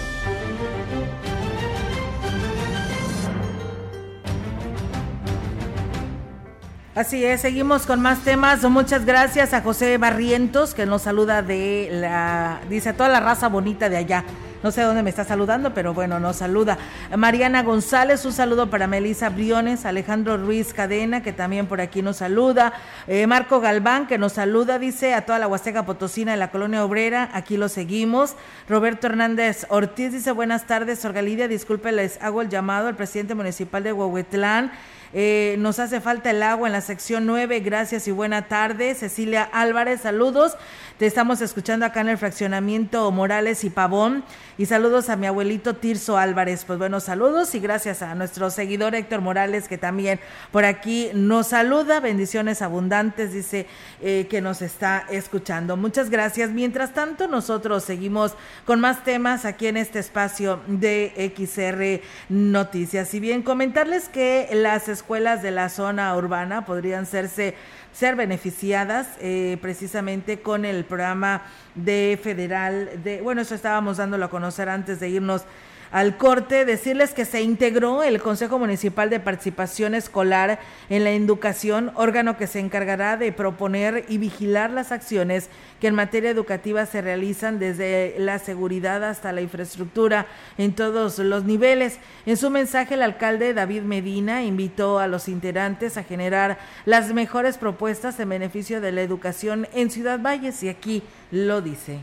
Así 6.93 7.23
es, 7.23 7.39
seguimos 7.39 7.85
con 7.85 8.01
más 8.01 8.25
temas. 8.25 8.63
Muchas 8.63 9.05
gracias 9.05 9.53
a 9.53 9.61
José 9.61 9.97
Barrientos, 9.97 10.73
que 10.73 10.85
nos 10.85 11.03
saluda 11.03 11.41
de 11.41 11.87
la, 11.89 12.59
dice 12.69 12.89
a 12.89 12.97
toda 12.97 13.07
la 13.07 13.21
raza 13.21 13.47
bonita 13.47 13.87
de 13.87 13.95
allá. 13.95 14.25
No 14.61 14.71
sé 14.71 14.81
dónde 14.81 15.01
me 15.01 15.09
está 15.09 15.23
saludando, 15.23 15.73
pero 15.73 15.93
bueno, 15.93 16.19
nos 16.19 16.35
saluda. 16.35 16.77
Mariana 17.15 17.63
González, 17.63 18.25
un 18.25 18.33
saludo 18.33 18.69
para 18.69 18.87
Melisa 18.87 19.29
Briones, 19.29 19.85
Alejandro 19.85 20.35
Ruiz 20.35 20.73
Cadena, 20.73 21.23
que 21.23 21.31
también 21.31 21.65
por 21.65 21.79
aquí 21.79 22.01
nos 22.01 22.17
saluda. 22.17 22.73
Eh, 23.07 23.25
Marco 23.25 23.61
Galván, 23.61 24.05
que 24.05 24.17
nos 24.17 24.33
saluda, 24.33 24.77
dice 24.77 25.13
a 25.13 25.25
toda 25.25 25.39
la 25.39 25.47
Huasteca 25.47 25.85
Potosina 25.85 26.33
de 26.33 26.37
la 26.39 26.51
Colonia 26.51 26.83
Obrera, 26.83 27.29
aquí 27.31 27.55
lo 27.55 27.69
seguimos. 27.69 28.35
Roberto 28.67 29.07
Hernández 29.07 29.65
Ortiz 29.69 30.11
dice, 30.11 30.31
buenas 30.33 30.67
tardes, 30.67 31.05
Orgalidia, 31.05 31.47
disculpe, 31.47 31.93
les 31.93 32.21
hago 32.21 32.41
el 32.41 32.49
llamado 32.49 32.89
al 32.89 32.97
presidente 32.97 33.33
municipal 33.33 33.81
de 33.81 33.93
Huehuetlán 33.93 34.73
Eh, 35.13 35.55
nos 35.59 35.79
hace 35.79 35.99
falta 35.99 36.31
el 36.31 36.41
agua 36.41 36.67
en 36.67 36.73
la 36.73 36.81
sección 36.81 37.25
9. 37.25 37.59
Gracias 37.59 38.07
y 38.07 38.11
buena 38.11 38.47
tarde. 38.47 38.95
Cecilia 38.95 39.43
Álvarez, 39.43 40.01
saludos. 40.01 40.55
Te 41.01 41.07
estamos 41.07 41.41
escuchando 41.41 41.83
acá 41.83 42.01
en 42.01 42.09
el 42.09 42.19
fraccionamiento 42.19 43.09
Morales 43.09 43.63
y 43.63 43.71
Pavón. 43.71 44.23
Y 44.59 44.67
saludos 44.67 45.09
a 45.09 45.15
mi 45.15 45.25
abuelito 45.25 45.75
Tirso 45.75 46.15
Álvarez. 46.15 46.63
Pues 46.63 46.77
bueno, 46.77 46.99
saludos 46.99 47.55
y 47.55 47.59
gracias 47.59 48.03
a 48.03 48.13
nuestro 48.13 48.51
seguidor 48.51 48.93
Héctor 48.93 49.19
Morales 49.19 49.67
que 49.67 49.79
también 49.79 50.19
por 50.51 50.63
aquí 50.63 51.09
nos 51.15 51.47
saluda. 51.47 52.01
Bendiciones 52.01 52.61
abundantes, 52.61 53.33
dice 53.33 53.65
eh, 53.99 54.27
que 54.29 54.41
nos 54.41 54.61
está 54.61 55.07
escuchando. 55.09 55.75
Muchas 55.75 56.11
gracias. 56.11 56.51
Mientras 56.51 56.93
tanto, 56.93 57.27
nosotros 57.27 57.83
seguimos 57.83 58.35
con 58.67 58.79
más 58.79 59.03
temas 59.03 59.45
aquí 59.45 59.65
en 59.65 59.77
este 59.77 59.97
espacio 59.97 60.59
de 60.67 61.33
XR 61.35 62.05
Noticias. 62.29 63.11
Y 63.15 63.19
bien, 63.19 63.41
comentarles 63.41 64.07
que 64.07 64.49
las 64.53 64.87
escuelas 64.87 65.41
de 65.41 65.49
la 65.49 65.69
zona 65.69 66.15
urbana 66.15 66.63
podrían 66.63 67.07
serse 67.07 67.55
ser 67.93 68.15
beneficiadas 68.15 69.07
eh, 69.19 69.57
precisamente 69.61 70.41
con 70.41 70.65
el 70.65 70.85
programa 70.85 71.43
de 71.75 72.19
federal 72.21 73.01
de, 73.03 73.21
bueno, 73.21 73.41
eso 73.41 73.55
estábamos 73.55 73.97
dándolo 73.97 74.25
a 74.25 74.29
conocer 74.29 74.69
antes 74.69 74.99
de 74.99 75.09
irnos 75.09 75.43
al 75.91 76.15
corte, 76.15 76.63
decirles 76.63 77.13
que 77.13 77.25
se 77.25 77.41
integró 77.41 78.01
el 78.01 78.21
Consejo 78.21 78.57
Municipal 78.57 79.09
de 79.09 79.19
Participación 79.19 79.93
Escolar 79.93 80.59
en 80.89 81.03
la 81.03 81.11
Educación, 81.11 81.91
órgano 81.95 82.37
que 82.37 82.47
se 82.47 82.59
encargará 82.59 83.17
de 83.17 83.33
proponer 83.33 84.05
y 84.07 84.17
vigilar 84.17 84.71
las 84.71 84.91
acciones 84.91 85.49
que 85.81 85.87
en 85.87 85.95
materia 85.95 86.29
educativa 86.29 86.85
se 86.85 87.01
realizan 87.01 87.59
desde 87.59 88.15
la 88.19 88.39
seguridad 88.39 89.03
hasta 89.03 89.33
la 89.33 89.41
infraestructura 89.41 90.27
en 90.57 90.73
todos 90.73 91.19
los 91.19 91.43
niveles. 91.43 91.97
En 92.25 92.37
su 92.37 92.49
mensaje, 92.49 92.93
el 92.93 93.01
alcalde 93.01 93.53
David 93.53 93.81
Medina 93.81 94.43
invitó 94.43 94.99
a 94.99 95.07
los 95.07 95.27
integrantes 95.27 95.97
a 95.97 96.03
generar 96.03 96.57
las 96.85 97.13
mejores 97.13 97.57
propuestas 97.57 98.19
en 98.19 98.29
beneficio 98.29 98.79
de 98.79 98.93
la 98.93 99.01
educación 99.01 99.67
en 99.73 99.91
Ciudad 99.91 100.19
Valles 100.21 100.63
y 100.63 100.69
aquí 100.69 101.03
lo 101.31 101.61
dice. 101.61 101.99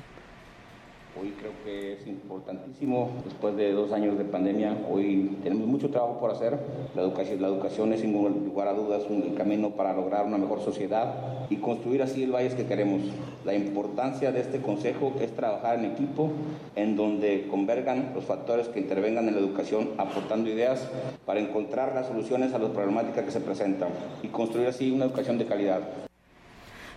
Hoy 1.21 1.35
creo 1.37 1.51
que 1.65 1.95
es 1.95 2.07
importantísimo, 2.07 3.11
después 3.25 3.57
de 3.57 3.73
dos 3.73 3.91
años 3.91 4.17
de 4.17 4.25
pandemia, 4.25 4.77
hoy 4.89 5.37
tenemos 5.43 5.67
mucho 5.67 5.91
trabajo 5.91 6.21
por 6.21 6.31
hacer. 6.31 6.57
La 6.95 7.03
educación, 7.03 7.43
la 7.43 7.49
educación 7.49 7.93
es 7.93 8.03
sin 8.03 8.13
lugar 8.13 8.69
a 8.69 8.73
dudas 8.73 9.03
un 9.11 9.35
camino 9.35 9.71
para 9.71 9.95
lograr 9.95 10.27
una 10.27 10.39
mejor 10.39 10.61
sociedad 10.61 11.47
y 11.51 11.57
construir 11.57 12.03
así 12.03 12.23
el 12.23 12.31
país 12.31 12.55
que 12.55 12.67
queremos. 12.67 13.01
La 13.45 13.53
importancia 13.55 14.31
de 14.31 14.41
este 14.41 14.61
consejo 14.61 15.13
es 15.21 15.35
trabajar 15.35 15.81
en 15.81 15.87
equipo, 15.87 16.31
en 16.77 16.95
donde 16.95 17.49
convergan 17.51 18.13
los 18.15 18.25
factores 18.25 18.69
que 18.69 18.79
intervengan 18.79 19.27
en 19.27 19.35
la 19.35 19.41
educación, 19.41 19.91
aportando 19.99 20.49
ideas 20.49 20.89
para 21.27 21.41
encontrar 21.41 21.97
las 21.97 22.07
soluciones 22.07 22.55
a 22.55 22.59
las 22.61 22.71
problemáticas 22.71 23.25
que 23.25 23.33
se 23.33 23.41
presentan 23.41 23.89
y 24.23 24.29
construir 24.29 24.69
así 24.69 24.93
una 24.93 25.07
educación 25.07 25.37
de 25.37 25.47
calidad. 25.47 26.08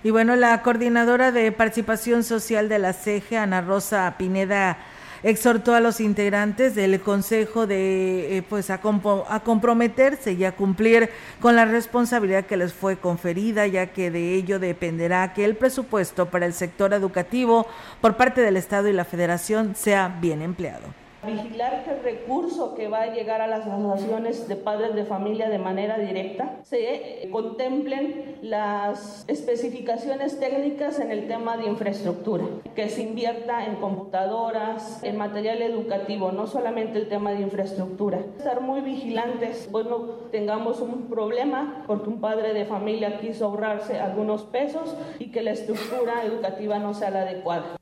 Y 0.03 0.09
bueno, 0.09 0.35
la 0.35 0.61
coordinadora 0.63 1.31
de 1.31 1.51
participación 1.51 2.23
social 2.23 2.69
de 2.69 2.79
la 2.79 2.93
CEGE, 2.93 3.37
Ana 3.37 3.61
Rosa 3.61 4.15
Pineda, 4.17 4.77
exhortó 5.23 5.75
a 5.75 5.79
los 5.79 6.01
integrantes 6.01 6.73
del 6.73 6.99
consejo 7.01 7.67
de 7.67 8.37
eh, 8.37 8.41
pues 8.41 8.71
a, 8.71 8.81
a, 9.29 9.39
comprometerse 9.41 10.33
y 10.33 10.43
a 10.43 10.53
cumplir 10.53 11.11
con 11.39 11.55
la 11.55 11.65
responsabilidad 11.65 12.45
que 12.45 12.57
les 12.57 12.73
fue 12.73 12.97
conferida 12.97 13.67
ya 13.67 13.87
que 13.87 14.09
de 14.09 14.33
ello 14.33 14.57
dependerá 14.57 15.33
que 15.33 15.45
el 15.45 15.55
presupuesto 15.55 16.29
para 16.29 16.47
el 16.47 16.53
sector 16.53 16.93
educativo 16.93 17.67
por 18.01 18.17
parte 18.17 18.41
del 18.41 18.57
estado 18.57 18.87
y 18.87 18.93
la 18.93 19.05
federación 19.05 19.75
sea 19.75 20.17
bien 20.19 20.41
empleado 20.41 20.87
vigilar 21.25 21.83
que 21.83 21.91
el 21.91 22.03
recurso 22.03 22.73
que 22.73 22.87
va 22.87 23.03
a 23.03 23.13
llegar 23.13 23.41
a 23.41 23.47
las 23.47 23.67
asociaciones 23.67 24.47
de 24.47 24.55
padres 24.55 24.95
de 24.95 25.05
familia 25.05 25.49
de 25.49 25.59
manera 25.59 25.97
directa 25.97 26.59
se 26.63 27.29
contemplen 27.31 28.37
las 28.41 29.23
especificaciones 29.27 30.39
técnicas 30.39 30.99
en 30.99 31.11
el 31.11 31.27
tema 31.27 31.57
de 31.57 31.67
infraestructura, 31.67 32.45
que 32.75 32.89
se 32.89 33.03
invierta 33.03 33.65
en 33.65 33.75
computadoras, 33.75 35.03
en 35.03 35.17
material 35.17 35.61
educativo, 35.61 36.31
no 36.31 36.47
solamente 36.47 36.97
el 36.97 37.07
tema 37.07 37.31
de 37.31 37.41
infraestructura. 37.41 38.19
Estar 38.37 38.61
muy 38.61 38.81
vigilantes, 38.81 39.67
pues 39.71 39.85
no 39.85 39.97
tengamos 40.31 40.81
un 40.81 41.07
problema 41.07 41.83
porque 41.87 42.09
un 42.09 42.19
padre 42.19 42.53
de 42.53 42.65
familia 42.65 43.19
quiso 43.19 43.45
ahorrarse 43.45 43.99
algunos 43.99 44.43
pesos 44.43 44.95
y 45.19 45.31
que 45.31 45.41
la 45.41 45.51
estructura 45.51 46.23
educativa 46.25 46.79
no 46.79 46.93
sea 46.93 47.11
la 47.11 47.21
adecuada. 47.21 47.80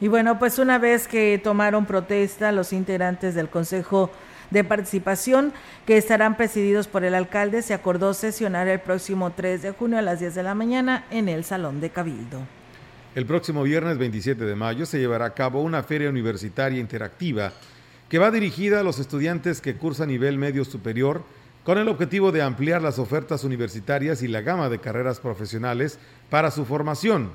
Y 0.00 0.08
bueno, 0.08 0.38
pues 0.38 0.58
una 0.58 0.78
vez 0.78 1.06
que 1.08 1.40
tomaron 1.42 1.86
protesta 1.86 2.52
los 2.52 2.72
integrantes 2.72 3.34
del 3.34 3.48
Consejo 3.48 4.10
de 4.50 4.64
Participación, 4.64 5.52
que 5.86 5.96
estarán 5.96 6.36
presididos 6.36 6.88
por 6.88 7.04
el 7.04 7.14
alcalde, 7.14 7.62
se 7.62 7.74
acordó 7.74 8.14
sesionar 8.14 8.68
el 8.68 8.80
próximo 8.80 9.32
3 9.32 9.62
de 9.62 9.70
junio 9.72 9.98
a 9.98 10.02
las 10.02 10.20
10 10.20 10.34
de 10.34 10.42
la 10.42 10.54
mañana 10.54 11.04
en 11.10 11.28
el 11.28 11.44
Salón 11.44 11.80
de 11.80 11.90
Cabildo. 11.90 12.40
El 13.14 13.26
próximo 13.26 13.62
viernes 13.62 13.96
27 13.98 14.44
de 14.44 14.56
mayo 14.56 14.86
se 14.86 14.98
llevará 14.98 15.26
a 15.26 15.34
cabo 15.34 15.62
una 15.62 15.84
feria 15.84 16.08
universitaria 16.08 16.80
interactiva 16.80 17.52
que 18.08 18.18
va 18.18 18.30
dirigida 18.30 18.80
a 18.80 18.82
los 18.82 18.98
estudiantes 18.98 19.60
que 19.60 19.76
cursan 19.76 20.08
nivel 20.08 20.36
medio 20.36 20.64
superior 20.64 21.22
con 21.62 21.78
el 21.78 21.88
objetivo 21.88 22.32
de 22.32 22.42
ampliar 22.42 22.82
las 22.82 22.98
ofertas 22.98 23.44
universitarias 23.44 24.22
y 24.22 24.28
la 24.28 24.42
gama 24.42 24.68
de 24.68 24.80
carreras 24.80 25.20
profesionales 25.20 25.98
para 26.28 26.50
su 26.50 26.64
formación. 26.64 27.30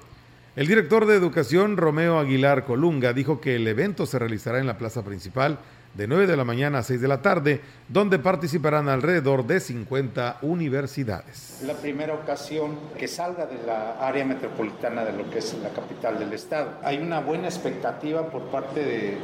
El 0.55 0.67
director 0.67 1.05
de 1.05 1.15
Educación, 1.15 1.77
Romeo 1.77 2.19
Aguilar 2.19 2.65
Colunga, 2.65 3.13
dijo 3.13 3.39
que 3.39 3.55
el 3.55 3.67
evento 3.67 4.05
se 4.05 4.17
realizará 4.17 4.59
en 4.59 4.67
la 4.67 4.77
plaza 4.77 5.03
principal 5.03 5.59
de 5.93 6.08
9 6.08 6.28
de 6.28 6.38
la 6.38 6.43
mañana 6.43 6.80
a 6.80 6.84
6 6.84 7.02
de 7.02 7.08
la 7.08 7.21
tarde, 7.21 7.62
donde 7.88 8.19
participarán 8.19 8.88
alrededor 8.88 9.45
de 9.45 9.60
50 9.60 10.38
universidades. 10.43 11.60
La 11.65 11.73
primera 11.73 12.13
ocasión 12.13 12.78
que 12.97 13.08
salga 13.08 13.45
de 13.47 13.58
la 13.65 13.97
área 13.99 14.23
metropolitana 14.23 15.04
de 15.04 15.13
lo 15.13 15.30
que 15.30 15.39
es 15.39 15.56
la 15.62 15.69
capital 15.69 16.19
del 16.19 16.34
estado. 16.34 16.73
Hay 16.84 16.99
una 16.99 17.19
buena 17.19 17.47
expectativa 17.47 18.30
por 18.30 18.43
parte 18.43 18.84
de, 18.84 19.17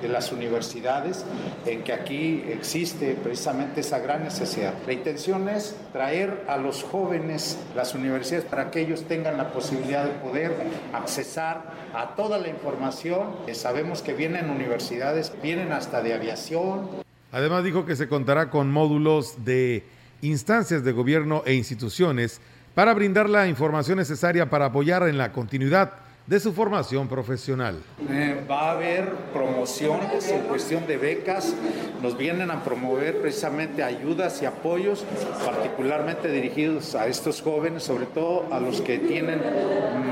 de, 0.00 0.08
las 0.08 0.32
universidades 0.32 1.24
en 1.66 1.82
que 1.82 1.92
aquí 1.92 2.44
existe 2.48 3.16
precisamente 3.22 3.80
esa 3.80 4.00
gran 4.00 4.24
necesidad. 4.24 4.74
La 4.86 4.92
intención 4.92 5.48
es 5.48 5.76
traer 5.92 6.44
a 6.48 6.56
los 6.56 6.82
jóvenes 6.82 7.58
las 7.74 7.94
universidades 7.94 8.44
para 8.44 8.70
que 8.70 8.80
ellos 8.80 9.04
tengan 9.04 9.36
la 9.36 9.52
posibilidad 9.52 10.04
de 10.04 10.10
poder 10.10 10.52
accesar 10.92 11.62
a 11.94 12.14
toda 12.16 12.38
la 12.38 12.48
información. 12.48 13.28
Sabemos 13.52 14.02
que 14.02 14.14
vienen 14.14 14.50
universidades, 14.50 15.32
vienen 15.42 15.72
hasta 15.72 16.02
de 16.02 16.09
aviación. 16.14 16.88
Además 17.32 17.64
dijo 17.64 17.86
que 17.86 17.96
se 17.96 18.08
contará 18.08 18.50
con 18.50 18.70
módulos 18.70 19.44
de 19.44 19.84
instancias 20.22 20.84
de 20.84 20.92
gobierno 20.92 21.42
e 21.46 21.54
instituciones 21.54 22.40
para 22.74 22.94
brindar 22.94 23.28
la 23.28 23.48
información 23.48 23.98
necesaria 23.98 24.50
para 24.50 24.66
apoyar 24.66 25.08
en 25.08 25.18
la 25.18 25.32
continuidad 25.32 25.92
de 26.30 26.38
su 26.38 26.52
formación 26.52 27.08
profesional. 27.08 27.82
Eh, 28.08 28.40
va 28.48 28.68
a 28.68 28.70
haber 28.74 29.14
promociones 29.34 30.30
en 30.30 30.42
cuestión 30.42 30.86
de 30.86 30.96
becas, 30.96 31.52
nos 32.00 32.16
vienen 32.16 32.52
a 32.52 32.62
promover 32.62 33.20
precisamente 33.20 33.82
ayudas 33.82 34.40
y 34.40 34.46
apoyos, 34.46 35.04
particularmente 35.44 36.30
dirigidos 36.30 36.94
a 36.94 37.08
estos 37.08 37.42
jóvenes, 37.42 37.82
sobre 37.82 38.06
todo 38.06 38.46
a 38.52 38.60
los 38.60 38.80
que 38.80 39.00
tienen 39.00 39.40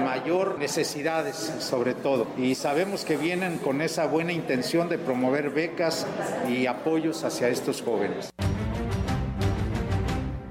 mayor 0.05 0.59
necesidades, 0.59 1.37
sobre 1.61 1.95
todo. 1.95 2.27
Y 2.37 2.57
sabemos 2.57 3.05
que 3.05 3.17
vienen 3.17 3.59
con 3.59 3.81
esa 3.81 4.07
buena 4.07 4.33
intención 4.33 4.89
de 4.89 4.99
promover 4.99 5.51
becas 5.51 6.05
y 6.49 6.67
apoyos 6.67 7.23
hacia 7.23 7.49
estos 7.49 7.81
jóvenes. 7.81 8.31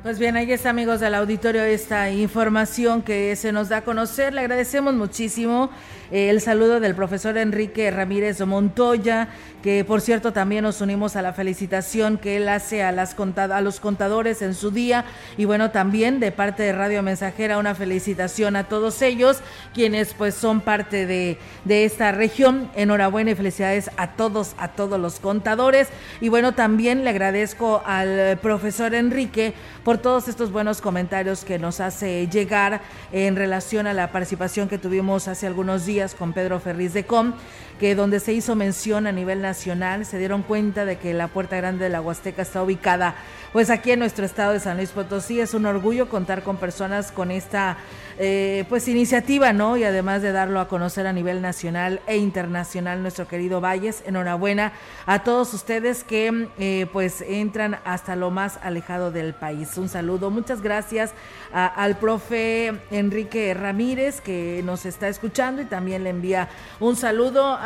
Pues 0.07 0.19
bien, 0.19 0.37
ahí 0.37 0.49
está, 0.53 0.69
amigos 0.69 1.01
del 1.01 1.15
auditorio, 1.15 1.63
esta 1.63 2.09
información 2.09 3.01
que 3.01 3.35
se 3.35 3.51
nos 3.51 3.67
da 3.67 3.79
a 3.79 3.83
conocer. 3.83 4.33
Le 4.33 4.39
agradecemos 4.39 4.93
muchísimo 4.93 5.69
eh, 6.11 6.29
el 6.29 6.41
saludo 6.41 6.79
del 6.79 6.95
profesor 6.95 7.37
Enrique 7.37 7.91
Ramírez 7.91 8.39
Montoya, 8.45 9.27
que 9.61 9.83
por 9.83 9.99
cierto 10.01 10.31
también 10.31 10.63
nos 10.63 10.79
unimos 10.79 11.15
a 11.15 11.21
la 11.21 11.33
felicitación 11.33 12.17
que 12.17 12.37
él 12.37 12.47
hace 12.47 12.83
a, 12.83 12.91
las 12.91 13.15
a 13.17 13.61
los 13.61 13.79
contadores 13.79 14.41
en 14.41 14.53
su 14.53 14.71
día. 14.71 15.03
Y 15.37 15.45
bueno, 15.45 15.71
también 15.71 16.19
de 16.19 16.31
parte 16.31 16.63
de 16.63 16.71
Radio 16.71 17.03
Mensajera, 17.03 17.57
una 17.57 17.75
felicitación 17.75 18.55
a 18.55 18.65
todos 18.65 19.01
ellos, 19.01 19.39
quienes 19.73 20.13
pues 20.13 20.35
son 20.35 20.61
parte 20.61 21.05
de, 21.05 21.37
de 21.65 21.85
esta 21.85 22.11
región. 22.11 22.69
Enhorabuena 22.75 23.31
y 23.31 23.35
felicidades 23.35 23.91
a 23.97 24.13
todos, 24.13 24.55
a 24.57 24.69
todos 24.69 24.99
los 24.99 25.19
contadores. 25.19 25.89
Y 26.21 26.29
bueno, 26.29 26.53
también 26.53 27.03
le 27.03 27.09
agradezco 27.09 27.81
al 27.85 28.37
profesor 28.41 28.93
Enrique 28.93 29.53
por 29.83 29.97
todos 29.97 30.27
estos 30.27 30.51
buenos 30.51 30.81
comentarios 30.81 31.43
que 31.43 31.59
nos 31.59 31.79
hace 31.79 32.27
llegar 32.27 32.81
en 33.11 33.35
relación 33.35 33.87
a 33.87 33.93
la 33.93 34.11
participación 34.11 34.69
que 34.69 34.77
tuvimos 34.77 35.27
hace 35.27 35.47
algunos 35.47 35.85
días 35.85 35.96
con 36.17 36.31
Pedro 36.31 36.59
Ferriz 36.59 36.93
de 36.93 37.05
Com, 37.05 37.33
que 37.79 37.95
donde 37.95 38.19
se 38.19 38.33
hizo 38.33 38.55
mención 38.55 39.07
a 39.07 39.11
nivel 39.11 39.41
nacional, 39.41 40.05
se 40.05 40.17
dieron 40.17 40.43
cuenta 40.43 40.85
de 40.85 40.97
que 40.97 41.13
la 41.13 41.27
Puerta 41.27 41.57
Grande 41.57 41.85
de 41.85 41.89
la 41.89 42.01
Huasteca 42.01 42.41
está 42.41 42.63
ubicada 42.63 43.15
pues 43.53 43.69
aquí 43.69 43.91
en 43.91 43.99
nuestro 43.99 44.25
estado 44.25 44.53
de 44.53 44.59
San 44.59 44.77
Luis 44.77 44.89
Potosí. 44.89 45.39
Es 45.39 45.53
un 45.53 45.65
orgullo 45.65 46.09
contar 46.09 46.43
con 46.43 46.57
personas 46.57 47.11
con 47.11 47.31
esta 47.31 47.77
eh, 48.19 48.65
pues 48.67 48.87
iniciativa, 48.87 49.53
¿no? 49.53 49.77
Y 49.77 49.83
además 49.83 50.21
de 50.21 50.31
darlo 50.31 50.59
a 50.59 50.67
conocer 50.67 51.07
a 51.07 51.13
nivel 51.13 51.41
nacional 51.41 52.01
e 52.07 52.17
internacional, 52.17 53.01
nuestro 53.01 53.27
querido 53.27 53.61
Valles, 53.61 54.03
enhorabuena 54.05 54.73
a 55.05 55.23
todos 55.23 55.53
ustedes 55.53 56.03
que 56.03 56.49
eh, 56.57 56.87
pues 56.91 57.21
entran 57.21 57.79
hasta 57.85 58.15
lo 58.15 58.31
más 58.31 58.59
alejado 58.63 59.11
del 59.11 59.33
país. 59.33 59.77
Un 59.77 59.87
saludo, 59.87 60.31
muchas 60.31 60.61
gracias 60.61 61.13
al 61.53 61.97
profe 61.97 62.73
Enrique 62.91 63.53
Ramírez 63.53 64.19
que 64.19 64.61
nos 64.65 64.85
está 64.85 65.07
escuchando 65.07 65.61
y 65.61 65.65
también 65.65 66.03
le 66.03 66.09
envía 66.09 66.49
un 66.79 66.95
saludo 66.95 67.57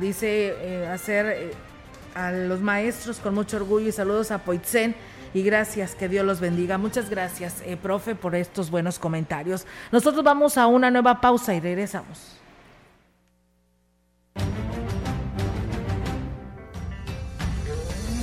dice, 0.00 0.54
eh, 0.60 0.88
hacer 0.92 1.52
a 2.14 2.32
los 2.32 2.60
maestros 2.60 3.18
con 3.18 3.34
mucho 3.34 3.56
orgullo 3.58 3.88
y 3.88 3.92
saludos 3.92 4.30
a 4.30 4.38
Poitzen 4.38 4.94
y 5.34 5.42
gracias, 5.42 5.94
que 5.94 6.08
Dios 6.08 6.24
los 6.24 6.40
bendiga. 6.40 6.78
Muchas 6.78 7.10
gracias, 7.10 7.62
eh, 7.64 7.76
profe, 7.76 8.14
por 8.14 8.34
estos 8.34 8.70
buenos 8.70 8.98
comentarios. 8.98 9.66
Nosotros 9.92 10.24
vamos 10.24 10.56
a 10.56 10.66
una 10.66 10.90
nueva 10.90 11.20
pausa 11.20 11.54
y 11.54 11.60
regresamos. 11.60 12.37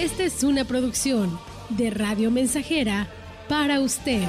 Esta 0.00 0.22
es 0.22 0.44
una 0.44 0.64
producción 0.64 1.40
de 1.70 1.90
Radio 1.90 2.30
Mensajera 2.30 3.08
para 3.48 3.80
usted. 3.80 4.22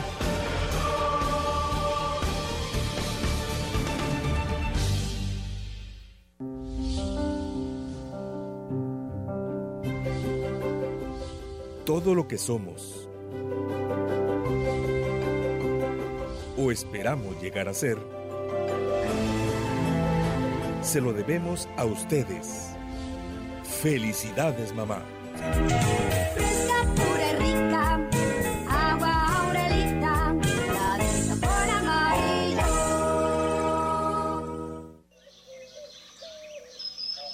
Todo 11.85 12.15
lo 12.15 12.27
que 12.27 12.39
somos 12.39 13.07
o 16.57 16.71
esperamos 16.71 17.39
llegar 17.43 17.69
a 17.69 17.75
ser, 17.75 17.99
se 20.81 20.99
lo 20.99 21.13
debemos 21.13 21.69
a 21.77 21.85
ustedes. 21.85 22.71
Felicidades, 23.83 24.73
mamá. 24.73 25.03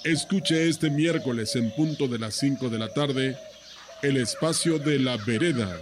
Escuche 0.05 0.69
este 0.69 0.91
miércoles 0.91 1.55
en 1.55 1.71
punto 1.71 2.07
de 2.07 2.19
las 2.19 2.35
5 2.35 2.69
de 2.69 2.77
la 2.77 2.93
tarde 2.93 3.37
el 4.03 4.17
espacio 4.17 4.77
de 4.77 4.99
la 4.99 5.17
vereda. 5.17 5.81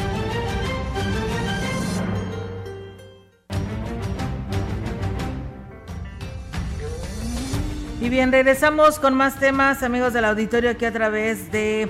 Y 8.01 8.09
bien, 8.09 8.31
regresamos 8.31 8.97
con 8.97 9.13
más 9.13 9.39
temas, 9.39 9.83
amigos 9.83 10.11
del 10.11 10.25
auditorio, 10.25 10.71
aquí 10.71 10.85
a 10.85 10.91
través 10.91 11.51
de 11.51 11.87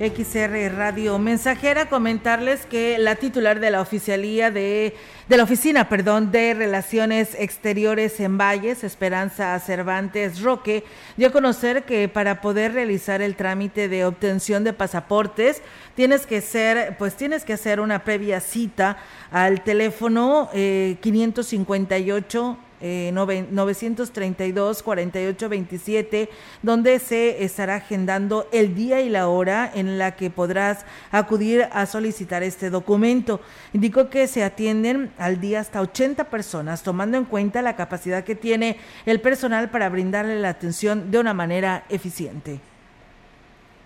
XR 0.00 0.76
Radio 0.76 1.16
Mensajera. 1.20 1.88
Comentarles 1.88 2.66
que 2.66 2.98
la 2.98 3.14
titular 3.14 3.60
de 3.60 3.70
la 3.70 3.80
oficialía 3.80 4.50
de, 4.50 4.96
de 5.28 5.36
la 5.36 5.44
oficina, 5.44 5.88
perdón, 5.88 6.32
de 6.32 6.54
Relaciones 6.54 7.36
Exteriores 7.38 8.18
en 8.18 8.36
Valles, 8.36 8.82
Esperanza 8.82 9.56
Cervantes 9.60 10.42
Roque, 10.42 10.82
dio 11.16 11.28
a 11.28 11.30
conocer 11.30 11.84
que 11.84 12.08
para 12.08 12.40
poder 12.40 12.72
realizar 12.72 13.22
el 13.22 13.36
trámite 13.36 13.88
de 13.88 14.06
obtención 14.06 14.64
de 14.64 14.72
pasaportes, 14.72 15.62
tienes 15.94 16.26
que 16.26 16.40
ser, 16.40 16.96
pues 16.98 17.14
tienes 17.14 17.44
que 17.44 17.52
hacer 17.52 17.78
una 17.78 18.02
previa 18.02 18.40
cita 18.40 18.98
al 19.30 19.62
teléfono 19.62 20.50
eh, 20.52 20.96
558 21.00 22.58
eh, 22.86 23.10
932 23.12 24.82
48 24.82 25.48
27, 25.48 26.28
donde 26.62 26.98
se 26.98 27.42
estará 27.42 27.76
agendando 27.76 28.46
el 28.52 28.74
día 28.74 29.00
y 29.00 29.08
la 29.08 29.28
hora 29.28 29.70
en 29.74 29.96
la 29.96 30.16
que 30.16 30.28
podrás 30.28 30.84
acudir 31.10 31.66
a 31.72 31.86
solicitar 31.86 32.42
este 32.42 32.68
documento. 32.68 33.40
Indicó 33.72 34.10
que 34.10 34.26
se 34.26 34.44
atienden 34.44 35.12
al 35.16 35.40
día 35.40 35.60
hasta 35.60 35.80
80 35.80 36.24
personas, 36.24 36.82
tomando 36.82 37.16
en 37.16 37.24
cuenta 37.24 37.62
la 37.62 37.74
capacidad 37.74 38.22
que 38.22 38.34
tiene 38.34 38.76
el 39.06 39.18
personal 39.22 39.70
para 39.70 39.88
brindarle 39.88 40.38
la 40.38 40.50
atención 40.50 41.10
de 41.10 41.18
una 41.18 41.32
manera 41.32 41.84
eficiente. 41.88 42.60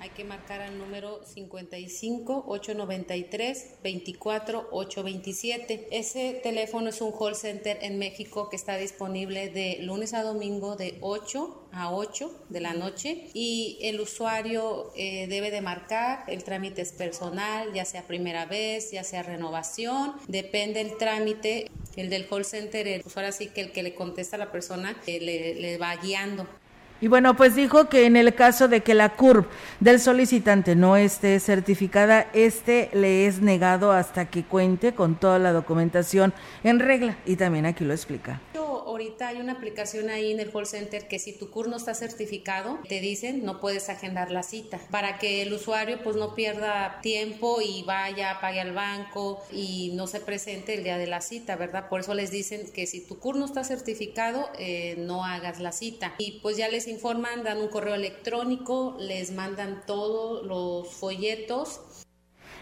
Hay 0.00 0.10
que 0.10 0.22
marcar 0.22 0.60
al 0.60 0.78
número 0.78 1.24
55 1.24 2.44
893 2.46 3.78
24 3.82 4.68
827. 4.70 5.88
Ese 5.90 6.40
teléfono 6.40 6.90
es 6.90 7.00
un 7.00 7.10
call 7.10 7.34
center 7.34 7.78
en 7.82 7.98
México 7.98 8.48
que 8.48 8.54
está 8.54 8.76
disponible 8.76 9.48
de 9.48 9.78
lunes 9.82 10.14
a 10.14 10.22
domingo 10.22 10.76
de 10.76 10.98
8 11.00 11.68
a 11.72 11.92
8 11.92 12.32
de 12.48 12.60
la 12.60 12.74
noche 12.74 13.28
y 13.34 13.78
el 13.82 14.00
usuario 14.00 14.92
eh, 14.96 15.26
debe 15.26 15.50
de 15.50 15.62
marcar, 15.62 16.24
el 16.28 16.44
trámite 16.44 16.82
es 16.82 16.92
personal, 16.92 17.72
ya 17.72 17.84
sea 17.84 18.06
primera 18.06 18.46
vez, 18.46 18.92
ya 18.92 19.02
sea 19.02 19.24
renovación, 19.24 20.14
depende 20.28 20.80
el 20.80 20.96
trámite, 20.96 21.70
el 21.96 22.08
del 22.08 22.28
call 22.28 22.44
center, 22.44 22.86
el 22.86 23.02
usuario 23.04 23.30
así 23.30 23.48
que 23.48 23.62
el 23.62 23.72
que 23.72 23.82
le 23.82 23.96
contesta 23.96 24.36
a 24.36 24.38
la 24.38 24.52
persona 24.52 24.96
eh, 25.08 25.18
le, 25.20 25.54
le 25.56 25.76
va 25.76 25.96
guiando. 25.96 26.46
Y 27.00 27.06
bueno, 27.08 27.36
pues 27.36 27.54
dijo 27.54 27.88
que 27.88 28.06
en 28.06 28.16
el 28.16 28.34
caso 28.34 28.66
de 28.66 28.82
que 28.82 28.94
la 28.94 29.10
CURP 29.10 29.48
del 29.78 30.00
solicitante 30.00 30.74
no 30.74 30.96
esté 30.96 31.38
certificada, 31.38 32.26
este 32.32 32.90
le 32.92 33.26
es 33.26 33.40
negado 33.40 33.92
hasta 33.92 34.24
que 34.26 34.42
cuente 34.42 34.92
con 34.94 35.14
toda 35.14 35.38
la 35.38 35.52
documentación 35.52 36.32
en 36.64 36.80
regla. 36.80 37.16
Y 37.24 37.36
también 37.36 37.66
aquí 37.66 37.84
lo 37.84 37.94
explica. 37.94 38.40
Ahorita 38.98 39.28
hay 39.28 39.36
una 39.40 39.52
aplicación 39.52 40.10
ahí 40.10 40.32
en 40.32 40.40
el 40.40 40.50
call 40.50 40.66
center 40.66 41.06
que 41.06 41.20
si 41.20 41.32
tu 41.32 41.52
CUR 41.52 41.68
no 41.68 41.76
está 41.76 41.94
certificado, 41.94 42.80
te 42.88 43.00
dicen 43.00 43.44
no 43.44 43.60
puedes 43.60 43.88
agendar 43.90 44.32
la 44.32 44.42
cita 44.42 44.80
para 44.90 45.20
que 45.20 45.40
el 45.42 45.52
usuario 45.52 46.02
pues 46.02 46.16
no 46.16 46.34
pierda 46.34 46.98
tiempo 47.00 47.60
y 47.60 47.84
vaya, 47.84 48.38
pague 48.40 48.60
al 48.60 48.72
banco 48.72 49.40
y 49.52 49.92
no 49.94 50.08
se 50.08 50.18
presente 50.18 50.74
el 50.74 50.82
día 50.82 50.98
de 50.98 51.06
la 51.06 51.20
cita, 51.20 51.54
¿verdad? 51.54 51.88
Por 51.88 52.00
eso 52.00 52.12
les 52.12 52.32
dicen 52.32 52.72
que 52.72 52.88
si 52.88 53.00
tu 53.00 53.20
CUR 53.20 53.36
no 53.36 53.44
está 53.44 53.62
certificado, 53.62 54.50
eh, 54.58 54.96
no 54.98 55.24
hagas 55.24 55.60
la 55.60 55.70
cita. 55.70 56.16
Y 56.18 56.40
pues 56.40 56.56
ya 56.56 56.68
les 56.68 56.88
informan, 56.88 57.44
dan 57.44 57.58
un 57.58 57.68
correo 57.68 57.94
electrónico, 57.94 58.96
les 58.98 59.30
mandan 59.30 59.86
todos 59.86 60.44
los 60.44 60.92
folletos 60.92 61.82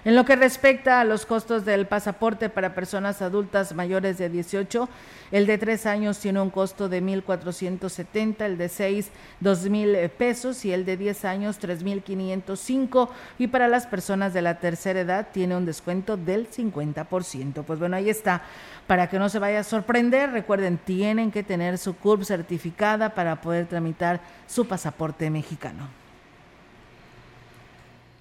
en 0.06 0.14
lo 0.14 0.24
que 0.24 0.36
respecta 0.36 1.00
a 1.00 1.04
los 1.04 1.26
costos 1.26 1.64
del 1.64 1.86
pasaporte 1.86 2.48
para 2.48 2.76
personas 2.76 3.22
adultas 3.22 3.74
mayores 3.74 4.18
de 4.18 4.28
18, 4.28 4.88
el 5.32 5.46
de 5.46 5.58
tres 5.58 5.84
años 5.84 6.20
tiene 6.20 6.40
un 6.40 6.50
costo 6.50 6.88
de 6.88 7.02
1.470, 7.02 8.44
el 8.44 8.56
de 8.56 8.68
seis, 8.68 9.10
2.000 9.42 10.08
pesos 10.10 10.64
y 10.64 10.72
el 10.72 10.84
de 10.84 10.96
10 10.96 11.24
años, 11.24 11.60
3.505. 11.60 13.08
Y 13.40 13.48
para 13.48 13.66
las 13.66 13.88
personas 13.88 14.32
de 14.32 14.42
la 14.42 14.60
tercera 14.60 15.00
edad 15.00 15.26
tiene 15.32 15.56
un 15.56 15.66
descuento 15.66 16.16
del 16.16 16.48
50%. 16.48 17.64
Pues 17.64 17.80
bueno, 17.80 17.96
ahí 17.96 18.08
está. 18.08 18.42
Para 18.86 19.08
que 19.08 19.18
no 19.18 19.28
se 19.28 19.40
vaya 19.40 19.58
a 19.58 19.64
sorprender, 19.64 20.30
recuerden, 20.30 20.78
tienen 20.78 21.32
que 21.32 21.42
tener 21.42 21.78
su 21.78 21.96
CURP 21.96 22.22
certificada 22.22 23.12
para 23.12 23.40
poder 23.40 23.66
tramitar 23.66 24.20
su 24.46 24.68
pasaporte 24.68 25.30
mexicano. 25.30 26.05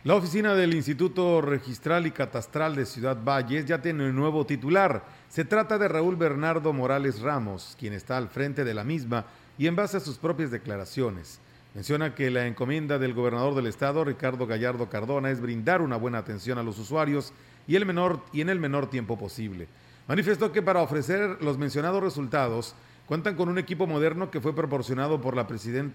La 0.06 0.14
oficina 0.14 0.54
del 0.54 0.76
Instituto 0.76 1.42
Registral 1.42 2.06
y 2.06 2.12
Catastral 2.12 2.76
de 2.76 2.86
Ciudad 2.86 3.18
Valles 3.26 3.66
ya 3.66 3.82
tiene 3.82 4.08
un 4.08 4.16
nuevo 4.16 4.46
titular. 4.46 5.04
Se 5.30 5.46
trata 5.46 5.80
de 5.80 5.88
Raúl 5.88 6.16
Bernardo 6.16 6.72
Morales 6.74 7.22
Ramos, 7.22 7.76
quien 7.80 7.92
está 7.92 8.16
al 8.16 8.30
frente 8.30 8.64
de 8.64 8.76
la 8.76 8.84
misma 8.84 9.26
y 9.58 9.66
en 9.66 9.76
base 9.76 9.98
a 9.98 10.00
sus 10.00 10.20
propias 10.20 10.52
declaraciones. 10.52 11.40
Menciona 11.74 12.14
que 12.14 12.30
la 12.30 12.46
encomienda 12.46 13.00
del 13.00 13.16
gobernador 13.16 13.56
del 13.56 13.66
estado, 13.66 14.04
Ricardo 14.04 14.46
Gallardo 14.46 14.92
Cardona, 14.92 15.32
es 15.32 15.42
brindar 15.42 15.82
una 15.82 15.98
buena 15.98 16.20
atención 16.20 16.60
a 16.60 16.64
los 16.64 16.78
usuarios 16.78 17.34
y, 17.66 17.76
el 17.76 17.88
menor, 17.88 18.22
y 18.32 18.42
en 18.42 18.50
el 18.50 18.60
menor 18.60 18.92
tiempo 18.92 19.18
posible. 19.18 19.68
Manifestó 20.08 20.52
que 20.52 20.62
para 20.62 20.84
ofrecer 20.84 21.42
los 21.42 21.58
mencionados 21.58 22.04
resultados 22.04 22.76
cuentan 23.08 23.36
con 23.36 23.50
un 23.50 23.58
equipo 23.58 23.88
moderno 23.88 24.30
que 24.30 24.40
fue 24.40 24.54
proporcionado 24.54 25.20
por 25.20 25.36
la, 25.36 25.48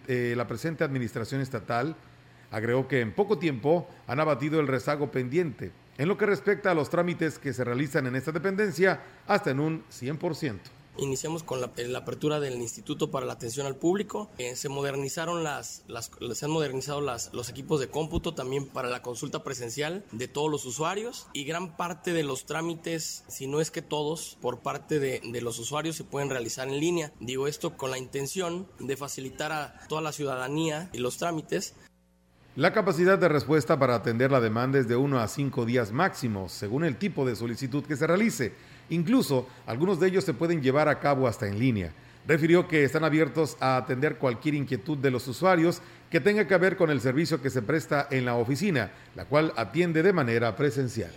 eh, 0.08 0.34
la 0.36 0.48
presente 0.48 0.82
administración 0.82 1.40
estatal, 1.40 1.94
Agregó 2.50 2.88
que 2.88 3.00
en 3.00 3.14
poco 3.14 3.38
tiempo 3.38 3.88
han 4.06 4.20
abatido 4.20 4.60
el 4.60 4.66
rezago 4.66 5.10
pendiente 5.10 5.72
en 5.98 6.08
lo 6.08 6.16
que 6.16 6.26
respecta 6.26 6.70
a 6.70 6.74
los 6.74 6.88
trámites 6.88 7.38
que 7.38 7.52
se 7.52 7.62
realizan 7.62 8.06
en 8.06 8.16
esta 8.16 8.32
dependencia 8.32 9.02
hasta 9.26 9.50
en 9.50 9.60
un 9.60 9.84
100%. 9.90 10.58
Iniciamos 10.96 11.42
con 11.42 11.60
la, 11.60 11.70
la, 11.76 11.98
apertura 11.98 12.40
del 12.40 12.54
Instituto 12.54 13.10
para 13.10 13.24
la 13.24 13.34
Atención 13.34 13.66
al 13.66 13.76
Público. 13.76 14.30
Eh, 14.38 14.56
se 14.56 14.68
modernizaron 14.68 15.44
las, 15.44 15.82
las, 15.88 16.10
se 16.32 16.44
han 16.44 16.50
modernizado 16.50 17.00
las, 17.00 17.32
los 17.32 17.48
equipos 17.48 17.80
de 17.80 17.88
cómputo 17.88 18.34
también 18.34 18.66
para 18.66 18.88
la 18.88 19.02
consulta 19.02 19.44
presencial 19.44 20.04
de 20.10 20.26
todos 20.26 20.50
los 20.50 20.66
usuarios 20.66 21.28
y 21.32 21.44
gran 21.44 21.76
parte 21.76 22.12
de 22.12 22.22
los 22.22 22.44
trámites, 22.44 23.24
si 23.28 23.46
no 23.46 23.60
es 23.60 23.70
que 23.70 23.82
todos, 23.82 24.36
por 24.40 24.60
parte 24.60 24.98
de, 24.98 25.20
de 25.22 25.40
los 25.40 25.58
usuarios 25.58 25.96
se 25.96 26.04
pueden 26.04 26.28
realizar 26.28 26.66
en 26.68 26.80
línea. 26.80 27.12
Digo 27.20 27.46
esto 27.46 27.76
con 27.76 27.90
la 27.90 27.98
intención 27.98 28.66
de 28.78 28.96
facilitar 28.96 29.52
a 29.52 29.86
toda 29.88 30.02
la 30.02 30.12
ciudadanía 30.12 30.90
y 30.92 30.98
los 30.98 31.18
trámites 31.18 31.74
la 32.60 32.74
capacidad 32.74 33.18
de 33.18 33.30
respuesta 33.30 33.78
para 33.78 33.94
atender 33.94 34.30
la 34.30 34.38
demanda 34.38 34.78
es 34.78 34.86
de 34.86 34.94
1 34.94 35.18
a 35.18 35.26
5 35.28 35.64
días 35.64 35.92
máximo, 35.92 36.46
según 36.50 36.84
el 36.84 36.96
tipo 36.96 37.24
de 37.24 37.34
solicitud 37.34 37.82
que 37.82 37.96
se 37.96 38.06
realice. 38.06 38.52
Incluso 38.90 39.48
algunos 39.66 39.98
de 39.98 40.08
ellos 40.08 40.24
se 40.24 40.34
pueden 40.34 40.60
llevar 40.60 40.86
a 40.86 41.00
cabo 41.00 41.26
hasta 41.26 41.48
en 41.48 41.58
línea. 41.58 41.94
Refirió 42.28 42.68
que 42.68 42.84
están 42.84 43.02
abiertos 43.02 43.56
a 43.60 43.78
atender 43.78 44.18
cualquier 44.18 44.56
inquietud 44.56 44.98
de 44.98 45.10
los 45.10 45.26
usuarios 45.26 45.80
que 46.10 46.20
tenga 46.20 46.46
que 46.46 46.58
ver 46.58 46.76
con 46.76 46.90
el 46.90 47.00
servicio 47.00 47.40
que 47.40 47.48
se 47.48 47.62
presta 47.62 48.08
en 48.10 48.26
la 48.26 48.34
oficina, 48.34 48.90
la 49.16 49.24
cual 49.24 49.54
atiende 49.56 50.02
de 50.02 50.12
manera 50.12 50.54
presencial. 50.54 51.12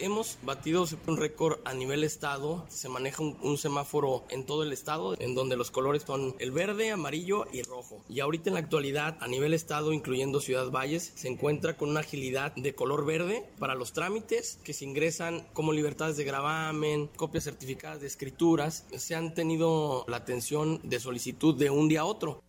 Hemos 0.00 0.38
batido 0.42 0.84
un 1.06 1.16
récord 1.16 1.58
a 1.64 1.74
nivel 1.74 2.04
estado. 2.04 2.64
Se 2.68 2.88
maneja 2.88 3.22
un, 3.22 3.58
semáforo 3.58 4.24
en 4.30 4.46
todo 4.46 4.62
el 4.62 4.72
estado, 4.72 5.16
en 5.18 5.34
donde 5.34 5.56
los 5.56 5.72
colores 5.72 6.04
son 6.06 6.36
el 6.38 6.52
verde, 6.52 6.92
amarillo 6.92 7.46
y 7.52 7.62
rojo. 7.62 8.04
Y 8.08 8.20
ahorita 8.20 8.50
en 8.50 8.54
la 8.54 8.60
actualidad, 8.60 9.16
a 9.20 9.26
nivel 9.26 9.54
estado, 9.54 9.92
incluyendo 9.92 10.40
Ciudad 10.40 10.70
Valles, 10.70 11.12
se 11.16 11.28
encuentra 11.28 11.76
con 11.76 11.90
una 11.90 12.00
agilidad 12.00 12.54
de 12.54 12.74
color 12.74 13.04
verde 13.04 13.44
para 13.58 13.74
los 13.74 13.92
trámites 13.92 14.60
que 14.62 14.72
se 14.72 14.84
ingresan 14.84 15.48
como 15.52 15.72
libertades 15.72 16.16
de 16.16 16.24
gravamen, 16.24 17.08
copias 17.16 17.44
certificadas 17.44 18.00
de 18.00 18.06
escrituras. 18.06 18.86
Se 18.96 19.16
han 19.16 19.34
tenido 19.34 20.04
la 20.06 20.18
atención 20.18 20.80
de 20.84 21.00
solicitud 21.00 21.56
de 21.56 21.70
un 21.70 21.88
día 21.88 22.02
a 22.02 22.04
otro. 22.04 22.42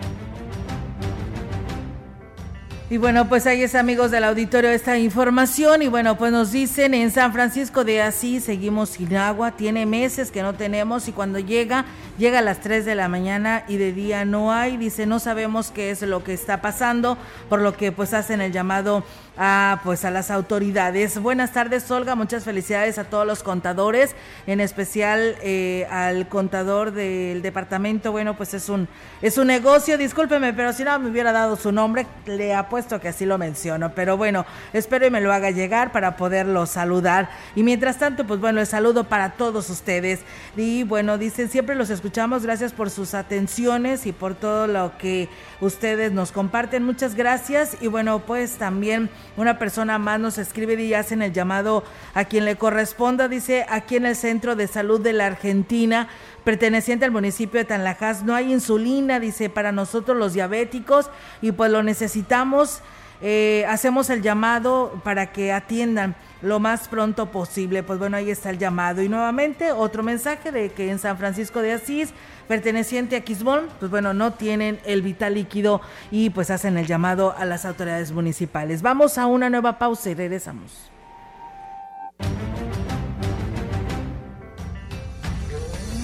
Y 2.92 2.98
bueno, 2.98 3.30
pues 3.30 3.46
ahí 3.46 3.62
es 3.62 3.76
amigos 3.76 4.10
del 4.10 4.24
auditorio 4.24 4.72
esta 4.72 4.98
información 4.98 5.84
y 5.84 5.88
bueno, 5.88 6.18
pues 6.18 6.32
nos 6.32 6.52
dicen 6.52 6.96
en 6.96 7.12
San 7.12 7.34
Francisco 7.34 7.84
de 7.84 8.02
Asís 8.02 8.46
seguimos 8.46 8.90
sin 8.90 9.16
agua, 9.16 9.52
tiene 9.52 9.86
meses 9.86 10.32
que 10.32 10.42
no 10.42 10.56
tenemos 10.56 11.08
y 11.08 11.12
cuando 11.12 11.38
llega, 11.38 11.86
llega 12.18 12.40
a 12.40 12.42
las 12.42 12.62
3 12.62 12.86
de 12.86 12.96
la 12.96 13.08
mañana 13.08 13.64
y 13.68 13.78
de 13.78 13.94
día 13.94 14.26
no 14.26 14.52
hay, 14.52 14.76
dice 14.78 15.06
no 15.06 15.20
sabemos 15.20 15.70
qué 15.70 15.92
es 15.92 16.02
lo 16.02 16.24
que 16.24 16.34
está 16.34 16.62
pasando, 16.62 17.16
por 17.48 17.62
lo 17.62 17.78
que 17.78 17.92
pues 17.92 18.16
hacen 18.16 18.42
el 18.42 18.52
llamado 18.52 19.04
a 19.38 19.80
pues 19.84 20.04
a 20.04 20.10
las 20.10 20.32
autoridades. 20.32 21.20
Buenas 21.20 21.54
tardes, 21.54 21.90
Olga, 21.92 22.16
muchas 22.16 22.44
felicidades 22.44 22.98
a 22.98 23.04
todos 23.04 23.26
los 23.26 23.44
contadores, 23.44 24.16
en 24.48 24.60
especial 24.60 25.36
eh, 25.44 25.88
al 25.92 26.28
contador 26.28 26.92
del 26.92 27.44
departamento. 27.44 28.12
Bueno, 28.12 28.36
pues 28.36 28.56
es 28.56 28.68
un 28.68 28.90
es 29.22 29.38
un 29.38 29.48
negocio, 29.48 29.98
discúlpeme, 29.98 30.54
pero 30.54 30.74
si 30.74 30.84
no 30.84 31.00
me 31.00 31.10
hubiera 31.10 31.32
dado 31.32 31.56
su 31.56 31.72
nombre, 31.72 32.08
le 32.26 32.54
apuesto 32.54 32.79
que 32.88 33.10
así 33.10 33.26
lo 33.26 33.38
menciono. 33.38 33.94
Pero 33.94 34.18
bueno, 34.18 34.46
espero 34.74 35.08
y 35.08 35.10
me 35.10 35.22
lo 35.22 35.34
haga 35.34 35.52
llegar 35.52 35.92
para 35.92 36.18
poderlo 36.18 36.66
saludar. 36.66 37.30
Y 37.56 37.64
mientras 37.64 37.98
tanto, 37.98 38.26
pues 38.26 38.40
bueno, 38.40 38.60
el 38.60 38.68
saludo 38.68 39.06
para 39.06 39.32
todos 39.32 39.70
ustedes. 39.70 40.22
Y 40.56 40.84
bueno, 40.84 41.18
dicen, 41.18 41.50
siempre 41.50 41.76
los 41.76 41.90
escuchamos, 41.90 42.44
gracias 42.44 42.74
por 42.74 42.90
sus 42.90 43.14
atenciones 43.14 44.06
y 44.06 44.12
por 44.12 44.36
todo 44.36 44.68
lo 44.68 44.98
que 44.98 45.30
ustedes 45.62 46.12
nos 46.12 46.32
comparten. 46.32 46.84
Muchas 46.84 47.16
gracias. 47.16 47.78
Y 47.82 47.88
bueno, 47.88 48.20
pues 48.20 48.58
también 48.58 49.10
una 49.38 49.60
persona 49.60 49.98
más 49.98 50.20
nos 50.20 50.38
escribe 50.38 50.76
y 50.76 50.94
hacen 50.94 51.22
el 51.22 51.34
llamado 51.34 51.84
a 52.14 52.26
quien 52.26 52.46
le 52.46 52.56
corresponda. 52.56 53.28
Dice, 53.28 53.66
aquí 53.70 53.96
en 53.96 54.06
el 54.06 54.16
Centro 54.16 54.56
de 54.56 54.68
Salud 54.68 55.02
de 55.02 55.14
la 55.14 55.26
Argentina, 55.26 56.08
perteneciente 56.44 57.06
al 57.06 57.12
municipio 57.12 57.60
de 57.60 57.66
Tanlajas, 57.66 58.24
no 58.24 58.36
hay 58.36 58.52
insulina, 58.52 59.20
dice, 59.20 59.50
para 59.50 59.72
nosotros 59.72 60.18
los 60.18 60.34
diabéticos 60.34 61.10
y 61.42 61.52
pues 61.52 61.72
lo 61.72 61.84
necesitamos. 61.84 62.82
Eh, 63.22 63.66
hacemos 63.68 64.10
el 64.10 64.22
llamado 64.22 65.02
para 65.04 65.34
que 65.34 65.52
atiendan 65.52 66.16
lo 66.42 66.60
más 66.60 66.88
pronto 66.88 67.32
posible. 67.32 67.84
Pues 67.84 68.00
bueno, 68.00 68.18
ahí 68.18 68.32
está 68.32 68.50
el 68.50 68.58
llamado. 68.58 69.02
Y 69.02 69.10
nuevamente 69.10 69.72
otro 69.72 70.04
mensaje 70.04 70.52
de 70.52 70.70
que 70.72 70.90
en 70.90 71.00
San 71.00 71.18
Francisco 71.18 71.62
de 71.62 71.74
Asís 71.74 72.14
perteneciente 72.48 73.16
a 73.16 73.22
Quisbón, 73.22 73.68
pues 73.80 73.92
bueno, 73.92 74.14
no 74.14 74.34
tienen 74.34 74.80
el 74.86 75.02
vital 75.02 75.36
líquido 75.36 75.82
y 76.12 76.30
pues 76.30 76.50
hacen 76.50 76.78
el 76.78 76.88
llamado 76.88 77.36
a 77.38 77.46
las 77.46 77.66
autoridades 77.66 78.12
municipales. 78.12 78.82
Vamos 78.82 79.18
a 79.18 79.26
una 79.26 79.50
nueva 79.50 79.78
pausa 79.78 80.10
y 80.10 80.16
regresamos. 80.16 80.90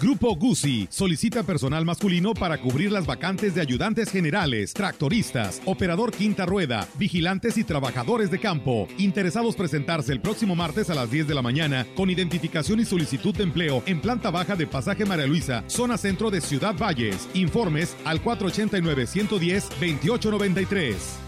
Grupo 0.00 0.36
Guzzi 0.36 0.86
solicita 0.90 1.42
personal 1.42 1.84
masculino 1.84 2.32
para 2.32 2.58
cubrir 2.58 2.92
las 2.92 3.04
vacantes 3.04 3.56
de 3.56 3.60
ayudantes 3.60 4.12
generales, 4.12 4.72
tractoristas, 4.72 5.60
operador 5.64 6.12
quinta 6.12 6.46
rueda, 6.46 6.86
vigilantes 6.94 7.58
y 7.58 7.64
trabajadores 7.64 8.30
de 8.30 8.38
campo. 8.38 8.86
Interesados 8.98 9.56
presentarse 9.56 10.12
el 10.12 10.20
próximo 10.20 10.54
martes 10.54 10.88
a 10.90 10.94
las 10.94 11.10
10 11.10 11.26
de 11.26 11.34
la 11.34 11.42
mañana 11.42 11.84
con 11.96 12.10
identificación 12.10 12.78
y 12.78 12.84
solicitud 12.84 13.34
de 13.34 13.42
empleo 13.42 13.82
en 13.86 14.00
planta 14.00 14.30
baja 14.30 14.54
de 14.54 14.68
Pasaje 14.68 15.04
María 15.04 15.26
Luisa, 15.26 15.64
zona 15.66 15.98
centro 15.98 16.30
de 16.30 16.40
Ciudad 16.40 16.76
Valles. 16.76 17.28
Informes 17.34 17.96
al 18.04 18.22
489 18.22 19.06
110 19.06 19.68
2893. 19.80 21.27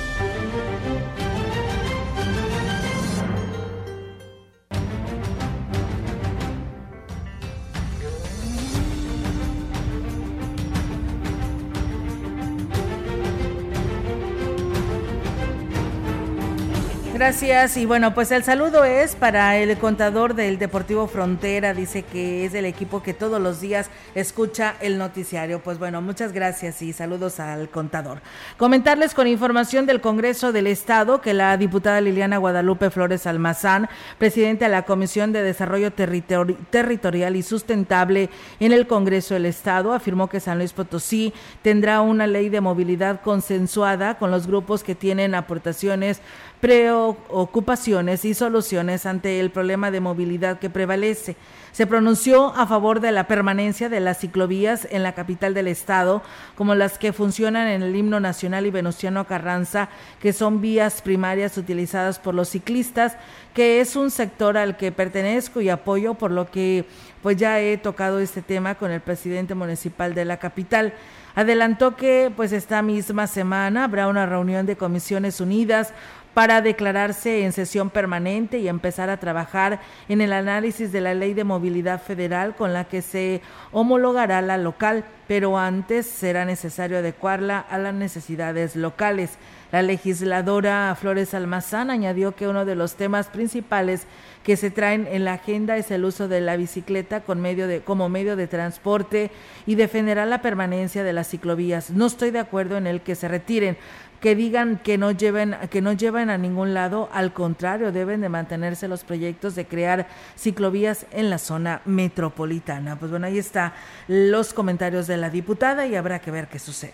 Gracias 17.21 17.77
y 17.77 17.85
bueno, 17.85 18.15
pues 18.15 18.31
el 18.31 18.43
saludo 18.43 18.83
es 18.83 19.15
para 19.15 19.55
el 19.55 19.77
contador 19.77 20.33
del 20.33 20.57
Deportivo 20.57 21.05
Frontera, 21.05 21.71
dice 21.75 22.01
que 22.01 22.45
es 22.45 22.55
el 22.55 22.65
equipo 22.65 23.03
que 23.03 23.13
todos 23.13 23.39
los 23.39 23.61
días 23.61 23.91
escucha 24.15 24.73
el 24.81 24.97
noticiario. 24.97 25.59
Pues 25.59 25.77
bueno, 25.77 26.01
muchas 26.01 26.33
gracias 26.33 26.81
y 26.81 26.93
saludos 26.93 27.39
al 27.39 27.69
contador. 27.69 28.21
Comentarles 28.57 29.13
con 29.13 29.27
información 29.27 29.85
del 29.85 30.01
Congreso 30.01 30.51
del 30.51 30.65
Estado 30.65 31.21
que 31.21 31.35
la 31.35 31.55
diputada 31.57 32.01
Liliana 32.01 32.39
Guadalupe 32.39 32.89
Flores 32.89 33.27
Almazán, 33.27 33.87
presidenta 34.17 34.65
de 34.65 34.71
la 34.71 34.81
Comisión 34.81 35.31
de 35.31 35.43
Desarrollo 35.43 35.91
Territorial 35.93 37.35
y 37.35 37.43
Sustentable 37.43 38.31
en 38.59 38.71
el 38.71 38.87
Congreso 38.87 39.35
del 39.35 39.45
Estado, 39.45 39.93
afirmó 39.93 40.27
que 40.27 40.39
San 40.39 40.57
Luis 40.57 40.73
Potosí 40.73 41.35
tendrá 41.61 42.01
una 42.01 42.25
ley 42.25 42.49
de 42.49 42.61
movilidad 42.61 43.21
consensuada 43.21 44.17
con 44.17 44.31
los 44.31 44.47
grupos 44.47 44.83
que 44.83 44.95
tienen 44.95 45.35
aportaciones 45.35 46.19
preocupadas 46.61 47.01
buscando 47.01 47.31
ocupaciones 47.31 48.25
y 48.25 48.33
soluciones 48.33 49.05
ante 49.05 49.39
el 49.39 49.51
problema 49.51 49.91
de 49.91 49.99
movilidad 49.99 50.59
que 50.59 50.69
prevalece. 50.69 51.35
Se 51.71 51.87
pronunció 51.87 52.53
a 52.55 52.67
favor 52.67 52.99
de 52.99 53.11
la 53.11 53.27
permanencia 53.27 53.87
de 53.87 53.99
las 53.99 54.19
ciclovías 54.19 54.87
en 54.91 55.03
la 55.03 55.13
capital 55.13 55.53
del 55.53 55.67
estado, 55.67 56.21
como 56.55 56.75
las 56.75 56.97
que 56.97 57.13
funcionan 57.13 57.67
en 57.67 57.81
el 57.81 57.95
himno 57.95 58.19
nacional 58.19 58.65
y 58.65 58.71
Venustiano 58.71 59.25
Carranza, 59.25 59.89
que 60.21 60.33
son 60.33 60.61
vías 60.61 61.01
primarias 61.01 61.57
utilizadas 61.57 62.19
por 62.19 62.35
los 62.35 62.49
ciclistas, 62.49 63.15
que 63.53 63.79
es 63.79 63.95
un 63.95 64.11
sector 64.11 64.57
al 64.57 64.75
que 64.75 64.91
pertenezco 64.91 65.61
y 65.61 65.69
apoyo, 65.69 66.15
por 66.15 66.31
lo 66.31 66.51
que 66.51 66.85
pues 67.21 67.37
ya 67.37 67.59
he 67.59 67.77
tocado 67.77 68.19
este 68.19 68.41
tema 68.41 68.75
con 68.75 68.91
el 68.91 69.01
presidente 69.01 69.55
municipal 69.55 70.13
de 70.13 70.25
la 70.25 70.37
capital. 70.37 70.93
Adelantó 71.35 71.95
que 71.95 72.31
pues 72.35 72.51
esta 72.51 72.81
misma 72.81 73.27
semana 73.27 73.85
habrá 73.85 74.07
una 74.07 74.25
reunión 74.25 74.65
de 74.65 74.75
Comisiones 74.75 75.39
Unidas 75.39 75.93
para 76.33 76.61
declararse 76.61 77.43
en 77.43 77.51
sesión 77.51 77.89
permanente 77.89 78.59
y 78.59 78.67
empezar 78.67 79.09
a 79.09 79.17
trabajar 79.17 79.81
en 80.07 80.21
el 80.21 80.31
análisis 80.31 80.91
de 80.91 81.01
la 81.01 81.13
Ley 81.13 81.33
de 81.33 81.43
Movilidad 81.43 82.01
Federal 82.01 82.55
con 82.55 82.73
la 82.73 82.85
que 82.85 83.01
se 83.01 83.41
homologará 83.71 84.41
la 84.41 84.57
local, 84.57 85.03
pero 85.27 85.57
antes 85.57 86.05
será 86.05 86.45
necesario 86.45 86.97
adecuarla 86.97 87.59
a 87.59 87.77
las 87.77 87.93
necesidades 87.93 88.75
locales. 88.75 89.37
La 89.71 89.81
legisladora 89.81 90.95
Flores 90.99 91.33
Almazán 91.33 91.89
añadió 91.89 92.33
que 92.33 92.47
uno 92.47 92.65
de 92.65 92.75
los 92.75 92.95
temas 92.95 93.27
principales 93.27 94.07
que 94.43 94.57
se 94.57 94.71
traen 94.71 95.07
en 95.09 95.25
la 95.25 95.33
agenda 95.33 95.77
es 95.77 95.91
el 95.91 96.03
uso 96.05 96.27
de 96.27 96.41
la 96.41 96.57
bicicleta 96.57 97.21
como 97.21 98.09
medio 98.09 98.35
de 98.35 98.47
transporte 98.47 99.31
y 99.65 99.75
defenderá 99.75 100.25
la 100.25 100.41
permanencia 100.41 101.03
de 101.03 101.13
las 101.13 101.29
ciclovías. 101.29 101.91
No 101.91 102.07
estoy 102.07 102.31
de 102.31 102.39
acuerdo 102.39 102.77
en 102.77 102.87
el 102.87 103.01
que 103.01 103.15
se 103.15 103.27
retiren, 103.27 103.77
que 104.19 104.35
digan 104.35 104.77
que 104.77 104.97
no 104.99 105.11
lleven 105.11 105.55
que 105.71 105.81
no 105.81 105.93
llevan 105.93 106.29
a 106.29 106.37
ningún 106.37 106.75
lado, 106.75 107.09
al 107.11 107.33
contrario, 107.33 107.91
deben 107.91 108.21
de 108.21 108.29
mantenerse 108.29 108.87
los 108.87 109.03
proyectos 109.03 109.55
de 109.55 109.65
crear 109.65 110.07
ciclovías 110.37 111.07
en 111.11 111.29
la 111.29 111.39
zona 111.39 111.81
metropolitana. 111.85 112.97
Pues 112.97 113.09
bueno, 113.09 113.25
ahí 113.25 113.39
está 113.39 113.73
los 114.07 114.53
comentarios 114.53 115.07
de 115.07 115.17
la 115.17 115.31
diputada 115.31 115.87
y 115.87 115.95
habrá 115.95 116.19
que 116.19 116.29
ver 116.29 116.47
qué 116.47 116.59
sucede. 116.59 116.93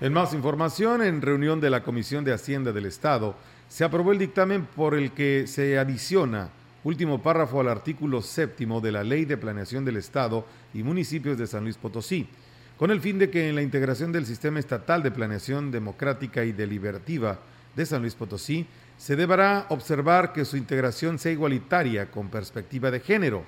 En 0.00 0.12
más 0.12 0.32
información, 0.32 1.02
en 1.02 1.22
reunión 1.22 1.60
de 1.60 1.70
la 1.70 1.82
Comisión 1.82 2.24
de 2.24 2.32
Hacienda 2.32 2.72
del 2.72 2.86
Estado, 2.86 3.34
se 3.68 3.84
aprobó 3.84 4.12
el 4.12 4.18
dictamen 4.18 4.64
por 4.64 4.94
el 4.94 5.12
que 5.12 5.46
se 5.46 5.78
adiciona 5.78 6.50
último 6.86 7.20
párrafo 7.20 7.60
al 7.60 7.68
artículo 7.68 8.22
séptimo 8.22 8.80
de 8.80 8.92
la 8.92 9.02
Ley 9.02 9.24
de 9.24 9.36
Planeación 9.36 9.84
del 9.84 9.96
Estado 9.96 10.46
y 10.72 10.84
Municipios 10.84 11.36
de 11.36 11.48
San 11.48 11.64
Luis 11.64 11.76
Potosí, 11.76 12.28
con 12.76 12.92
el 12.92 13.00
fin 13.00 13.18
de 13.18 13.28
que 13.28 13.48
en 13.48 13.56
la 13.56 13.62
integración 13.62 14.12
del 14.12 14.24
Sistema 14.24 14.60
Estatal 14.60 15.02
de 15.02 15.10
Planeación 15.10 15.72
Democrática 15.72 16.44
y 16.44 16.52
Deliberativa 16.52 17.40
de 17.74 17.86
San 17.86 18.02
Luis 18.02 18.14
Potosí 18.14 18.68
se 18.96 19.16
deberá 19.16 19.66
observar 19.70 20.32
que 20.32 20.44
su 20.44 20.56
integración 20.56 21.18
sea 21.18 21.32
igualitaria 21.32 22.08
con 22.08 22.28
perspectiva 22.28 22.92
de 22.92 23.00
género. 23.00 23.42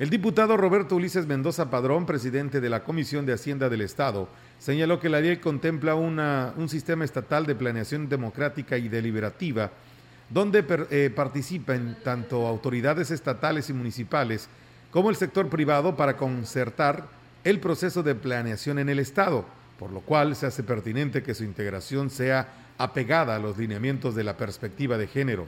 El 0.00 0.10
diputado 0.10 0.56
Roberto 0.56 0.96
Ulises 0.96 1.24
Mendoza 1.24 1.70
Padrón, 1.70 2.04
presidente 2.04 2.60
de 2.60 2.68
la 2.68 2.82
Comisión 2.82 3.26
de 3.26 3.32
Hacienda 3.34 3.68
del 3.68 3.82
Estado, 3.82 4.28
señaló 4.58 4.98
que 4.98 5.08
la 5.08 5.20
ley 5.20 5.36
contempla 5.36 5.94
un 5.94 6.68
sistema 6.68 7.04
estatal 7.04 7.46
de 7.46 7.54
planeación 7.54 8.08
democrática 8.08 8.76
y 8.76 8.88
deliberativa 8.88 9.70
donde 10.28 10.64
eh, 10.90 11.10
participen 11.14 11.96
tanto 12.02 12.46
autoridades 12.46 13.10
estatales 13.10 13.70
y 13.70 13.72
municipales 13.72 14.48
como 14.90 15.10
el 15.10 15.16
sector 15.16 15.48
privado 15.48 15.96
para 15.96 16.16
concertar 16.16 17.06
el 17.44 17.60
proceso 17.60 18.02
de 18.02 18.14
planeación 18.14 18.78
en 18.78 18.88
el 18.88 18.98
Estado, 18.98 19.44
por 19.78 19.90
lo 19.90 20.00
cual 20.00 20.34
se 20.34 20.46
hace 20.46 20.62
pertinente 20.62 21.22
que 21.22 21.34
su 21.34 21.44
integración 21.44 22.10
sea 22.10 22.48
apegada 22.78 23.36
a 23.36 23.38
los 23.38 23.56
lineamientos 23.56 24.14
de 24.14 24.24
la 24.24 24.36
perspectiva 24.36 24.98
de 24.98 25.06
género. 25.06 25.46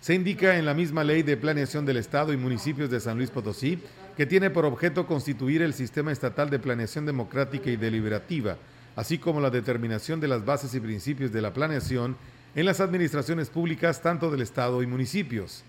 Se 0.00 0.14
indica 0.14 0.56
en 0.56 0.64
la 0.64 0.74
misma 0.74 1.04
ley 1.04 1.22
de 1.22 1.36
planeación 1.36 1.84
del 1.84 1.98
Estado 1.98 2.32
y 2.32 2.36
municipios 2.36 2.90
de 2.90 3.00
San 3.00 3.18
Luis 3.18 3.30
Potosí 3.30 3.82
que 4.16 4.26
tiene 4.26 4.50
por 4.50 4.64
objeto 4.64 5.06
constituir 5.06 5.62
el 5.62 5.74
sistema 5.74 6.10
estatal 6.10 6.50
de 6.50 6.58
planeación 6.58 7.06
democrática 7.06 7.70
y 7.70 7.76
deliberativa, 7.76 8.56
así 8.96 9.18
como 9.18 9.40
la 9.40 9.50
determinación 9.50 10.20
de 10.20 10.28
las 10.28 10.44
bases 10.44 10.74
y 10.74 10.80
principios 10.80 11.32
de 11.32 11.42
la 11.42 11.52
planeación 11.52 12.16
en 12.54 12.66
las 12.66 12.80
administraciones 12.80 13.50
públicas 13.50 14.02
tanto 14.02 14.30
del 14.30 14.42
Estado 14.42 14.82
y 14.82 14.86
municipios. 14.86 15.62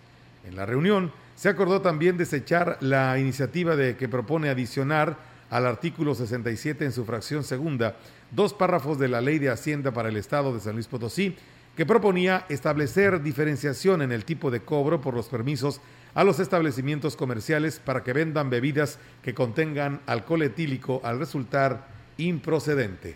En 0.47 0.55
la 0.55 0.65
reunión 0.65 1.11
se 1.35 1.49
acordó 1.49 1.81
también 1.81 2.17
desechar 2.17 2.77
la 2.81 3.17
iniciativa 3.19 3.75
de 3.75 3.95
que 3.95 4.09
propone 4.09 4.49
adicionar 4.49 5.17
al 5.49 5.65
artículo 5.67 6.15
67 6.15 6.85
en 6.85 6.91
su 6.91 7.05
fracción 7.05 7.43
segunda 7.43 7.97
dos 8.31 8.53
párrafos 8.53 8.97
de 8.97 9.09
la 9.09 9.21
Ley 9.21 9.37
de 9.37 9.49
Hacienda 9.49 9.91
para 9.91 10.09
el 10.09 10.17
Estado 10.17 10.53
de 10.53 10.61
San 10.61 10.73
Luis 10.73 10.87
Potosí, 10.87 11.35
que 11.75 11.85
proponía 11.85 12.45
establecer 12.49 13.21
diferenciación 13.21 14.01
en 14.01 14.11
el 14.11 14.25
tipo 14.25 14.49
de 14.49 14.61
cobro 14.61 15.01
por 15.01 15.13
los 15.13 15.27
permisos 15.27 15.81
a 16.13 16.23
los 16.23 16.39
establecimientos 16.39 17.15
comerciales 17.15 17.79
para 17.79 18.03
que 18.03 18.13
vendan 18.13 18.49
bebidas 18.49 18.99
que 19.21 19.33
contengan 19.33 20.01
alcohol 20.05 20.43
etílico 20.43 21.01
al 21.03 21.19
resultar 21.19 21.87
improcedente. 22.17 23.15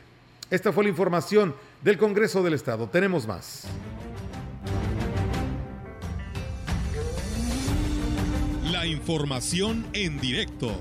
Esta 0.50 0.72
fue 0.72 0.84
la 0.84 0.92
información 0.92 1.56
del 1.86 2.00
Congreso 2.00 2.42
del 2.42 2.56
Estado. 2.56 2.90
Tenemos 2.90 3.28
más. 3.28 3.66
La 8.72 8.88
información 8.88 9.86
en 9.94 10.20
directo. 10.20 10.72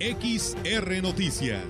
XR 0.00 1.02
Noticias. 1.02 1.62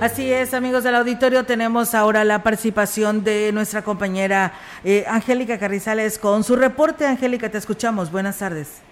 Así 0.00 0.32
es, 0.32 0.54
amigos 0.54 0.82
del 0.82 0.96
auditorio, 0.96 1.44
tenemos 1.44 1.94
ahora 1.94 2.24
la 2.24 2.42
participación 2.42 3.22
de 3.22 3.52
nuestra 3.52 3.82
compañera 3.82 4.54
eh, 4.82 5.04
Angélica 5.06 5.58
Carrizales 5.60 6.18
con 6.18 6.42
su 6.42 6.56
reporte. 6.56 7.06
Angélica, 7.06 7.48
te 7.48 7.58
escuchamos. 7.58 8.10
Buenas 8.10 8.38
tardes. 8.38 8.82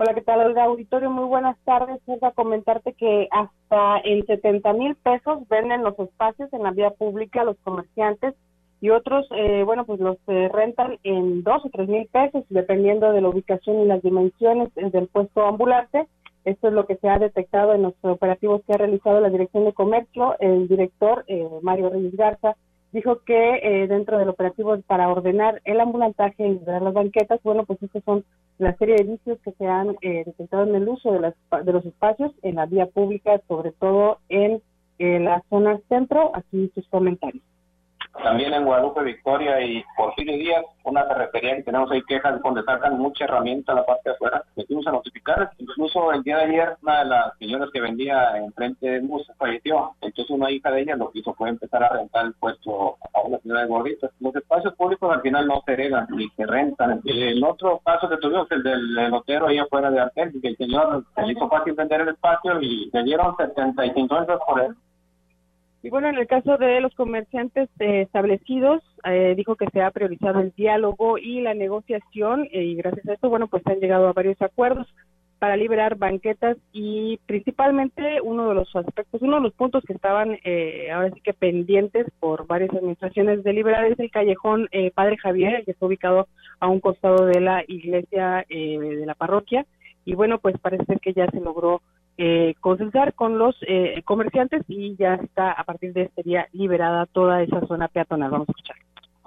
Hola, 0.00 0.14
¿qué 0.14 0.20
tal, 0.20 0.56
Auditorio? 0.56 1.10
Muy 1.10 1.24
buenas 1.24 1.58
tardes. 1.64 2.00
a 2.22 2.30
comentarte 2.30 2.92
que 2.92 3.26
hasta 3.32 3.98
en 4.04 4.24
70 4.24 4.72
mil 4.74 4.94
pesos 4.94 5.40
venden 5.48 5.82
los 5.82 5.98
espacios 5.98 6.52
en 6.52 6.62
la 6.62 6.70
vía 6.70 6.90
pública 6.90 7.42
los 7.42 7.56
comerciantes 7.64 8.36
y 8.80 8.90
otros, 8.90 9.26
eh, 9.32 9.64
bueno, 9.64 9.84
pues 9.86 9.98
los 9.98 10.16
eh, 10.28 10.48
rentan 10.54 11.00
en 11.02 11.42
dos 11.42 11.64
o 11.64 11.70
tres 11.70 11.88
mil 11.88 12.06
pesos, 12.12 12.44
dependiendo 12.48 13.10
de 13.10 13.22
la 13.22 13.28
ubicación 13.28 13.80
y 13.80 13.86
las 13.86 14.00
dimensiones 14.00 14.68
eh, 14.76 14.88
del 14.90 15.08
puesto 15.08 15.44
ambulante. 15.44 16.06
Esto 16.44 16.68
es 16.68 16.74
lo 16.74 16.86
que 16.86 16.94
se 16.98 17.08
ha 17.08 17.18
detectado 17.18 17.74
en 17.74 17.82
los 17.82 17.94
operativos 18.02 18.62
que 18.64 18.74
ha 18.74 18.78
realizado 18.78 19.20
la 19.20 19.30
Dirección 19.30 19.64
de 19.64 19.72
Comercio. 19.72 20.36
El 20.38 20.68
director, 20.68 21.24
Mario 21.62 21.90
Reyes 21.90 22.16
Garza, 22.16 22.54
dijo 22.92 23.20
que 23.24 23.60
eh, 23.62 23.86
dentro 23.86 24.18
del 24.18 24.28
operativo 24.28 24.78
para 24.86 25.08
ordenar 25.08 25.60
el 25.64 25.80
ambulantaje 25.80 26.46
y 26.46 26.54
liberar 26.54 26.82
las 26.82 26.94
banquetas, 26.94 27.40
bueno, 27.42 27.64
pues 27.64 27.82
estas 27.82 28.02
son 28.04 28.24
la 28.58 28.76
serie 28.76 28.96
de 28.96 29.04
vicios 29.04 29.38
que 29.44 29.52
se 29.52 29.66
han 29.66 29.96
eh, 30.00 30.24
detectado 30.24 30.64
en 30.64 30.74
el 30.74 30.88
uso 30.88 31.12
de, 31.12 31.20
las, 31.20 31.34
de 31.64 31.72
los 31.72 31.84
espacios 31.84 32.32
en 32.42 32.56
la 32.56 32.66
vía 32.66 32.86
pública, 32.86 33.40
sobre 33.48 33.72
todo 33.72 34.18
en 34.28 34.62
la 34.98 35.42
zona 35.48 35.78
centro. 35.88 36.32
Aquí 36.34 36.70
sus 36.74 36.86
comentarios. 36.88 37.44
También 38.22 38.52
en 38.52 38.64
Guadalupe 38.64 39.02
Victoria 39.02 39.60
y 39.60 39.84
Porfirio 39.96 40.36
Díaz, 40.36 40.64
una 40.84 41.06
carretería 41.06 41.56
que 41.56 41.62
tenemos 41.62 41.90
ahí 41.90 42.02
quejas 42.02 42.42
donde 42.42 42.62
sacan 42.64 42.98
mucha 42.98 43.24
herramienta 43.24 43.72
a 43.72 43.76
la 43.76 43.86
parte 43.86 44.10
de 44.10 44.14
afuera. 44.14 44.42
Metimos 44.56 44.86
a 44.86 44.92
notificar. 44.92 45.50
Incluso 45.58 46.12
el 46.12 46.22
día 46.22 46.38
de 46.38 46.44
ayer, 46.44 46.76
una 46.82 46.98
de 47.00 47.04
las 47.06 47.38
señoras 47.38 47.70
que 47.72 47.80
vendía 47.80 48.36
enfrente 48.36 48.88
de 48.88 49.00
bus 49.00 49.26
falleció. 49.38 49.92
Entonces 50.00 50.30
una 50.30 50.50
hija 50.50 50.70
de 50.70 50.82
ella 50.82 50.96
lo 50.96 51.10
que 51.10 51.20
hizo 51.20 51.32
fue 51.34 51.48
empezar 51.48 51.82
a 51.84 51.90
rentar 51.90 52.26
el 52.26 52.34
puesto 52.34 52.96
a 53.14 53.20
una 53.22 53.38
señora 53.38 53.62
de 53.62 53.68
gorditas. 53.68 54.10
Los 54.20 54.34
espacios 54.34 54.74
públicos 54.74 55.12
al 55.12 55.22
final 55.22 55.46
no 55.46 55.62
se 55.64 55.72
heredan 55.72 56.06
ni 56.10 56.28
se 56.30 56.44
rentan. 56.44 57.00
El 57.04 57.42
otro 57.44 57.80
caso 57.84 58.08
que 58.08 58.16
tuvimos, 58.16 58.50
el 58.50 58.62
del 58.62 58.94
lotero 59.10 59.46
ahí 59.46 59.58
afuera 59.58 59.90
de 59.90 60.00
Artel, 60.00 60.40
que 60.42 60.48
el 60.48 60.56
señor 60.56 61.04
le 61.16 61.32
hizo 61.32 61.48
fácil 61.48 61.74
vender 61.74 62.00
el 62.00 62.08
espacio 62.08 62.60
y 62.60 62.90
le 62.92 63.02
dieron 63.04 63.36
75 63.36 64.16
euros 64.16 64.40
por 64.46 64.60
él 64.60 64.76
y 65.82 65.90
bueno, 65.90 66.08
en 66.08 66.16
el 66.16 66.26
caso 66.26 66.56
de 66.56 66.80
los 66.80 66.92
comerciantes 66.94 67.68
eh, 67.78 68.02
establecidos, 68.02 68.82
eh, 69.04 69.34
dijo 69.36 69.54
que 69.54 69.68
se 69.72 69.80
ha 69.80 69.92
priorizado 69.92 70.40
el 70.40 70.52
diálogo 70.56 71.18
y 71.18 71.40
la 71.40 71.54
negociación 71.54 72.48
eh, 72.50 72.64
y 72.64 72.74
gracias 72.74 73.08
a 73.08 73.12
esto, 73.12 73.30
bueno, 73.30 73.46
pues 73.46 73.64
han 73.66 73.78
llegado 73.78 74.08
a 74.08 74.12
varios 74.12 74.40
acuerdos 74.42 74.88
para 75.38 75.56
liberar 75.56 75.94
banquetas 75.94 76.56
y 76.72 77.20
principalmente 77.26 78.20
uno 78.20 78.48
de 78.48 78.56
los 78.56 78.74
aspectos, 78.74 79.22
uno 79.22 79.36
de 79.36 79.42
los 79.42 79.52
puntos 79.52 79.84
que 79.84 79.92
estaban 79.92 80.30
ahora 80.92 81.12
sí 81.14 81.20
que 81.20 81.32
pendientes 81.32 82.08
por 82.18 82.48
varias 82.48 82.70
administraciones 82.70 83.44
de 83.44 83.52
liberar 83.52 83.84
es 83.84 84.00
el 84.00 84.10
callejón 84.10 84.68
Padre 84.94 85.16
Javier, 85.16 85.64
que 85.64 85.70
está 85.70 85.86
ubicado 85.86 86.26
a 86.58 86.66
un 86.66 86.80
costado 86.80 87.24
de 87.24 87.40
la 87.40 87.62
iglesia 87.68 88.44
de 88.48 89.04
la 89.06 89.14
parroquia. 89.14 89.64
Y 90.04 90.16
bueno, 90.16 90.40
pues 90.40 90.58
parece 90.58 90.98
que 91.00 91.12
ya 91.12 91.28
se 91.30 91.38
logró 91.38 91.82
eh, 92.18 92.54
consensar 92.60 93.14
con 93.14 93.38
los 93.38 93.56
eh, 93.62 94.02
comerciantes 94.04 94.64
y 94.66 94.96
ya 94.96 95.14
está 95.14 95.52
a 95.52 95.62
partir 95.62 95.92
de 95.92 96.02
este 96.02 96.24
día 96.24 96.48
liberada 96.52 97.06
toda 97.06 97.42
esa 97.42 97.64
zona 97.66 97.86
peatonal. 97.86 98.30
Vamos 98.30 98.48
a 98.48 98.52
escuchar. 98.52 98.76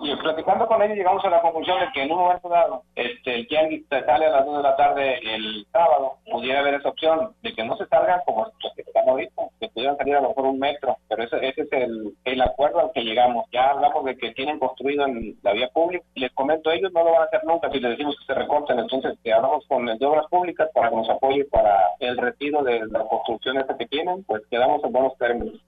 Y 0.03 0.15
platicando 0.15 0.65
con 0.65 0.81
ellos 0.81 0.97
llegamos 0.97 1.23
a 1.23 1.29
la 1.29 1.41
conclusión 1.41 1.79
de 1.79 1.91
que 1.93 2.01
en 2.01 2.11
un 2.11 2.17
momento 2.17 2.49
dado 2.49 2.83
este, 2.95 3.35
el 3.35 3.47
tianguis 3.47 3.85
sale 3.87 4.25
a 4.25 4.31
las 4.31 4.45
2 4.45 4.57
de 4.57 4.63
la 4.63 4.75
tarde 4.75 5.19
el 5.35 5.67
sábado, 5.71 6.17
pudiera 6.31 6.59
haber 6.59 6.73
esa 6.75 6.89
opción 6.89 7.35
de 7.43 7.53
que 7.53 7.63
no 7.63 7.77
se 7.77 7.85
salgan 7.85 8.21
como 8.25 8.45
los 8.45 8.73
que 8.73 8.81
están 8.81 9.07
ahorita, 9.07 9.43
que 9.59 9.69
pudieran 9.69 9.97
salir 9.97 10.15
a 10.15 10.21
lo 10.21 10.29
mejor 10.29 10.45
un 10.45 10.59
metro, 10.59 10.97
pero 11.07 11.23
ese, 11.23 11.37
ese 11.47 11.61
es 11.61 11.71
el, 11.71 12.15
el 12.25 12.41
acuerdo 12.41 12.79
al 12.79 12.91
que 12.93 13.03
llegamos. 13.03 13.45
Ya 13.51 13.69
hablamos 13.69 14.03
de 14.05 14.17
que 14.17 14.31
tienen 14.31 14.57
construido 14.57 15.05
en 15.05 15.37
la 15.43 15.53
vía 15.53 15.69
pública, 15.69 16.03
les 16.15 16.31
comento, 16.31 16.71
ellos 16.71 16.91
no 16.93 17.03
lo 17.03 17.11
van 17.11 17.21
a 17.21 17.25
hacer 17.25 17.41
nunca 17.45 17.69
si 17.69 17.79
les 17.79 17.91
decimos 17.91 18.17
que 18.19 18.33
se 18.33 18.39
recorten, 18.39 18.79
entonces 18.79 19.19
que 19.23 19.31
hablamos 19.31 19.65
con 19.67 19.87
el 19.87 19.99
de 19.99 20.05
obras 20.07 20.25
públicas 20.31 20.67
para 20.73 20.89
que 20.89 20.95
nos 20.95 21.09
apoye 21.09 21.45
para 21.45 21.91
el 21.99 22.17
retiro 22.17 22.63
de 22.63 22.87
la 22.87 23.05
construcción 23.05 23.59
esta 23.59 23.77
que 23.77 23.85
tienen, 23.85 24.23
pues 24.23 24.41
quedamos 24.49 24.83
en 24.83 24.91
buenos 24.91 25.15
términos. 25.17 25.61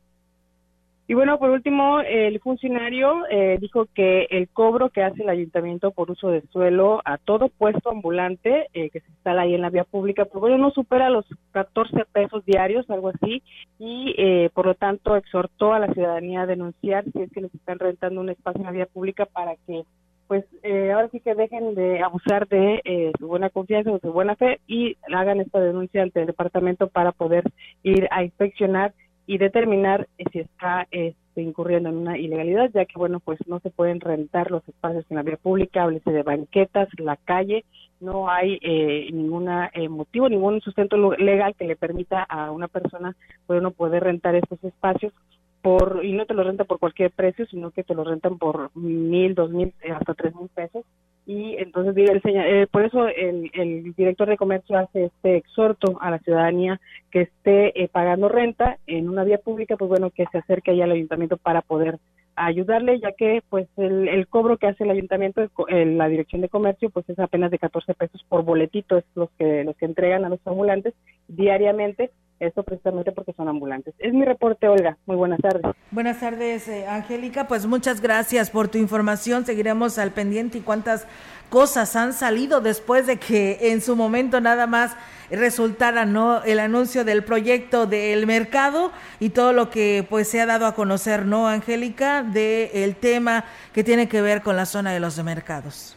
Y 1.06 1.16
bueno, 1.16 1.38
por 1.38 1.50
último, 1.50 2.00
el 2.00 2.40
funcionario 2.40 3.28
eh, 3.30 3.58
dijo 3.60 3.88
que 3.94 4.26
el 4.30 4.48
cobro 4.48 4.90
que 4.90 5.04
hace 5.04 5.24
el 5.24 5.30
ayuntamiento 5.30 5.92
por 5.92 6.10
uso 6.10 6.30
de 6.30 6.44
suelo 6.48 7.02
a 7.04 7.18
todo 7.18 7.50
puesto 7.50 7.90
ambulante 7.90 8.68
eh, 8.74 8.90
que 8.90 9.02
se 9.02 9.12
instala 9.12 9.42
ahí 9.42 9.54
en 9.54 9.62
la 9.62 9.70
vía 9.70 9.84
pública, 9.84 10.24
pues 10.24 10.40
bueno, 10.40 10.58
no 10.58 10.72
supera 10.72 11.10
los 11.10 11.26
14 11.52 12.06
pesos 12.14 12.46
diarios, 12.46 12.90
algo 12.90 13.10
así, 13.10 13.44
y 13.80 14.16
eh, 14.18 14.50
por 14.54 14.66
lo 14.66 14.76
tanto 14.76 15.18
exhortó 15.18 15.74
a 15.74 15.80
la 15.80 15.94
ciudadanía 15.94 16.44
a 16.44 16.46
denunciar 16.46 17.04
si 17.12 17.22
es 17.22 17.32
que 17.34 17.42
les 17.42 17.54
están 17.54 17.80
rentando 17.80 18.22
un 18.22 18.30
espacio 18.30 18.62
en 18.62 18.66
la 18.66 18.72
vía 18.72 18.86
pública 18.86 19.26
para 19.26 19.58
que 19.68 19.84
pues 20.26 20.46
ahora 20.64 21.10
sí 21.10 21.20
que 21.20 21.36
dejen 21.36 21.76
de 21.76 22.02
abusar 22.02 22.48
de 22.48 23.12
su 23.20 23.28
buena 23.28 23.50
confianza 23.50 23.92
o 23.92 24.00
su 24.00 24.12
buena 24.12 24.36
fe 24.36 24.62
y 24.66 24.98
hagan 25.14 25.42
esta 25.42 25.60
denuncia 25.60 26.02
ante 26.02 26.22
el 26.22 26.28
departamento 26.28 26.88
para 26.88 27.12
poder 27.12 27.44
ir 27.84 28.08
a 28.10 28.24
inspeccionar 28.24 28.94
y 29.26 29.38
determinar 29.38 30.08
si 30.32 30.40
está 30.40 30.88
este, 30.92 31.42
incurriendo 31.42 31.90
en 31.90 31.98
una 31.98 32.18
ilegalidad, 32.18 32.70
ya 32.74 32.86
que, 32.86 32.98
bueno, 32.98 33.20
pues 33.20 33.40
no 33.48 33.60
se 33.60 33.70
pueden 33.70 34.00
rentar 34.00 34.52
los 34.52 34.68
espacios 34.68 35.06
en 35.10 35.18
la 35.18 35.24
vía 35.24 35.38
pública, 35.38 35.84
háblese 35.84 36.12
de 36.12 36.24
banquetas, 36.24 36.90
la 36.98 37.16
calle, 37.18 37.64
no 38.00 38.30
hay 38.30 38.60
eh, 38.62 39.10
ningún 39.14 39.48
eh, 39.50 39.90
motivo, 39.90 40.28
ningún 40.28 40.60
sustento 40.62 40.98
legal 41.16 41.56
que 41.56 41.66
le 41.66 41.76
permita 41.76 42.24
a 42.24 42.52
una 42.52 42.68
persona, 42.68 43.16
bueno, 43.48 43.72
poder 43.72 44.04
rentar 44.04 44.36
estos 44.36 44.62
espacios 44.64 45.14
por, 45.62 46.02
y 46.04 46.12
no 46.12 46.26
te 46.26 46.34
lo 46.34 46.44
renta 46.44 46.66
por 46.66 46.80
cualquier 46.80 47.12
precio, 47.12 47.46
sino 47.46 47.72
que 47.72 47.86
te 47.86 47.96
lo 47.96 48.04
rentan 48.04 48.38
por 48.38 48.76
mil, 48.76 49.34
dos 49.34 49.50
mil, 49.50 49.74
hasta 49.96 50.14
tres 50.14 50.36
mil 50.36 50.50
pesos 50.50 50.84
y 51.26 51.56
entonces 51.58 51.96
el 51.96 52.22
eh, 52.26 52.68
por 52.70 52.84
eso 52.84 53.08
el, 53.08 53.50
el, 53.54 53.94
director 53.94 54.28
de 54.28 54.38
comercio 54.38 54.78
hace 54.78 55.06
este 55.06 55.38
exhorto 55.38 55.98
a 56.02 56.12
la 56.12 56.20
ciudadanía 56.20 56.82
que 57.12 57.22
esté 57.22 57.82
eh, 57.82 57.88
pagando 57.88 58.28
renta 58.28 58.78
en 58.88 59.08
una 59.08 59.24
vía 59.24 59.38
pública 59.38 59.78
pues 59.78 59.88
bueno 59.88 60.10
que 60.10 60.26
se 60.32 60.40
acerque 60.40 60.72
allá 60.72 60.84
al 60.84 60.92
ayuntamiento 60.92 61.38
para 61.38 61.62
poder 61.62 62.00
ayudarle 62.36 63.00
ya 63.00 63.14
que 63.14 63.42
pues 63.50 63.68
el, 63.78 64.10
el 64.10 64.28
cobro 64.28 64.58
que 64.58 64.68
hace 64.68 64.84
el 64.84 64.90
ayuntamiento 64.90 65.50
en 65.70 65.98
la 65.98 66.10
dirección 66.10 66.42
de 66.42 66.50
comercio 66.50 66.90
pues 66.90 67.08
es 67.10 67.18
apenas 67.20 67.52
de 67.52 67.60
14 67.60 67.94
pesos 67.94 68.26
por 68.28 68.44
boletito 68.44 68.98
es 68.98 69.06
los 69.16 69.30
que 69.38 69.64
los 69.64 69.78
que 69.78 69.86
entregan 69.86 70.26
a 70.26 70.30
los 70.30 70.40
ambulantes 70.46 70.94
diariamente 71.30 72.12
esto 72.46 72.64
precisamente 72.64 73.12
porque 73.12 73.34
son 73.34 73.48
ambulantes. 73.48 73.94
Es 74.00 74.14
mi 74.14 74.26
reporte, 74.26 74.68
Olga. 74.68 74.98
Muy 75.06 75.16
buenas 75.16 75.40
tardes. 75.40 75.64
Buenas 75.92 76.20
tardes, 76.20 76.68
eh, 76.68 76.88
Angélica. 76.88 77.48
Pues 77.48 77.66
muchas 77.66 78.02
gracias 78.02 78.50
por 78.50 78.68
tu 78.68 78.78
información. 78.78 79.46
Seguiremos 79.46 79.98
al 79.98 80.12
pendiente 80.12 80.58
y 80.58 80.62
cuántas 80.62 81.08
cosas 81.50 81.96
han 81.96 82.14
salido 82.14 82.62
después 82.62 83.06
de 83.06 83.18
que 83.18 83.72
en 83.72 83.82
su 83.82 83.96
momento 83.96 84.42
nada 84.42 84.66
más 84.66 84.96
resultara 85.30 86.06
no 86.06 86.44
el 86.44 86.60
anuncio 86.60 87.06
del 87.06 87.24
proyecto 87.24 87.86
del 87.86 88.26
mercado 88.28 88.92
y 89.20 89.30
todo 89.30 89.54
lo 89.54 89.70
que 89.70 90.06
pues 90.10 90.28
se 90.28 90.42
ha 90.42 90.46
dado 90.46 90.66
a 90.66 90.76
conocer, 90.76 91.26
¿no, 91.26 91.48
Angélica? 91.48 92.24
De 92.24 92.84
el 92.84 92.96
tema 92.96 93.46
que 93.74 93.84
tiene 93.84 94.08
que 94.08 94.22
ver 94.22 94.42
con 94.42 94.56
la 94.56 94.66
zona 94.66 94.92
de 94.92 95.00
los 95.00 95.24
mercados. 95.24 95.96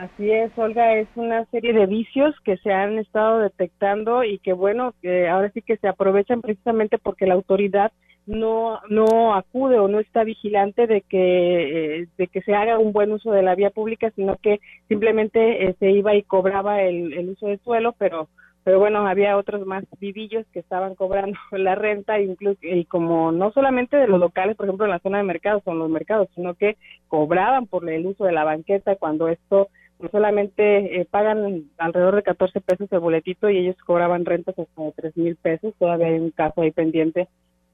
Así 0.00 0.30
es, 0.30 0.50
Olga, 0.56 0.96
es 0.96 1.08
una 1.14 1.44
serie 1.50 1.74
de 1.74 1.84
vicios 1.84 2.34
que 2.42 2.56
se 2.56 2.72
han 2.72 2.98
estado 2.98 3.40
detectando 3.40 4.24
y 4.24 4.38
que 4.38 4.54
bueno, 4.54 4.94
que 5.02 5.28
ahora 5.28 5.50
sí 5.52 5.60
que 5.60 5.76
se 5.76 5.88
aprovechan 5.88 6.40
precisamente 6.40 6.96
porque 6.96 7.26
la 7.26 7.34
autoridad 7.34 7.92
no 8.24 8.80
no 8.88 9.34
acude 9.34 9.78
o 9.78 9.88
no 9.88 10.00
está 10.00 10.24
vigilante 10.24 10.86
de 10.86 11.02
que 11.02 12.00
eh, 12.00 12.08
de 12.16 12.26
que 12.28 12.40
se 12.40 12.54
haga 12.54 12.78
un 12.78 12.94
buen 12.94 13.12
uso 13.12 13.30
de 13.30 13.42
la 13.42 13.54
vía 13.54 13.68
pública, 13.68 14.10
sino 14.16 14.36
que 14.36 14.60
simplemente 14.88 15.66
eh, 15.66 15.76
se 15.78 15.90
iba 15.90 16.14
y 16.14 16.22
cobraba 16.22 16.80
el, 16.80 17.12
el 17.12 17.28
uso 17.28 17.48
del 17.48 17.60
suelo, 17.60 17.94
pero 17.98 18.30
pero 18.64 18.78
bueno, 18.78 19.06
había 19.06 19.36
otros 19.36 19.66
más 19.66 19.84
vivillos 20.00 20.46
que 20.52 20.60
estaban 20.60 20.94
cobrando 20.94 21.38
la 21.52 21.74
renta, 21.74 22.18
incluso, 22.20 22.58
y 22.62 22.86
como 22.86 23.32
no 23.32 23.52
solamente 23.52 23.98
de 23.98 24.08
los 24.08 24.20
locales, 24.20 24.56
por 24.56 24.64
ejemplo, 24.64 24.86
en 24.86 24.92
la 24.92 24.98
zona 25.00 25.18
de 25.18 25.24
mercados, 25.24 25.62
son 25.64 25.78
los 25.78 25.90
mercados, 25.90 26.28
sino 26.34 26.54
que 26.54 26.78
cobraban 27.08 27.66
por 27.66 27.88
el 27.90 28.06
uso 28.06 28.24
de 28.24 28.32
la 28.32 28.44
banqueta 28.44 28.96
cuando 28.96 29.28
esto 29.28 29.68
solamente 30.08 31.00
eh, 31.00 31.06
pagan 31.10 31.70
alrededor 31.78 32.16
de 32.16 32.22
14 32.22 32.60
pesos 32.60 32.88
el 32.90 33.00
boletito 33.00 33.50
y 33.50 33.58
ellos 33.58 33.76
cobraban 33.84 34.24
rentas 34.24 34.58
hasta 34.58 34.82
de 34.82 34.92
3 34.92 35.16
mil 35.16 35.36
pesos. 35.36 35.74
Todavía 35.78 36.08
hay 36.08 36.18
un 36.18 36.30
caso 36.30 36.62
ahí 36.62 36.70
pendiente 36.70 37.28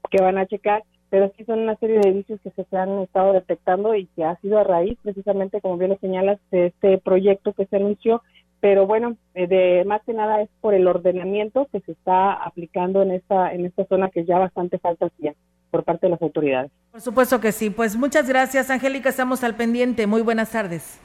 que 0.09 0.21
van 0.21 0.37
a 0.37 0.45
checar, 0.45 0.83
pero 1.09 1.31
sí 1.37 1.45
son 1.45 1.59
una 1.59 1.75
serie 1.77 1.99
de 1.99 2.11
vicios 2.11 2.39
que 2.43 2.51
se 2.51 2.77
han 2.77 2.99
estado 2.99 3.33
detectando 3.33 3.95
y 3.95 4.05
que 4.07 4.23
ha 4.23 4.35
sido 4.37 4.59
a 4.59 4.63
raíz, 4.63 4.97
precisamente, 5.01 5.61
como 5.61 5.77
bien 5.77 5.91
lo 5.91 5.97
señalas, 5.97 6.39
de 6.51 6.67
este 6.67 6.97
proyecto 6.97 7.53
que 7.53 7.65
se 7.65 7.75
anunció. 7.75 8.21
Pero 8.59 8.87
bueno, 8.87 9.17
eh, 9.35 9.47
de 9.47 9.83
más 9.85 10.01
que 10.03 10.13
nada 10.13 10.41
es 10.41 10.49
por 10.61 10.73
el 10.73 10.87
ordenamiento 10.87 11.67
que 11.71 11.79
se 11.81 11.91
está 11.91 12.33
aplicando 12.33 13.03
en 13.03 13.11
esta 13.11 13.53
en 13.53 13.65
esta 13.65 13.85
zona 13.85 14.09
que 14.09 14.25
ya 14.25 14.39
bastante 14.39 14.79
falta 14.79 15.05
hacía 15.05 15.35
por 15.69 15.83
parte 15.83 16.07
de 16.07 16.11
las 16.11 16.21
autoridades. 16.21 16.71
Por 16.91 17.01
supuesto 17.01 17.39
que 17.39 17.51
sí. 17.51 17.69
Pues 17.69 17.95
muchas 17.95 18.27
gracias, 18.27 18.69
Angélica. 18.69 19.09
Estamos 19.09 19.43
al 19.43 19.55
pendiente. 19.55 20.07
Muy 20.07 20.21
buenas 20.21 20.51
tardes. 20.51 20.99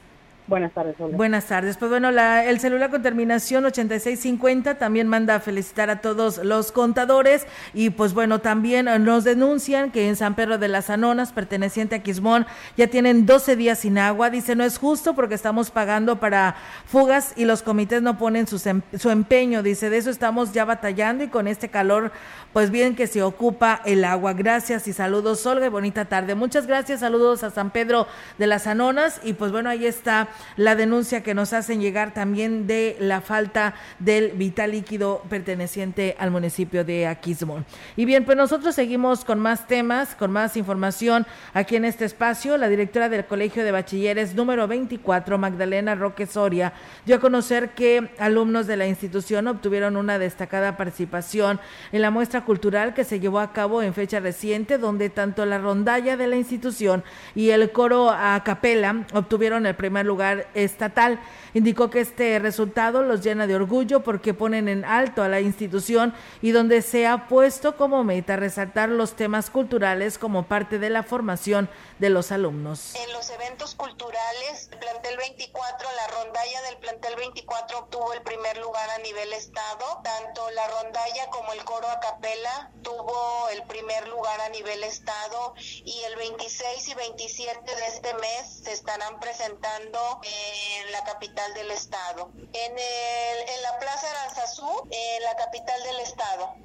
Buenas 0.45 0.73
tardes, 0.73 0.95
Buenas 0.97 1.45
tardes. 1.45 1.77
Pues 1.77 1.89
bueno, 1.89 2.11
la, 2.11 2.43
el 2.43 2.59
celular 2.59 2.89
con 2.89 3.01
terminación 3.01 3.63
8650 3.63 4.77
también 4.77 5.07
manda 5.07 5.35
a 5.35 5.39
felicitar 5.39 5.89
a 5.89 6.01
todos 6.01 6.37
los 6.39 6.73
contadores 6.73 7.47
y 7.73 7.91
pues 7.91 8.13
bueno, 8.13 8.39
también 8.39 8.85
nos 9.05 9.23
denuncian 9.23 9.89
que 9.91 10.09
en 10.09 10.17
San 10.17 10.35
Pedro 10.35 10.57
de 10.57 10.67
las 10.67 10.89
Anonas, 10.89 11.31
perteneciente 11.31 11.95
a 11.95 12.03
Quismón, 12.03 12.45
ya 12.75 12.87
tienen 12.87 13.25
12 13.25 13.55
días 13.55 13.79
sin 13.79 13.97
agua. 13.97 14.29
Dice, 14.29 14.53
no 14.55 14.65
es 14.65 14.77
justo 14.77 15.15
porque 15.15 15.35
estamos 15.35 15.71
pagando 15.71 16.19
para 16.19 16.55
fugas 16.85 17.31
y 17.37 17.45
los 17.45 17.63
comités 17.63 18.01
no 18.01 18.17
ponen 18.17 18.45
su, 18.45 18.59
su 18.59 19.09
empeño. 19.09 19.63
Dice, 19.63 19.89
de 19.89 19.97
eso 19.97 20.09
estamos 20.09 20.51
ya 20.51 20.65
batallando 20.65 21.23
y 21.23 21.29
con 21.29 21.47
este 21.47 21.69
calor, 21.69 22.11
pues 22.51 22.69
bien 22.69 22.97
que 22.97 23.07
se 23.07 23.23
ocupa 23.23 23.81
el 23.85 24.03
agua. 24.03 24.33
Gracias 24.33 24.89
y 24.89 24.93
saludos, 24.93 25.45
Olga, 25.45 25.67
y 25.67 25.69
bonita 25.69 26.03
tarde. 26.03 26.35
Muchas 26.35 26.67
gracias, 26.67 26.99
saludos 26.99 27.45
a 27.45 27.49
San 27.49 27.71
Pedro 27.71 28.07
de 28.37 28.47
las 28.47 28.67
Anonas 28.67 29.21
y 29.23 29.33
pues 29.33 29.53
bueno, 29.53 29.69
ahí 29.69 29.85
está 29.85 30.27
la 30.55 30.75
denuncia 30.75 31.23
que 31.23 31.33
nos 31.33 31.53
hacen 31.53 31.81
llegar 31.81 32.13
también 32.13 32.67
de 32.67 32.95
la 32.99 33.21
falta 33.21 33.73
del 33.99 34.31
vital 34.31 34.71
líquido 34.71 35.23
perteneciente 35.29 36.15
al 36.19 36.31
municipio 36.31 36.83
de 36.83 37.07
Aquismón. 37.07 37.65
Y 37.95 38.05
bien, 38.05 38.25
pues 38.25 38.37
nosotros 38.37 38.75
seguimos 38.75 39.25
con 39.25 39.39
más 39.39 39.67
temas, 39.67 40.15
con 40.15 40.31
más 40.31 40.57
información 40.57 41.25
aquí 41.53 41.75
en 41.75 41.85
este 41.85 42.05
espacio. 42.05 42.57
La 42.57 42.69
directora 42.69 43.09
del 43.09 43.25
Colegio 43.25 43.63
de 43.63 43.71
Bachilleres 43.71 44.35
número 44.35 44.67
24, 44.67 45.37
Magdalena 45.37 45.95
Roque 45.95 46.25
Soria, 46.25 46.73
dio 47.05 47.17
a 47.17 47.19
conocer 47.19 47.71
que 47.71 48.11
alumnos 48.19 48.67
de 48.67 48.77
la 48.77 48.87
institución 48.87 49.47
obtuvieron 49.47 49.97
una 49.97 50.19
destacada 50.19 50.77
participación 50.77 51.59
en 51.91 52.01
la 52.01 52.11
muestra 52.11 52.45
cultural 52.45 52.93
que 52.93 53.03
se 53.03 53.19
llevó 53.19 53.39
a 53.39 53.53
cabo 53.53 53.81
en 53.81 53.93
fecha 53.93 54.19
reciente, 54.19 54.77
donde 54.77 55.09
tanto 55.09 55.45
la 55.45 55.57
rondalla 55.57 56.17
de 56.17 56.27
la 56.27 56.35
institución 56.35 57.03
y 57.35 57.49
el 57.49 57.71
coro 57.71 58.09
a 58.09 58.41
capela 58.43 59.05
obtuvieron 59.13 59.65
el 59.65 59.75
primer 59.75 60.05
lugar 60.05 60.22
estatal. 60.53 61.19
Indicó 61.53 61.89
que 61.89 61.99
este 61.99 62.39
resultado 62.39 63.03
los 63.03 63.21
llena 63.21 63.45
de 63.45 63.55
orgullo 63.55 64.01
porque 64.01 64.33
ponen 64.33 64.67
en 64.67 64.85
alto 64.85 65.21
a 65.21 65.29
la 65.29 65.39
institución 65.39 66.13
y 66.41 66.51
donde 66.51 66.81
se 66.81 67.05
ha 67.05 67.27
puesto 67.27 67.77
como 67.77 68.03
meta 68.03 68.35
resaltar 68.35 68.89
los 68.89 69.15
temas 69.15 69.49
culturales 69.49 70.17
como 70.17 70.43
parte 70.43 70.79
de 70.79 70.89
la 70.89 71.03
formación 71.03 71.69
de 71.99 72.09
los 72.09 72.31
alumnos. 72.31 72.95
En 72.95 73.13
los 73.13 73.29
eventos 73.29 73.75
culturales, 73.75 74.69
el 74.71 74.79
plantel 74.79 75.17
24, 75.17 75.89
la 75.95 76.07
rondalla 76.07 76.61
del 76.63 76.77
plantel 76.77 77.15
24 77.15 77.79
obtuvo 77.79 78.13
el 78.13 78.21
primer 78.23 78.57
lugar 78.57 78.89
a 78.89 78.97
nivel 78.99 79.31
estado. 79.33 80.01
Tanto 80.03 80.49
la 80.51 80.67
rondalla 80.67 81.27
como 81.29 81.53
el 81.53 81.63
coro 81.63 81.87
a 81.87 81.99
capela 81.99 82.71
tuvo 82.81 83.49
el 83.49 83.63
primer 83.63 84.07
lugar 84.07 84.41
a 84.41 84.49
nivel 84.49 84.83
estado 84.83 85.53
y 85.57 86.01
el 86.09 86.15
26 86.15 86.87
y 86.87 86.93
27 86.95 87.75
de 87.75 87.87
este 87.87 88.13
mes 88.15 88.61
se 88.63 88.73
estarán 88.73 89.19
presentando 89.19 90.19
en 90.23 90.91
la 90.91 91.03
capital 91.03 91.42
del 91.53 91.71
estado. 91.71 92.31
En, 92.35 92.71
en 92.71 93.61
la 93.63 93.79
Plaza 93.79 94.07
Aranzazú, 94.11 94.87
en 94.91 95.23
la 95.23 95.35
capital 95.35 95.81
del 95.83 95.99
estado. 96.01 96.55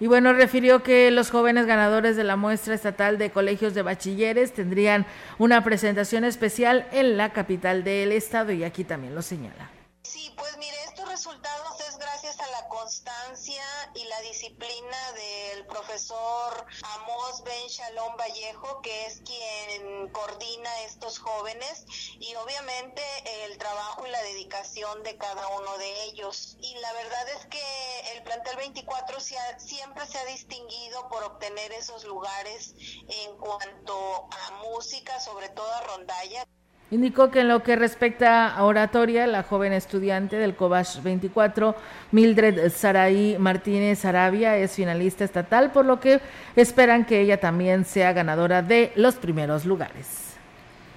Y 0.00 0.06
bueno, 0.06 0.32
refirió 0.32 0.82
que 0.82 1.10
los 1.10 1.30
jóvenes 1.30 1.66
ganadores 1.66 2.16
de 2.16 2.24
la 2.24 2.36
muestra 2.36 2.74
estatal 2.74 3.18
de 3.18 3.30
colegios 3.30 3.74
de 3.74 3.82
bachilleres 3.82 4.52
tendrían 4.52 5.06
una 5.38 5.64
presentación 5.64 6.24
especial 6.24 6.86
en 6.92 7.16
la 7.16 7.32
capital 7.32 7.82
del 7.82 8.12
estado 8.12 8.52
y 8.52 8.62
aquí 8.62 8.84
también 8.84 9.14
lo 9.14 9.22
señala. 9.22 9.77
Constancia 12.88 13.62
y 13.94 14.04
la 14.04 14.18
disciplina 14.22 15.12
del 15.12 15.66
profesor 15.66 16.66
Amos 16.96 17.44
Ben 17.44 17.68
Shalom 17.68 18.16
Vallejo, 18.16 18.80
que 18.80 19.04
es 19.04 19.20
quien 19.26 20.08
coordina 20.08 20.70
estos 20.84 21.18
jóvenes, 21.18 21.84
y 22.18 22.34
obviamente 22.36 23.02
el 23.44 23.58
trabajo 23.58 24.06
y 24.06 24.10
la 24.10 24.22
dedicación 24.22 25.02
de 25.02 25.18
cada 25.18 25.48
uno 25.48 25.76
de 25.76 26.04
ellos. 26.04 26.56
Y 26.62 26.76
la 26.76 26.90
verdad 26.94 27.28
es 27.36 27.46
que 27.48 28.16
el 28.16 28.22
plantel 28.22 28.56
24 28.56 29.20
siempre 29.20 30.06
se 30.06 30.18
ha 30.18 30.24
distinguido 30.24 31.10
por 31.10 31.22
obtener 31.24 31.70
esos 31.72 32.04
lugares 32.04 32.72
en 33.06 33.36
cuanto 33.36 34.28
a 34.30 34.62
música, 34.62 35.20
sobre 35.20 35.50
todo 35.50 35.70
a 35.74 35.82
rondalla. 35.82 36.46
Indicó 36.90 37.30
que 37.30 37.40
en 37.40 37.48
lo 37.48 37.62
que 37.62 37.76
respecta 37.76 38.48
a 38.48 38.64
oratoria, 38.64 39.26
la 39.26 39.42
joven 39.42 39.74
estudiante 39.74 40.36
del 40.36 40.56
COBASH 40.56 41.02
24, 41.02 41.76
Mildred 42.12 42.70
Saraí 42.70 43.36
Martínez 43.38 44.06
Arabia, 44.06 44.56
es 44.56 44.72
finalista 44.72 45.22
estatal, 45.22 45.70
por 45.70 45.84
lo 45.84 46.00
que 46.00 46.20
esperan 46.56 47.04
que 47.04 47.20
ella 47.20 47.38
también 47.40 47.84
sea 47.84 48.14
ganadora 48.14 48.62
de 48.62 48.92
los 48.96 49.16
primeros 49.16 49.66
lugares. 49.66 50.32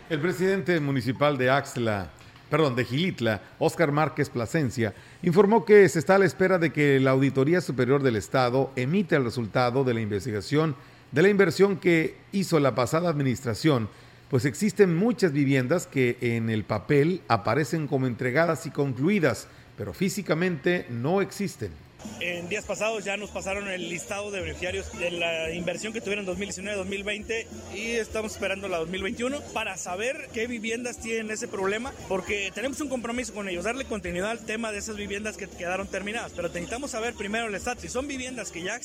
El 0.10 0.22
presidente 0.22 0.80
municipal 0.80 1.38
de 1.38 1.50
Axla, 1.50 2.10
perdón, 2.50 2.74
de 2.78 2.86
Gilitla, 2.86 3.42
Óscar 3.60 3.92
Márquez 3.92 4.30
Plasencia, 4.30 4.94
informó 5.24 5.66
que 5.66 5.90
se 5.90 6.00
está 6.00 6.16
a 6.16 6.20
la 6.20 6.26
espera 6.26 6.58
de 6.58 6.72
que 6.72 7.02
la 7.02 7.12
Auditoría 7.12 7.60
Superior 7.60 8.02
del 8.02 8.16
Estado 8.16 8.72
emita 8.78 9.18
el 9.18 9.26
resultado 9.26 9.84
de 9.84 9.94
la 9.94 10.00
investigación 10.00 10.74
de 11.12 11.22
la 11.22 11.28
inversión 11.28 11.76
que 11.76 12.16
hizo 12.32 12.62
la 12.62 12.76
pasada 12.76 13.10
administración 13.10 13.90
pues 14.32 14.46
existen 14.46 14.96
muchas 14.96 15.34
viviendas 15.34 15.88
que 15.88 16.18
en 16.22 16.50
el 16.50 16.64
papel 16.64 17.22
aparecen 17.28 17.86
como 17.86 18.08
entregadas 18.08 18.66
y 18.66 18.72
concluidas, 18.72 19.50
pero 19.78 19.92
físicamente 19.94 20.86
no 20.90 21.20
existen. 21.22 21.72
En 22.20 22.50
días 22.50 22.66
pasados 22.66 23.04
ya 23.04 23.18
nos 23.18 23.32
pasaron 23.32 23.68
el 23.68 23.90
listado 23.90 24.30
de 24.30 24.42
beneficiarios 24.42 24.92
de 25.00 25.12
la 25.12 25.52
inversión 25.52 25.92
que 25.92 26.02
tuvieron 26.02 26.28
en 26.28 26.38
2019-2020 26.38 27.46
y 27.74 27.92
estamos 27.94 28.34
esperando 28.34 28.68
la 28.68 28.78
2021 28.78 29.42
para 29.54 29.76
saber 29.78 30.30
qué 30.34 30.46
viviendas 30.46 31.00
tienen 31.00 31.32
ese 31.32 31.48
problema, 31.48 31.94
porque 32.08 32.52
tenemos 32.54 32.80
un 32.80 32.90
compromiso 32.90 33.34
con 33.34 33.50
ellos, 33.50 33.64
darle 33.64 33.86
continuidad 33.86 34.32
al 34.32 34.46
tema 34.46 34.72
de 34.72 34.78
esas 34.78 34.98
viviendas 34.98 35.36
que 35.36 35.48
quedaron 35.48 35.88
terminadas, 35.88 36.32
pero 36.36 36.48
necesitamos 36.48 36.92
saber 36.92 37.16
primero 37.16 37.48
el 37.48 37.56
estatus. 37.56 37.82
Si 37.82 37.90
son 37.90 38.08
viviendas 38.08 38.52
que 38.52 38.62
ya 38.62 38.80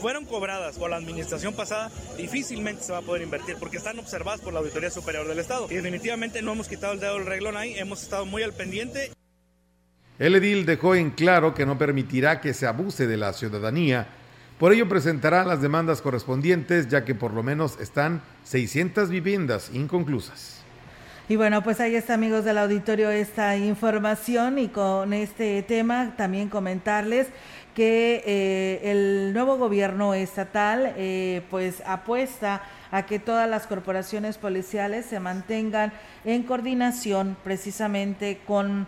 fueron 0.00 0.24
cobradas 0.24 0.76
por 0.76 0.90
la 0.90 0.96
administración 0.96 1.54
pasada, 1.54 1.90
difícilmente 2.16 2.82
se 2.82 2.92
va 2.92 2.98
a 2.98 3.02
poder 3.02 3.22
invertir 3.22 3.56
porque 3.60 3.76
están 3.76 3.98
observadas 3.98 4.40
por 4.40 4.52
la 4.52 4.60
Auditoría 4.60 4.90
Superior 4.90 5.28
del 5.28 5.38
Estado. 5.38 5.68
Y 5.70 5.74
definitivamente 5.74 6.42
no 6.42 6.52
hemos 6.52 6.68
quitado 6.68 6.94
el 6.94 7.00
dedo 7.00 7.14
del 7.14 7.26
reglón 7.26 7.56
ahí, 7.56 7.78
hemos 7.78 8.02
estado 8.02 8.26
muy 8.26 8.42
al 8.42 8.52
pendiente. 8.52 9.12
El 10.18 10.34
edil 10.34 10.64
dejó 10.64 10.94
en 10.94 11.10
claro 11.10 11.52
que 11.52 11.66
no 11.66 11.76
permitirá 11.76 12.40
que 12.40 12.54
se 12.54 12.66
abuse 12.66 13.06
de 13.06 13.18
la 13.18 13.34
ciudadanía, 13.34 14.06
por 14.58 14.72
ello 14.72 14.88
presentará 14.88 15.44
las 15.44 15.60
demandas 15.60 16.00
correspondientes 16.00 16.88
ya 16.88 17.04
que 17.04 17.14
por 17.14 17.34
lo 17.34 17.42
menos 17.42 17.78
están 17.80 18.22
600 18.44 19.10
viviendas 19.10 19.70
inconclusas. 19.74 20.62
Y 21.28 21.36
bueno, 21.36 21.62
pues 21.62 21.80
ahí 21.80 21.94
está 21.96 22.14
amigos 22.14 22.44
del 22.44 22.56
auditorio 22.56 23.10
esta 23.10 23.56
información 23.58 24.58
y 24.58 24.68
con 24.68 25.12
este 25.12 25.62
tema 25.64 26.14
también 26.16 26.48
comentarles 26.48 27.26
que 27.74 28.22
eh, 28.24 28.90
el 28.90 29.34
nuevo 29.34 29.58
gobierno 29.58 30.14
estatal 30.14 30.94
eh, 30.96 31.42
pues 31.50 31.82
apuesta 31.84 32.62
a 32.90 33.04
que 33.04 33.18
todas 33.18 33.50
las 33.50 33.66
corporaciones 33.66 34.38
policiales 34.38 35.04
se 35.04 35.20
mantengan 35.20 35.92
en 36.24 36.44
coordinación 36.44 37.36
precisamente 37.44 38.40
con 38.46 38.86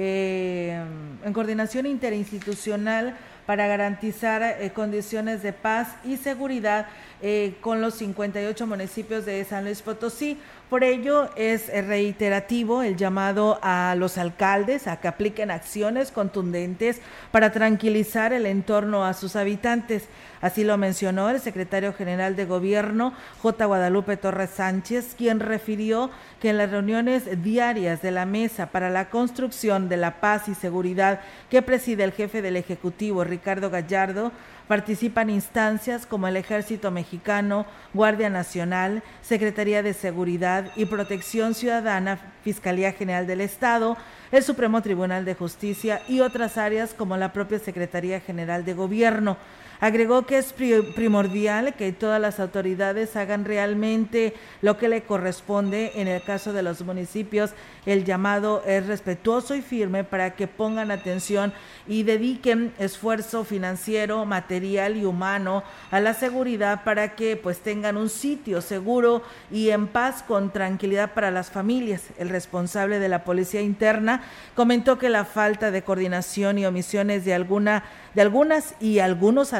eh, 0.00 0.80
en 1.24 1.32
coordinación 1.32 1.84
interinstitucional 1.84 3.16
para 3.46 3.66
garantizar 3.66 4.42
eh, 4.42 4.70
condiciones 4.72 5.42
de 5.42 5.52
paz 5.52 5.96
y 6.04 6.18
seguridad 6.18 6.86
eh, 7.20 7.56
con 7.60 7.80
los 7.80 7.94
58 7.94 8.64
municipios 8.68 9.26
de 9.26 9.44
San 9.44 9.64
Luis 9.64 9.82
Potosí. 9.82 10.38
Por 10.68 10.84
ello 10.84 11.30
es 11.34 11.68
reiterativo 11.68 12.82
el 12.82 12.98
llamado 12.98 13.58
a 13.62 13.94
los 13.96 14.18
alcaldes 14.18 14.86
a 14.86 15.00
que 15.00 15.08
apliquen 15.08 15.50
acciones 15.50 16.12
contundentes 16.12 17.00
para 17.30 17.52
tranquilizar 17.52 18.34
el 18.34 18.44
entorno 18.44 19.06
a 19.06 19.14
sus 19.14 19.34
habitantes. 19.34 20.04
Así 20.42 20.64
lo 20.64 20.76
mencionó 20.76 21.30
el 21.30 21.40
secretario 21.40 21.94
general 21.94 22.36
de 22.36 22.44
Gobierno, 22.44 23.14
J. 23.40 23.64
Guadalupe 23.64 24.18
Torres 24.18 24.50
Sánchez, 24.50 25.14
quien 25.16 25.40
refirió 25.40 26.10
que 26.38 26.50
en 26.50 26.58
las 26.58 26.70
reuniones 26.70 27.42
diarias 27.42 28.02
de 28.02 28.10
la 28.10 28.26
Mesa 28.26 28.66
para 28.66 28.90
la 28.90 29.08
Construcción 29.08 29.88
de 29.88 29.96
la 29.96 30.20
Paz 30.20 30.48
y 30.48 30.54
Seguridad 30.54 31.20
que 31.48 31.62
preside 31.62 32.04
el 32.04 32.12
jefe 32.12 32.42
del 32.42 32.56
Ejecutivo, 32.56 33.24
Ricardo 33.24 33.70
Gallardo, 33.70 34.32
Participan 34.68 35.30
instancias 35.30 36.04
como 36.04 36.28
el 36.28 36.36
Ejército 36.36 36.90
Mexicano, 36.90 37.64
Guardia 37.94 38.28
Nacional, 38.28 39.02
Secretaría 39.22 39.82
de 39.82 39.94
Seguridad 39.94 40.70
y 40.76 40.84
Protección 40.84 41.54
Ciudadana, 41.54 42.18
Fiscalía 42.44 42.92
General 42.92 43.26
del 43.26 43.40
Estado, 43.40 43.96
el 44.30 44.42
Supremo 44.42 44.82
Tribunal 44.82 45.24
de 45.24 45.34
Justicia 45.34 46.02
y 46.06 46.20
otras 46.20 46.58
áreas 46.58 46.92
como 46.92 47.16
la 47.16 47.32
propia 47.32 47.58
Secretaría 47.58 48.20
General 48.20 48.66
de 48.66 48.74
Gobierno. 48.74 49.38
Agregó 49.80 50.26
que 50.26 50.38
es 50.38 50.52
primordial 50.52 51.74
que 51.74 51.92
todas 51.92 52.20
las 52.20 52.40
autoridades 52.40 53.14
hagan 53.14 53.44
realmente 53.44 54.34
lo 54.60 54.76
que 54.76 54.88
le 54.88 55.02
corresponde. 55.02 55.92
En 55.94 56.08
el 56.08 56.20
caso 56.22 56.52
de 56.52 56.64
los 56.64 56.82
municipios, 56.82 57.52
el 57.86 58.04
llamado 58.04 58.62
es 58.66 58.86
respetuoso 58.86 59.54
y 59.54 59.62
firme 59.62 60.02
para 60.02 60.34
que 60.34 60.48
pongan 60.48 60.90
atención 60.90 61.52
y 61.86 62.02
dediquen 62.02 62.72
esfuerzo 62.78 63.44
financiero, 63.44 64.24
material 64.24 64.96
y 64.96 65.04
humano 65.04 65.62
a 65.92 66.00
la 66.00 66.12
seguridad 66.12 66.82
para 66.82 67.14
que 67.14 67.36
pues 67.36 67.60
tengan 67.60 67.96
un 67.96 68.08
sitio 68.08 68.60
seguro 68.60 69.22
y 69.50 69.70
en 69.70 69.86
paz 69.86 70.24
con 70.26 70.50
tranquilidad 70.52 71.14
para 71.14 71.30
las 71.30 71.50
familias. 71.50 72.02
El 72.18 72.30
responsable 72.30 72.98
de 72.98 73.08
la 73.08 73.22
Policía 73.22 73.60
Interna 73.60 74.22
comentó 74.56 74.98
que 74.98 75.08
la 75.08 75.24
falta 75.24 75.70
de 75.70 75.82
coordinación 75.82 76.58
y 76.58 76.66
omisiones 76.66 77.24
de 77.24 77.34
alguna 77.34 77.84
de 78.14 78.22
algunas 78.22 78.74
y 78.80 78.98
algunos 78.98 79.52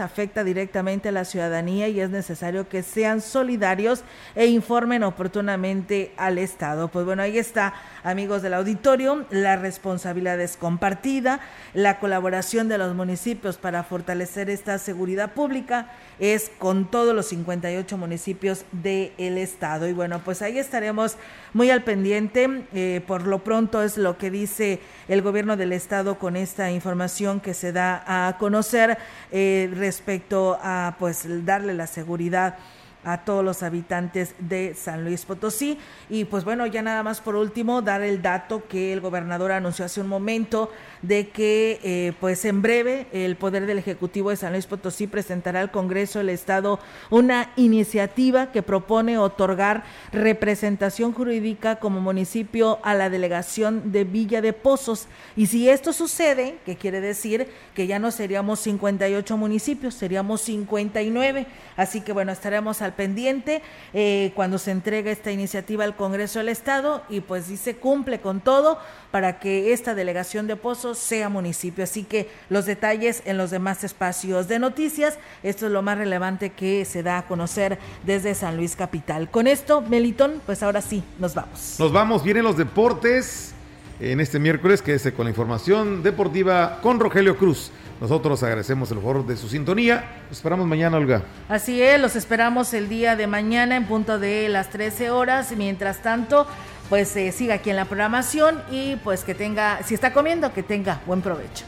afecta 0.00 0.44
directamente 0.44 1.08
a 1.08 1.12
la 1.12 1.24
ciudadanía 1.24 1.88
y 1.88 2.00
es 2.00 2.10
necesario 2.10 2.68
que 2.68 2.82
sean 2.82 3.20
solidarios 3.20 4.04
e 4.34 4.46
informen 4.46 5.02
oportunamente 5.02 6.12
al 6.16 6.38
Estado. 6.38 6.88
Pues 6.88 7.04
bueno, 7.06 7.22
ahí 7.22 7.38
está, 7.38 7.74
amigos 8.02 8.42
del 8.42 8.54
auditorio, 8.54 9.26
la 9.30 9.56
responsabilidad 9.56 10.40
es 10.40 10.56
compartida, 10.56 11.40
la 11.72 11.98
colaboración 11.98 12.68
de 12.68 12.78
los 12.78 12.94
municipios 12.94 13.56
para 13.56 13.84
fortalecer 13.84 14.50
esta 14.50 14.78
seguridad 14.78 15.32
pública 15.32 15.90
es 16.18 16.50
con 16.58 16.90
todos 16.90 17.14
los 17.14 17.26
58 17.26 17.96
municipios 17.98 18.64
del 18.72 19.38
estado. 19.38 19.88
Y 19.88 19.92
bueno, 19.92 20.20
pues 20.24 20.42
ahí 20.42 20.58
estaremos 20.58 21.16
muy 21.52 21.70
al 21.70 21.82
pendiente. 21.82 22.64
Eh, 22.74 23.00
por 23.06 23.26
lo 23.26 23.42
pronto 23.42 23.82
es 23.82 23.96
lo 23.96 24.18
que 24.18 24.30
dice 24.30 24.80
el 25.08 25.22
gobierno 25.22 25.56
del 25.56 25.72
estado 25.72 26.18
con 26.18 26.36
esta 26.36 26.70
información 26.70 27.40
que 27.40 27.54
se 27.54 27.72
da 27.72 28.04
a 28.06 28.38
conocer 28.38 28.98
eh, 29.32 29.43
respecto 29.74 30.58
a 30.62 30.96
pues 30.98 31.26
darle 31.44 31.74
la 31.74 31.86
seguridad 31.86 32.56
a 33.04 33.24
todos 33.24 33.44
los 33.44 33.62
habitantes 33.62 34.34
de 34.38 34.74
San 34.74 35.04
Luis 35.04 35.24
Potosí. 35.24 35.78
Y 36.08 36.24
pues 36.24 36.44
bueno, 36.44 36.66
ya 36.66 36.82
nada 36.82 37.02
más 37.02 37.20
por 37.20 37.36
último, 37.36 37.82
dar 37.82 38.02
el 38.02 38.22
dato 38.22 38.66
que 38.68 38.92
el 38.92 39.00
gobernador 39.00 39.52
anunció 39.52 39.84
hace 39.84 40.00
un 40.00 40.08
momento 40.08 40.70
de 41.02 41.28
que 41.28 41.80
eh, 41.82 42.12
pues 42.20 42.44
en 42.44 42.62
breve 42.62 43.06
el 43.12 43.36
Poder 43.36 43.66
del 43.66 43.78
Ejecutivo 43.78 44.30
de 44.30 44.36
San 44.36 44.52
Luis 44.52 44.66
Potosí 44.66 45.06
presentará 45.06 45.60
al 45.60 45.70
Congreso 45.70 46.18
del 46.18 46.30
Estado 46.30 46.80
una 47.10 47.50
iniciativa 47.56 48.52
que 48.52 48.62
propone 48.62 49.18
otorgar 49.18 49.84
representación 50.12 51.12
jurídica 51.12 51.76
como 51.76 52.00
municipio 52.00 52.78
a 52.82 52.94
la 52.94 53.10
delegación 53.10 53.92
de 53.92 54.04
Villa 54.04 54.40
de 54.40 54.52
Pozos. 54.52 55.06
Y 55.36 55.46
si 55.46 55.68
esto 55.68 55.92
sucede, 55.92 56.58
que 56.64 56.76
quiere 56.76 57.00
decir 57.00 57.48
que 57.74 57.86
ya 57.86 57.98
no 57.98 58.10
seríamos 58.10 58.60
58 58.60 59.36
municipios, 59.36 59.94
seríamos 59.94 60.40
59. 60.42 61.46
Así 61.76 62.00
que 62.00 62.12
bueno, 62.12 62.32
estaremos 62.32 62.80
al 62.82 62.93
pendiente 62.96 63.62
eh, 63.92 64.32
cuando 64.34 64.58
se 64.58 64.70
entregue 64.70 65.10
esta 65.10 65.30
iniciativa 65.30 65.84
al 65.84 65.96
Congreso 65.96 66.38
del 66.38 66.48
Estado 66.48 67.02
y 67.08 67.20
pues 67.20 67.48
dice 67.48 67.76
cumple 67.76 68.20
con 68.20 68.40
todo 68.40 68.78
para 69.10 69.38
que 69.38 69.72
esta 69.72 69.94
delegación 69.94 70.46
de 70.46 70.56
Pozos 70.56 70.98
sea 70.98 71.28
municipio. 71.28 71.84
Así 71.84 72.04
que 72.04 72.28
los 72.48 72.66
detalles 72.66 73.22
en 73.26 73.38
los 73.38 73.50
demás 73.50 73.84
espacios 73.84 74.48
de 74.48 74.58
noticias, 74.58 75.18
esto 75.42 75.66
es 75.66 75.72
lo 75.72 75.82
más 75.82 75.98
relevante 75.98 76.50
que 76.50 76.84
se 76.84 77.02
da 77.02 77.18
a 77.18 77.26
conocer 77.26 77.78
desde 78.04 78.34
San 78.34 78.56
Luis 78.56 78.76
Capital. 78.76 79.30
Con 79.30 79.46
esto, 79.46 79.80
Melitón, 79.82 80.40
pues 80.46 80.62
ahora 80.62 80.80
sí, 80.80 81.02
nos 81.18 81.34
vamos. 81.34 81.76
Nos 81.78 81.92
vamos, 81.92 82.24
vienen 82.24 82.44
los 82.44 82.56
deportes 82.56 83.54
en 84.00 84.20
este 84.20 84.38
miércoles, 84.38 84.82
que 84.82 84.94
es 84.94 85.12
con 85.12 85.24
la 85.24 85.30
información 85.30 86.02
deportiva 86.02 86.80
con 86.82 86.98
Rogelio 86.98 87.36
Cruz. 87.36 87.70
Nosotros 88.04 88.42
agradecemos 88.42 88.90
el 88.90 88.98
favor 88.98 89.26
de 89.26 89.34
su 89.34 89.48
sintonía. 89.48 90.04
Los 90.28 90.36
esperamos 90.36 90.66
mañana, 90.66 90.98
Olga. 90.98 91.22
Así 91.48 91.80
es, 91.80 91.98
los 91.98 92.16
esperamos 92.16 92.74
el 92.74 92.90
día 92.90 93.16
de 93.16 93.26
mañana 93.26 93.76
en 93.76 93.86
punto 93.86 94.18
de 94.18 94.50
las 94.50 94.68
13 94.68 95.08
horas. 95.08 95.54
Mientras 95.56 96.02
tanto, 96.02 96.46
pues 96.90 97.16
eh, 97.16 97.32
siga 97.32 97.54
aquí 97.54 97.70
en 97.70 97.76
la 97.76 97.86
programación 97.86 98.60
y 98.70 98.96
pues 98.96 99.24
que 99.24 99.34
tenga, 99.34 99.82
si 99.84 99.94
está 99.94 100.12
comiendo, 100.12 100.52
que 100.52 100.62
tenga 100.62 101.00
buen 101.06 101.22
provecho. 101.22 101.64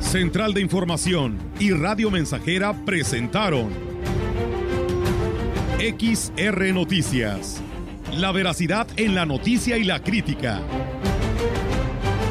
Central 0.00 0.54
de 0.54 0.62
Información 0.62 1.38
y 1.60 1.70
Radio 1.70 2.10
Mensajera 2.10 2.74
presentaron 2.84 3.68
XR 5.78 6.74
Noticias. 6.74 7.62
La 8.12 8.32
veracidad 8.32 8.88
en 8.96 9.14
la 9.14 9.24
noticia 9.24 9.78
y 9.78 9.84
la 9.84 10.02
crítica. 10.02 10.62